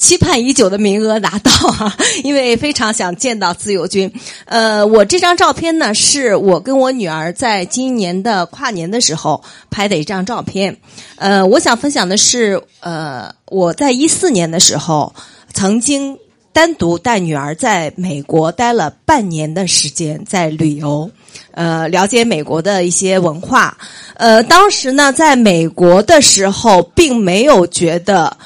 [0.00, 1.94] 期盼已久的名额拿到啊，
[2.24, 4.10] 因为非常想见到自由军。
[4.46, 10.78] 呃，我这张照片呢，是我跟我女儿在今年的跨年的时候拍的一张照片。
[11.16, 15.14] 呃，我想分享的是，呃，我在一四年的时候
[15.52, 16.18] 曾经。
[16.52, 21.08] 单独带女儿在美国待了半年的时间，在旅游，
[21.52, 23.78] 呃，了解美国的一些文化。
[24.14, 28.36] 呃，当时呢，在美国的时候，并没有觉得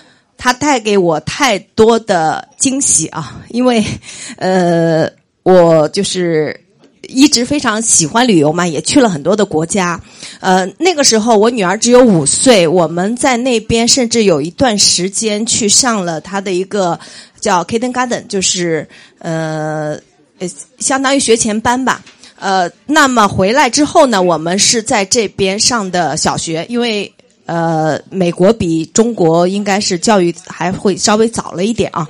[0.44, 3.82] 它带给我太多的惊喜啊，因为，
[4.36, 5.10] 呃，
[5.42, 6.60] 我就是
[7.08, 9.98] 一直非常喜欢旅游嘛，也去了很多的国家。
[10.40, 17.00] 呃，那个时候我女儿只有五岁，我们在那边甚至有一段时间去上了她的一个。
[17.40, 18.86] 叫 Kindergarten，就是
[19.18, 19.98] 呃，
[20.78, 22.02] 相当于学前班吧。
[22.38, 27.12] 呃，那么回来之后呢，我们是在这边上的小学，因为
[27.46, 32.08] 呃，美国比中国应该是教育还会稍微早了一点啊。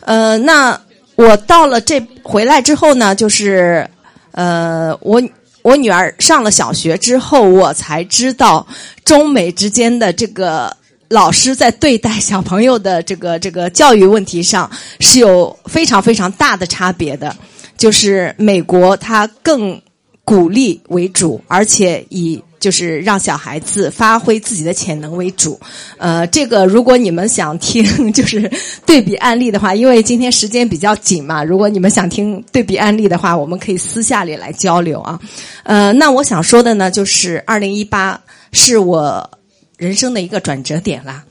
[0.00, 0.80] 呃，那
[1.14, 3.88] 我到了这回来之后呢，就是
[4.32, 5.22] 呃，我
[5.62, 8.66] 我女儿上了小学之后，我才知道
[9.04, 10.76] 中美之间的这个。
[11.08, 14.68] 老师在对待小朋友的这个这个教育问题上
[14.98, 17.32] 是有非常非常大的差别的，
[17.78, 19.80] 就是美国它更
[20.24, 25.58] 鼓励为主，而且以就是让小孩子发挥自己的潜能为主。
[25.98, 28.50] 呃，这个如果你们想听就是
[28.84, 35.20] 对比案例的话，因为今天时间比较紧嘛，如果你们想听对比案例的话，我们可以私下里来交流啊。
[35.64, 38.20] 呃，那我想说的呢，就是二零一八
[38.52, 39.30] 是我。
[39.78, 41.22] 人生的一个转折点啦。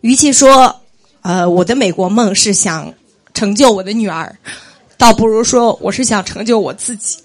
[0.00, 0.74] 与其说，
[1.22, 2.92] 呃，我的美国梦是想
[3.32, 4.36] 成就我的女儿，
[4.98, 7.18] 倒不如说我是想成就我自己。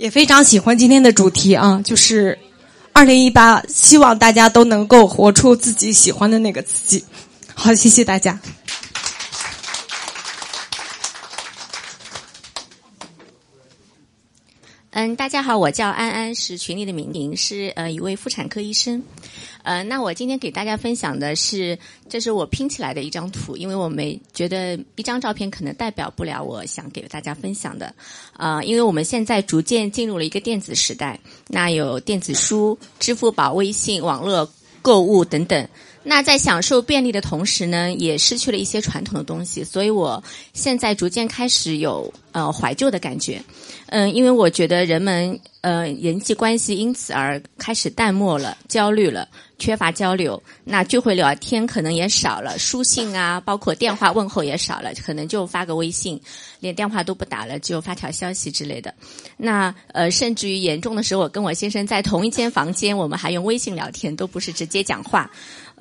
[0.00, 2.38] 也非常喜欢今天的主题啊，就是
[2.94, 7.04] 二零一八，希望大家都能够活出自己喜欢的那个自己。
[7.54, 8.40] 好，谢谢大家。
[14.92, 19.02] 嗯，大家好，我叫安安，是群里的名名，是呃一位妇产科医生。
[19.62, 21.78] 呃，那我今天给大家分享的是，
[22.08, 27.94] 这是我拼起来的一张图，因为我没觉得一张照片可能代表不了我想给大家分享的。
[28.32, 31.18] 啊，因为我们现在逐渐进入了一个电子时代，
[31.48, 34.50] 那有电子书、支付宝、微信、网络
[34.82, 35.68] 购物等等。
[36.02, 40.22] 那在享受便利的同时呢，也失去了一些传统的东西，所以我
[40.54, 43.42] 现在逐渐开始有呃怀旧的感觉。
[43.88, 49.28] 嗯，因为我觉得人们呃人际关系因此而开始淡漠了、焦虑了、
[49.58, 56.18] 缺乏交流，那聚会聊天可能也少了，书信啊，包括电话问候也少了，可能就发个微信，
[56.60, 58.94] 连电话都不打了，就发条消息之类的。
[59.36, 65.28] 那呃，甚至于严重的时候，我跟我先生在同一间房间，我们还用微信聊天，都不是直接讲话。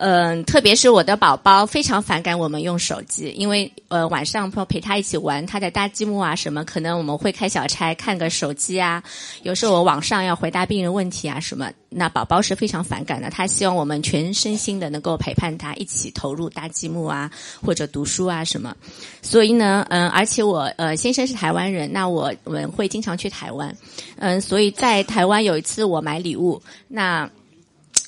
[0.02, 9.04] 嗯，特别是我的宝宝非常反感我们用手机，因为呃晚上陪他一起玩，他在搭积木啊什么，可能我们会开小差看个手机啊。
[9.44, 17.30] 有时候我网上要回答病人问题啊什么，那宝宝是非常反感的，他希望我们全身心的能够陪伴他一起投入搭积木啊
[17.62, 18.74] 或者读书啊什么。
[19.22, 23.76] 所以呢，嗯，而且我呃先生是台湾人，那我我们会经常去台湾，
[24.16, 27.30] 嗯，所以在台湾有一次我买礼物，那。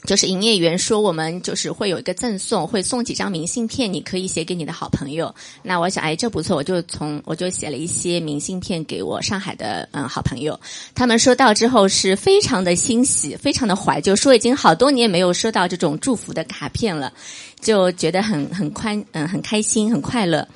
[0.03, 5.33] 就是营业员说我们就是会有一个赠送，会送几张明信片，你可以写给你的好朋友。
[5.61, 10.59] 那我想，哎，这不错，我就从我就写了一些明信片给我上海的嗯好朋友。
[10.95, 17.13] 他们收到之后是非常的欣喜，非常的怀旧，说已经好多年没有收到这种祝福的卡片了，
[17.59, 20.47] 就觉得很很宽嗯很开心很快乐。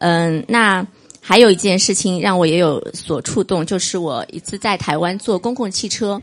[0.00, 0.84] 嗯，那
[1.20, 6.20] 还有一件事情让我也有所触动，就是我一次在台湾坐公共汽车。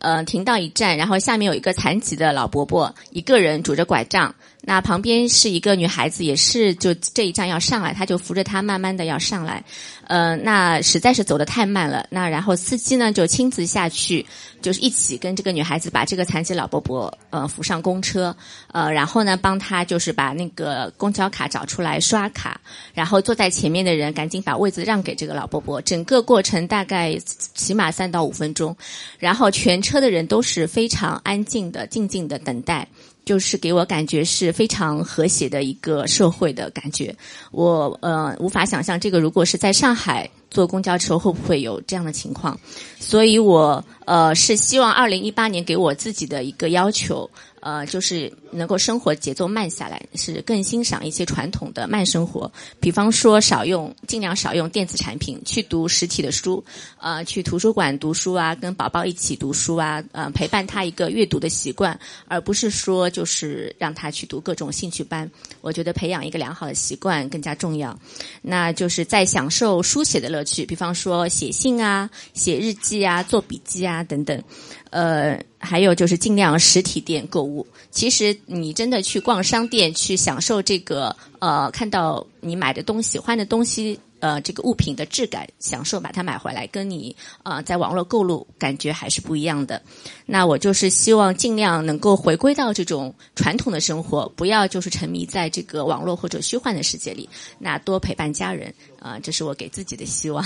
[0.00, 4.34] 呃，停到一站，然后下面有一个残疾的老伯伯，一个人拄着拐杖。
[4.62, 9.64] 那旁边是一个女孩子，也是就这一站要上来，他就扶着她慢慢的要上来。
[10.06, 12.04] 呃，那实在是走得太慢了。
[12.10, 14.26] 那然后司机呢就亲自下去，
[14.60, 18.36] 就是一起跟这个女孩子把这个残疾老伯伯呃扶上公车。
[18.72, 22.60] 呃，然后呢帮他就是把那个公交卡找出来刷卡，
[22.92, 25.80] 然后坐在前面的人赶紧把位子让给这个老伯伯。
[25.80, 27.16] 整个过程大概
[27.54, 28.76] 起码三到五分钟，
[29.18, 32.86] 然后全车的人都是非常安静的、静静的等待。
[33.30, 37.14] 就是给我感觉是非常和谐的一个社会的感觉，
[37.52, 42.58] 我呃无法想象这个如果是在上海坐公交车会不会有这样的情况，
[42.98, 47.30] 所以我呃是希望二零一八年给我自己的一个要求。
[47.60, 52.50] 呃，就是能够生活节奏慢下来，是更欣赏一些传统的慢生活。
[52.80, 56.64] 比方说，少用，尽量少用电子产品，去读实体的书，
[56.98, 65.30] 呃，去图书馆读书啊，跟宝宝一起读书啊，呃，陪伴他一个阅读的习惯，而不是说就是让他去读各种兴趣班。
[65.60, 67.98] 我觉得培养一个良好的习惯更加重要。
[68.40, 74.42] 那就是在享受书写的乐趣，比方说写信啊、写日记啊、做笔记啊等等。
[74.90, 77.66] 呃，还有就是尽量实体店购物。
[77.90, 83.98] 其实你真的去逛商店，去享受这个呃，看到你买的东西、喜欢的东西。
[84.20, 89.80] 呃，这个物品的质感，享受把它买回来，跟你呃在网络购入感觉还是不一样的。
[90.26, 97.28] 那我就是希望尽量能够回归到这种传统的生活，不要就是沉迷在这个网络或者虚幻的世界里。
[97.58, 100.44] 那多陪伴家人啊，这是我给自己的希望，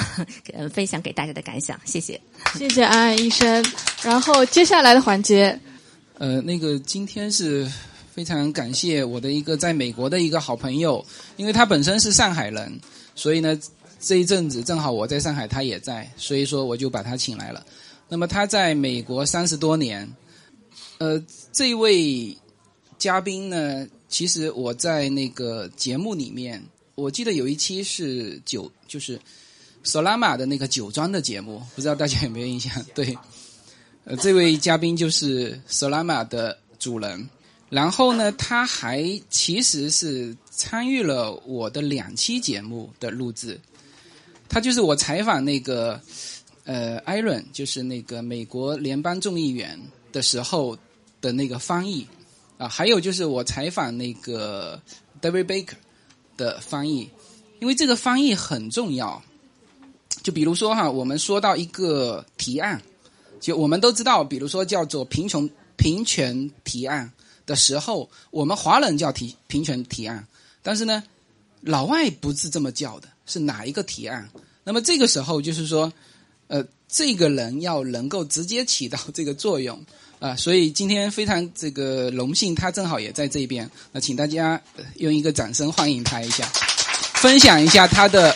[0.73, 1.79] 分享给大家的感想。
[1.85, 2.21] 谢谢，
[2.57, 3.65] 谢谢安安医生。
[4.03, 5.59] 然后接下来的环节，
[6.19, 7.69] 呃，那个今天是
[8.13, 11.05] 非常感谢我的一个在美国的一个好朋友，
[11.37, 12.81] 因为他本身是上海人。
[13.15, 13.59] 所以呢，
[14.01, 17.65] 这一阵子正好我在上海，他也在，所以说我就把他请来了。
[18.09, 20.09] 那么他在美国三十多年，
[20.99, 21.23] 呃，
[21.53, 22.37] 这位
[22.99, 26.63] 嘉宾呢，其实我在那个节目里面，
[26.95, 29.19] 我记得有一期是酒，就是
[29.83, 32.73] 索拉玛的那个酒庄的节目，不知道大家有没有印象？
[32.95, 33.17] 对，
[34.05, 37.29] 呃，这位嘉宾就是索拉玛的主人。
[37.71, 43.61] 然后呢，他还其实是参与了我的两期节目的录制。
[44.49, 46.01] 他就是我采访那个
[46.65, 49.79] 呃艾伦，就是那个美国联邦众议员
[50.13, 50.77] 的时候
[51.21, 52.07] 的那个翻译
[52.57, 54.81] 啊，还有就是我采访那个
[55.21, 55.75] David Baker
[56.37, 57.11] 的翻译，
[57.61, 59.23] 因为这个翻译很重要。
[60.23, 62.81] 就比如说哈，我们说到一个提案，
[63.41, 67.11] 就我们都知道，比如说叫做贫穷平权提案。
[67.47, 70.27] 的时候，我们华人叫提平权提案，
[70.65, 71.05] 但是呢，
[71.61, 74.29] 老外不是这么叫的，是哪一个提案？
[74.65, 75.93] 那么这个时候就是说，
[76.49, 79.79] 呃，这个人要能够直接起到这个作用
[80.19, 84.61] 啊，所以今天非常这个荣幸，他正好也在这边，那请大家
[84.97, 86.51] 用一个掌声欢迎他一下，
[87.15, 88.35] 分享一下他的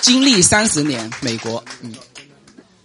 [0.00, 1.62] 经历三十年美国。
[1.82, 1.92] 嗯，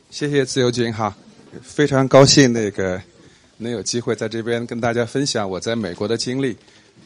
[0.09, 1.15] 谢谢自由军哈，
[1.61, 3.01] 非常高兴那个。
[3.63, 6.57] 能有机会在这边跟大家分享我在美国的经历，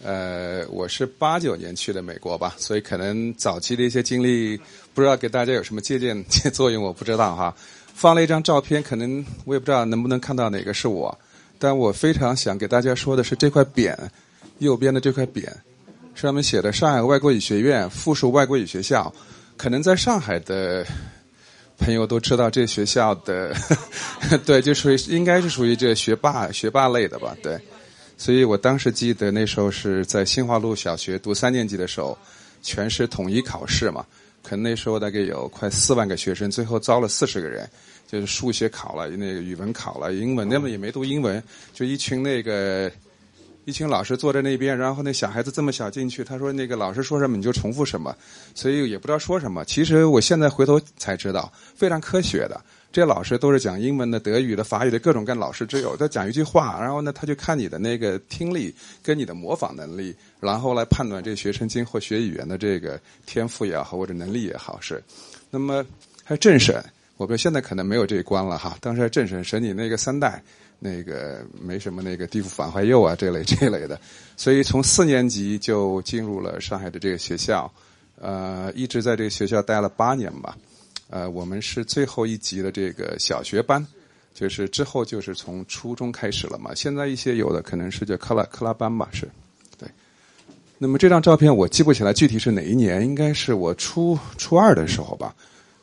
[0.06, 4.56] 呃，我是八九年去的美国吧，所以可能早期的一些经历
[4.94, 6.24] 不知道给大家有什么借鉴
[6.54, 7.52] 作用，我不知道哈。
[7.96, 11.18] 放了一张照片，可能我也不知道能不能看到哪个是我，
[11.58, 13.98] 但我非常想给大家说的是这块匾，
[14.60, 15.50] 右边的这块匾，
[16.14, 19.12] 上面写的上海外国语学院附属外国语学校。
[19.58, 20.86] 可能在上海的
[21.80, 23.56] 朋友都知道这学校的，
[24.46, 27.36] 对，就属于应该是属于这学霸学霸类的吧？
[27.42, 27.60] 对，
[28.18, 32.18] 所以我当时记得那时候是在新华路小学读三年级的时候，
[32.62, 34.06] 全市统一考试嘛，
[34.44, 37.70] 可能那时候大概有快四万个学生，最后招了四十个人。
[38.08, 41.42] 就是数学考了，那个语文考了，英文那么也没读英文，
[41.74, 42.90] 就一群那个
[43.66, 48.16] 一群老师坐在那边，然后那小孩子这么小进去，他说那个老师说什么你就重复什么，
[48.54, 49.66] 所以也不知道说什么。
[49.66, 52.64] 其实我现在回头才知道，非常科学的，
[52.96, 58.74] 这些老师都是讲英文的、德语的、法语的各种各样老师只有他讲一句话，然后呢他就看你的那个听力
[59.04, 65.04] 跟你的模仿能力，然后来判断这学生今后学语言的这个天赋也好或者能力也好是。
[65.52, 65.86] 那么
[66.24, 66.82] 还有政审。
[67.18, 70.42] 我们现在可能没有这一关了哈，当时还政审审你那个三代，
[70.80, 74.00] 那个没什么那个地府反怀右啊这类这类的，
[74.38, 77.70] 所以从四年级就进入了上海的这个学校，
[78.22, 80.58] 呃，一直在这个学校待了八年吧，
[81.10, 83.86] 呃，我们是最后一级的这个小学班，
[84.34, 89.30] 就是之后就是从初中开始了嘛，现在一些有的可能是叫克拉克拉班吧，是，
[89.78, 89.88] 对。
[90.78, 95.34] 那么这张照片我记不起来具体是哪一年，应该是我初初二的时候吧。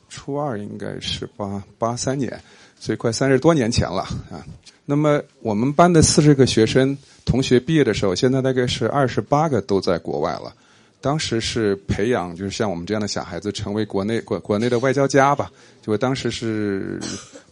[0.08, 2.38] 初二应该是八八三年，
[2.78, 4.44] 所以快三十多年前了啊。
[4.84, 6.94] 那么我们班的四十个学生
[7.24, 10.52] 同学毕业的时候，现在大概是二十八个都在国外了。
[11.02, 15.50] 当时是培养，就是像我们这样的小孩子成为国内国国内的外交家吧。
[15.82, 17.00] 就我当时是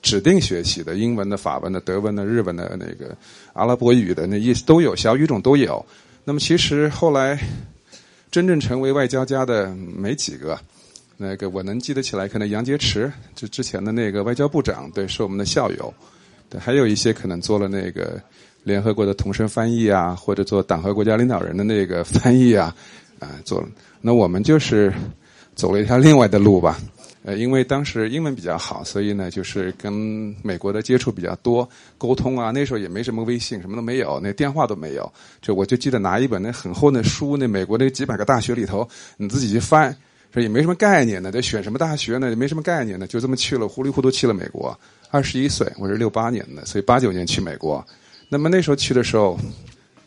[0.01, 3.14] 指定学习的，英文的、法文的、德文的、日文的那个
[3.52, 5.85] 阿拉伯语的那意思都有，小语种都有。
[6.24, 7.39] 那么其实后来
[8.31, 10.59] 真正成为外交家的没几个。
[11.16, 15.93] 那个我能记得起来，可能杨洁篪就之前的那个外交部长，对，是我们的校友。
[16.48, 18.18] 对，还有一些可能做了那个
[18.62, 22.74] 联合国的同声翻译啊，或者做党和国家领导人的那个翻译啊，
[23.21, 23.69] 啊，做了。
[24.01, 24.93] 那我们就是
[25.55, 26.81] 走了一条 另外的路吧。
[27.23, 29.93] 呃，因为当时英文比较好，所以呢，就是跟
[30.43, 31.69] 美国的接触比较多，
[31.99, 32.51] 沟通啊。
[32.51, 35.13] 那时候也没什么微信，什么都没有，那电话都没有。
[35.43, 38.89] 就我就记得拿一本那很厚的书，那美国那几百个大学里头，
[39.19, 39.95] 你自己去翻。
[40.33, 42.31] 说也没什么概念呢，得选什么大学呢？
[42.31, 44.75] 也没什么概念呢，就这么去了，糊里糊涂去了美国。
[45.11, 47.85] 二十一岁，我是六八年的，所以八九年去美国。
[48.31, 49.39] 那么那时候去的时候，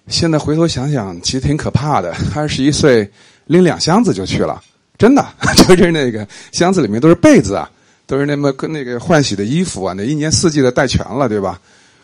[0.07, 2.15] 现在回头想想，其实挺可怕的。
[2.35, 3.09] 二十一岁
[3.45, 4.61] 拎两箱子就去了，
[4.97, 5.25] 真的，
[5.67, 7.69] 就是那个箱子里面都是被子啊，
[8.05, 11.59] 都是那么跟那个换洗的衣服啊，那一年四季的带全了，对吧？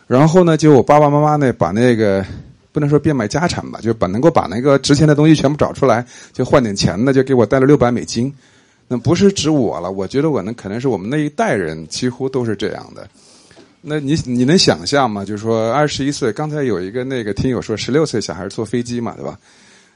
[0.06, 2.24] 然后呢，就我爸爸妈妈呢，把那个。
[2.72, 8.32] 不能说变卖家产吧，就把能够把那个值钱的东西全部找出来，就换点钱呢，就给我带了六百美金。
[8.86, 13.08] 那不是指我了，我觉得我呢可能是我们那一代人几乎都是这样的。
[13.82, 15.24] 那你你能想象吗？
[15.24, 19.38] 就是说二十一岁，刚才有一个那个听友说十六岁小孩坐飞机嘛，对吧？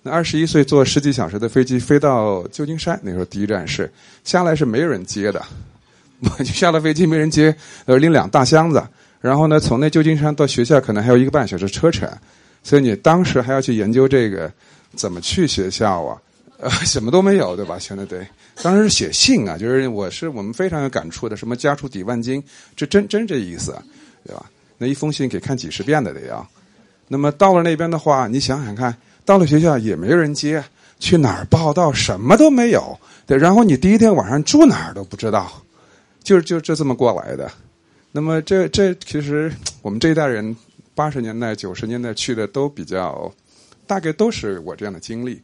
[0.02, 3.90] 那二十一岁坐十几小时的飞机飞到旧金山，那时候第一站是
[4.24, 5.42] 下来是没有人接的，
[6.38, 7.54] 就下了飞机没人接，
[7.84, 8.82] 呃拎两大箱子，
[9.20, 12.08] 然后呢从那旧金山到学校可能还有一个半小时车程。
[12.62, 14.50] 所以你当时还要去研究这个
[14.96, 16.16] 怎么去学校啊？
[16.58, 17.78] 呃， 什么都没有，对吧？
[17.78, 18.26] 现在对，
[18.62, 22.42] 当时是写信啊，就是我是我们非常有感触的，什么家书抵万金，
[22.76, 23.76] 这真真这意思，
[24.26, 24.46] 对吧？
[24.78, 26.46] 那一封信给看几十遍的得要。
[27.08, 30.62] 那么到了那边的话，你想想看，到了学校也没人接，
[30.98, 31.92] 去哪儿报道？
[31.92, 32.98] 什么都没有。
[33.26, 35.62] 对，然后你第一天晚上住哪儿都不知道，
[36.22, 37.50] 就就就这么过来的。
[38.12, 39.52] 那么这这其实
[39.82, 40.56] 我们这一代人。
[40.96, 43.28] 八十年代、九十年代去的都比较，
[43.84, 45.42] 大概都是我这样的经历。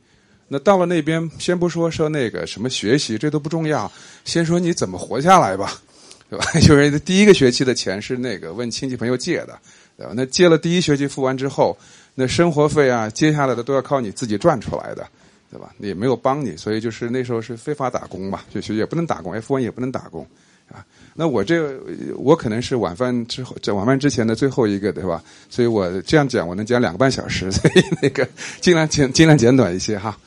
[0.53, 3.91] 那到了那边，先不说说那个什么学习，这都不重要，
[4.25, 5.81] 先说你怎么活下来吧，
[6.29, 6.45] 对吧？
[6.61, 9.57] 就是第一个学期的钱是那个问亲戚朋友借的，
[9.97, 10.13] 对吧？
[10.17, 11.79] 那借了第一学期付完之后，
[12.17, 15.07] 那生活费啊，接下来的都要靠你自己赚出来的，
[15.53, 15.73] 对吧？
[15.79, 20.27] 也没有帮你，所以就是那时候是非法打工吧，就学也不能打工，F 1也不能打工
[20.69, 20.85] 啊。
[21.15, 21.79] 那我这
[22.17, 25.23] 我可能是晚饭之后，在晚饭之前的最后一个，对吧？
[25.49, 28.29] 所以我这样讲，我能讲两个半小时， 所以那个
[28.61, 30.19] 尽量简尽量简短一些哈。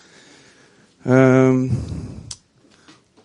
[1.03, 1.69] 嗯，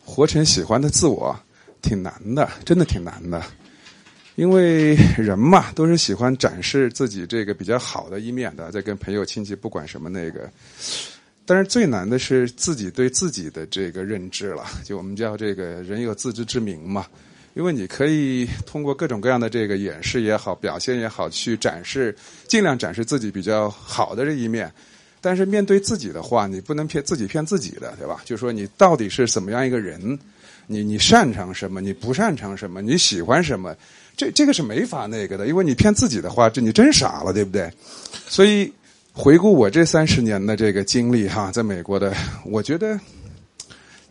[0.05, 1.39] 活成喜欢的自我
[1.81, 3.43] 挺难的，真的挺难的，
[4.35, 10.51] 因为人嘛都是喜欢展示自己这个比较好的一面的，在跟朋友亲戚不管什么那个。
[11.47, 17.07] 但是最难的是自己对自己的这个认知了，就我们叫这个人有自知之明嘛。
[17.55, 22.15] 因为你可以通过各种各样的这个演示也好，表现也好，去展示，
[22.47, 24.73] 尽量展示自己比较好的这一面。
[25.21, 28.21] 但是面对自己的话，你不能骗自己骗自己的，对吧？
[28.25, 30.19] 就说你到底是怎么样一个人，
[30.67, 33.75] 你你擅长什么，你不擅长什么，你喜欢什么，
[34.17, 35.47] 这这个是没法那个的。
[35.47, 37.71] 因为你骗自己的话，这你真傻了，对不对？
[38.29, 38.73] 所以。
[39.15, 42.15] 回顾我这三十年的这个经历哈，在美国的，
[42.45, 42.97] 我觉得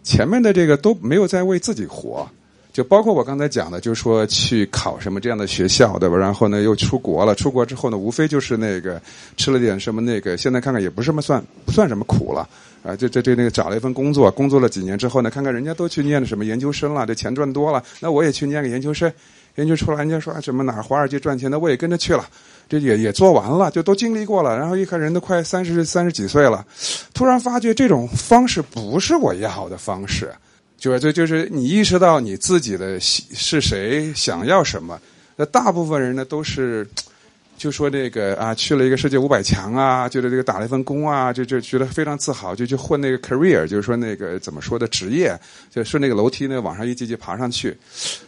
[0.03, 2.29] 前面的这个都没有在为自己活。
[2.77, 6.15] 就包括我刚才讲的，就是说去考什么这样的学校，对吧？
[6.15, 7.33] 然后呢，又出国了。
[7.33, 9.01] 出国之后呢，无非就是那个
[9.35, 10.37] 吃了点什么那个。
[10.37, 12.47] 现在看看也不是什么算不算什么苦了
[12.83, 12.95] 啊？
[12.95, 19.11] 这这这那个找了一份工作，工作了几年之后呢，看看人家都去念的什么研究生了，这钱赚多了，那我也去念个研究生。
[19.55, 22.29] 研究出来，人家说什么哪儿华尔街赚钱那，我也跟着去了。
[22.69, 24.55] 这也也做完了，就都经历过了。
[24.55, 26.63] 然后一看人都快三十三十几岁了，
[27.11, 30.31] 突然发觉这种方式不是我要的方式。
[30.77, 34.99] 就是这就是你意识到你自己的是谁，想要什么。
[35.35, 36.87] 那大部分人呢都是，
[37.57, 45.39] 就说这个啊，去了一个世界五百强啊，觉得这个打了一份工啊，就就觉得非常自豪，就去混那个 career，就是说那个怎么说的职业，
[45.71, 47.75] 就顺那个楼梯呢往上一级级爬上去。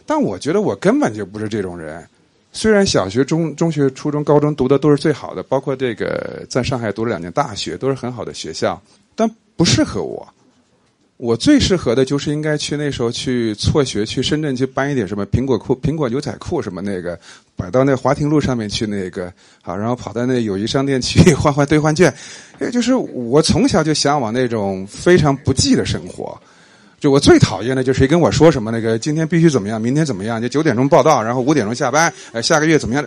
[0.04, 2.04] 但我觉得我根本就不是这种人。
[2.52, 8.80] 虽然小学、中中学、初中、高中读的都是最好的，包括这个在上海读了两年大学，都是很好的学校，
[9.14, 10.28] 但不适合我。
[11.22, 17.18] 我最适合的就是应该去那时候去辍学，去深圳去搬一点什么苹果裤、苹果牛仔裤什么那个，
[17.54, 19.30] 摆到那华亭路上面去那个，
[19.60, 22.10] 好，然后跑到那友谊商店去 换换兑换券。
[22.58, 26.40] 也就是我从小就向往那种非常不济的生活。
[26.98, 33.06] 就我最讨厌的就是谁跟我说什么那个今天必须怎么样，明天怎么样，就九点钟报到，然后五点钟下班，呃，下个月怎么样？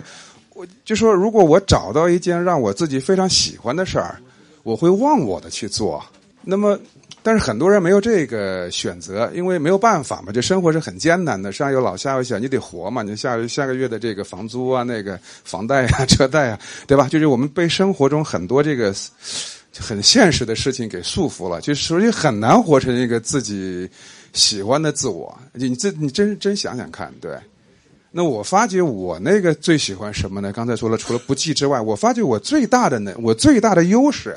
[0.54, 4.20] 我就说如果我找到一件让我自己非常喜欢的事儿，
[4.62, 6.00] 我会忘我的去做。
[6.44, 6.78] 那么。
[7.24, 17.08] 但是很多人没有这个选择，因为没有办法嘛，这生活是很艰难的，上有老下有小，你得活嘛，你下下个月的这个房租啊，那个房贷啊、车贷啊，对吧？
[17.08, 18.94] 就是我们被生活中很多这个
[19.78, 23.88] 很现实的事情给束缚了，就所以很难活成一个自己
[24.34, 25.34] 喜欢的自我。
[25.54, 27.34] 你这你真真想想看，对？
[28.10, 30.52] 那我发觉我那个最喜欢什么呢？
[30.52, 34.36] 刚才说了，除了不济之外，我发觉我最大的呢，我最大的优势。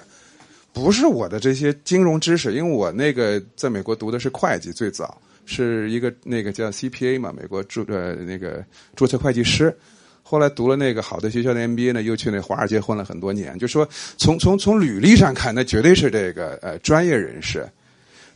[0.74, 8.64] 不是我的这些金融知识，因为我那个在美国读的是会计，最早是一个那个叫 CPA 嘛，美国注呃那个
[8.96, 9.76] 注册会计师。
[10.22, 13.58] 后来读了那个好的学校的 MBA 呢，又去那华尔街混了很多年。
[13.58, 13.88] 就说
[14.18, 17.68] 从从从履历上看，那绝对是这个呃专业人士。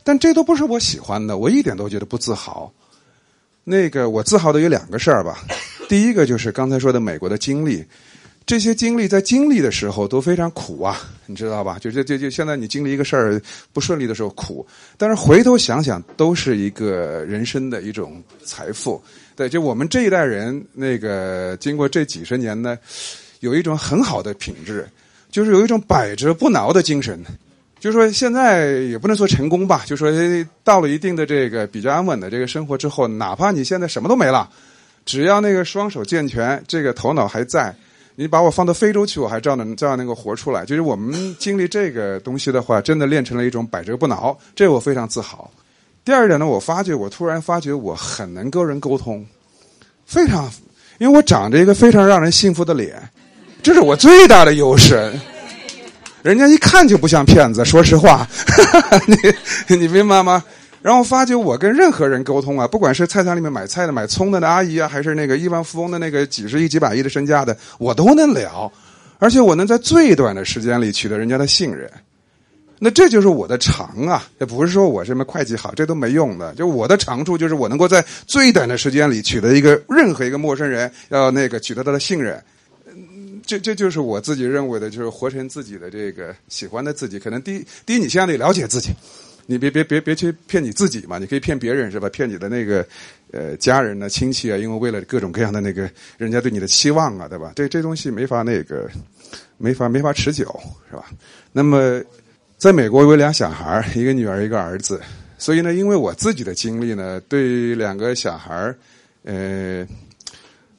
[0.02, 2.72] 但这都不是我喜欢的，我一点都觉得不自豪。
[3.62, 5.38] 那个我自豪的有两个事儿吧，
[5.88, 7.84] 第一个就是刚才说的美国的经历。
[8.44, 11.78] 这些经历在经历的时候都非常苦啊，你知道吧？
[11.78, 13.40] 就就就就现在你经历一个事儿
[13.72, 14.66] 不顺利的时候苦，
[14.98, 19.02] 但是回头想想都是一个人生的一种财富。
[19.36, 22.76] 对，就我们这一代人，那个经过这几十年呢，
[23.40, 24.86] 有一种很好的品质，
[25.30, 27.24] 就是有一种百折不挠的精神。
[27.78, 30.10] 就说现在也不能说成功吧，就说
[30.62, 34.50] 到了一定的这个比较安稳的这个生活之后，哪怕你现在什么都没了，
[35.06, 37.74] 只要那个双手健全，这个头脑还在。
[38.14, 40.64] 你把我放到非洲去，我还照能照样能够活出来。
[40.64, 45.50] 就是我们经历这个东西的话，真的练成了一种百折不挠，这我非常自豪。
[46.04, 49.24] 第二点呢，我发觉我突然发觉我很能跟人沟通，
[50.04, 50.50] 非常，
[50.98, 53.00] 因为我长着一个非常让人信服的脸，
[53.62, 55.12] 这是我最大的优势。
[56.22, 58.28] 人家一看就不像骗子，说实话，
[59.06, 60.42] 你你明白吗？
[60.82, 68.70] 然后发觉我跟任何人沟通啊，不管是菜场里面买菜的、买葱的那阿姨啊，还是那个亿万富翁的那个几十亿、几百亿的身家的，我都能聊，
[69.18, 71.88] 而且我能在最短的时间里取得人家的信任。
[72.80, 76.52] 那这就是我的长啊，也不是说我什么会计好，这都没用的。
[76.54, 82.42] 就我的长处就是我能够在最短的时间里取得一个任何一个陌生人要那个取得他的信任。
[83.46, 87.20] 这这就是我自己认为的，就是活成自己的这个喜欢的自己。
[87.20, 88.90] 可能第一，第一，你先得了解自己。
[89.52, 91.18] 你别别别别去骗你自己嘛！
[91.18, 92.08] 你可以骗别人是吧？
[92.08, 92.86] 骗你的那个
[93.30, 97.52] 呃家人呢、亲戚啊，因为为了各种各样的那个人家对你的期望啊，对吧？
[97.54, 98.88] 这这东西没法那个
[99.58, 100.58] 没法没法持久
[100.88, 101.04] 是吧？
[101.52, 102.02] 那么
[102.56, 104.98] 在美国有俩小孩一个女儿一个儿子，
[105.36, 108.74] 所以呢，因为我自己的经历呢，对两个小孩
[109.24, 109.86] 呃，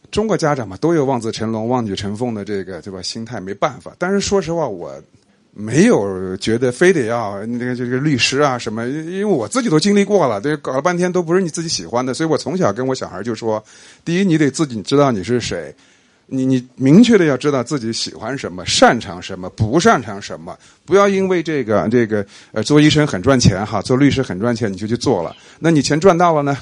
[0.10, 3.04] 中国家长嘛都有望子成龙、望女成凤的这个对吧？
[3.04, 5.00] 心态没办法，但是说实话我。
[5.56, 13.64] 没有觉得非得要那个这个律师啊什么，因为我自己都经历过了，对，搞了半天都不是你自己喜欢的，所以我从小跟我小孩就说：
[14.04, 15.72] 第一，你得自己知道你是谁，
[16.26, 26.58] 你你明确的要知道自己喜欢什么、擅长什么、不擅长什么，不要因为这个这个呃做医生很赚钱哈，做律师很赚钱你就去做了，那你钱赚到了呢，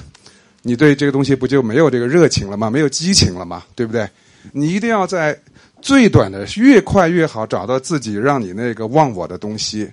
[0.60, 2.68] 你对这个东西不就没有这个热情了吗？
[2.68, 3.62] 没有激情了吗？
[3.74, 4.06] 对不对？
[4.52, 5.38] 你一定要在。
[5.82, 9.90] 最短的越快越好，找到自己让你那个忘我的东西，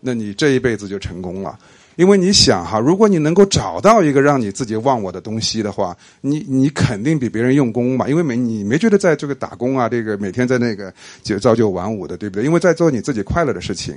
[0.00, 1.58] 那你这一辈子就成功了。
[1.96, 10.92] 因为你想哈，如果你能够找到一个让你自己忘我的东西的话，你你肯定比别人用功嘛，因为没你没觉得在这个打工啊，这个每天在那个
[11.22, 12.44] 就朝九晚五的，对不对？
[12.44, 13.96] 因为在做你自己快乐的事情。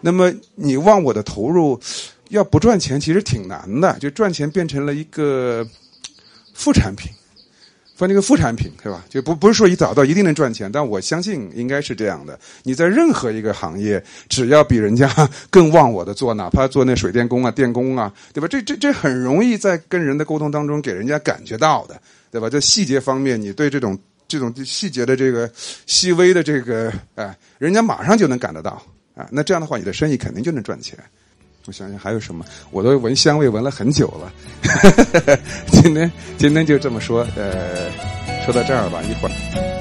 [0.00, 1.78] 那么你忘我的投入，
[2.30, 5.66] 要不赚钱其实挺难的，就赚钱变成了一个
[6.54, 7.10] 副产品。
[7.94, 9.04] 放那个副产品，对吧？
[9.08, 12.38] 就不不是说一找到一定能赚钱，但我相信应该是这样的。
[12.64, 15.08] 你在任何一个行业，只要比人家
[15.48, 18.48] 更忘我的做，哪怕做那水电工啊、电工啊，对吧？
[18.48, 22.00] 这这这很容易在跟人的沟通当中给人家感觉到的，
[22.32, 22.50] 对吧？
[22.50, 23.96] 在细节方面，你对这种
[24.26, 25.48] 这种细节的这个
[25.86, 28.82] 细微的这个，哎，人家马上就能感得到
[29.14, 29.28] 啊。
[29.30, 30.98] 那这样的话，你的生意肯定就能赚钱。
[31.66, 32.44] 我想想还有什么？
[32.70, 34.32] 我都闻香味闻了很久了。
[35.72, 37.90] 今天今天就这么说，呃，
[38.44, 39.73] 说到这儿吧，一会儿。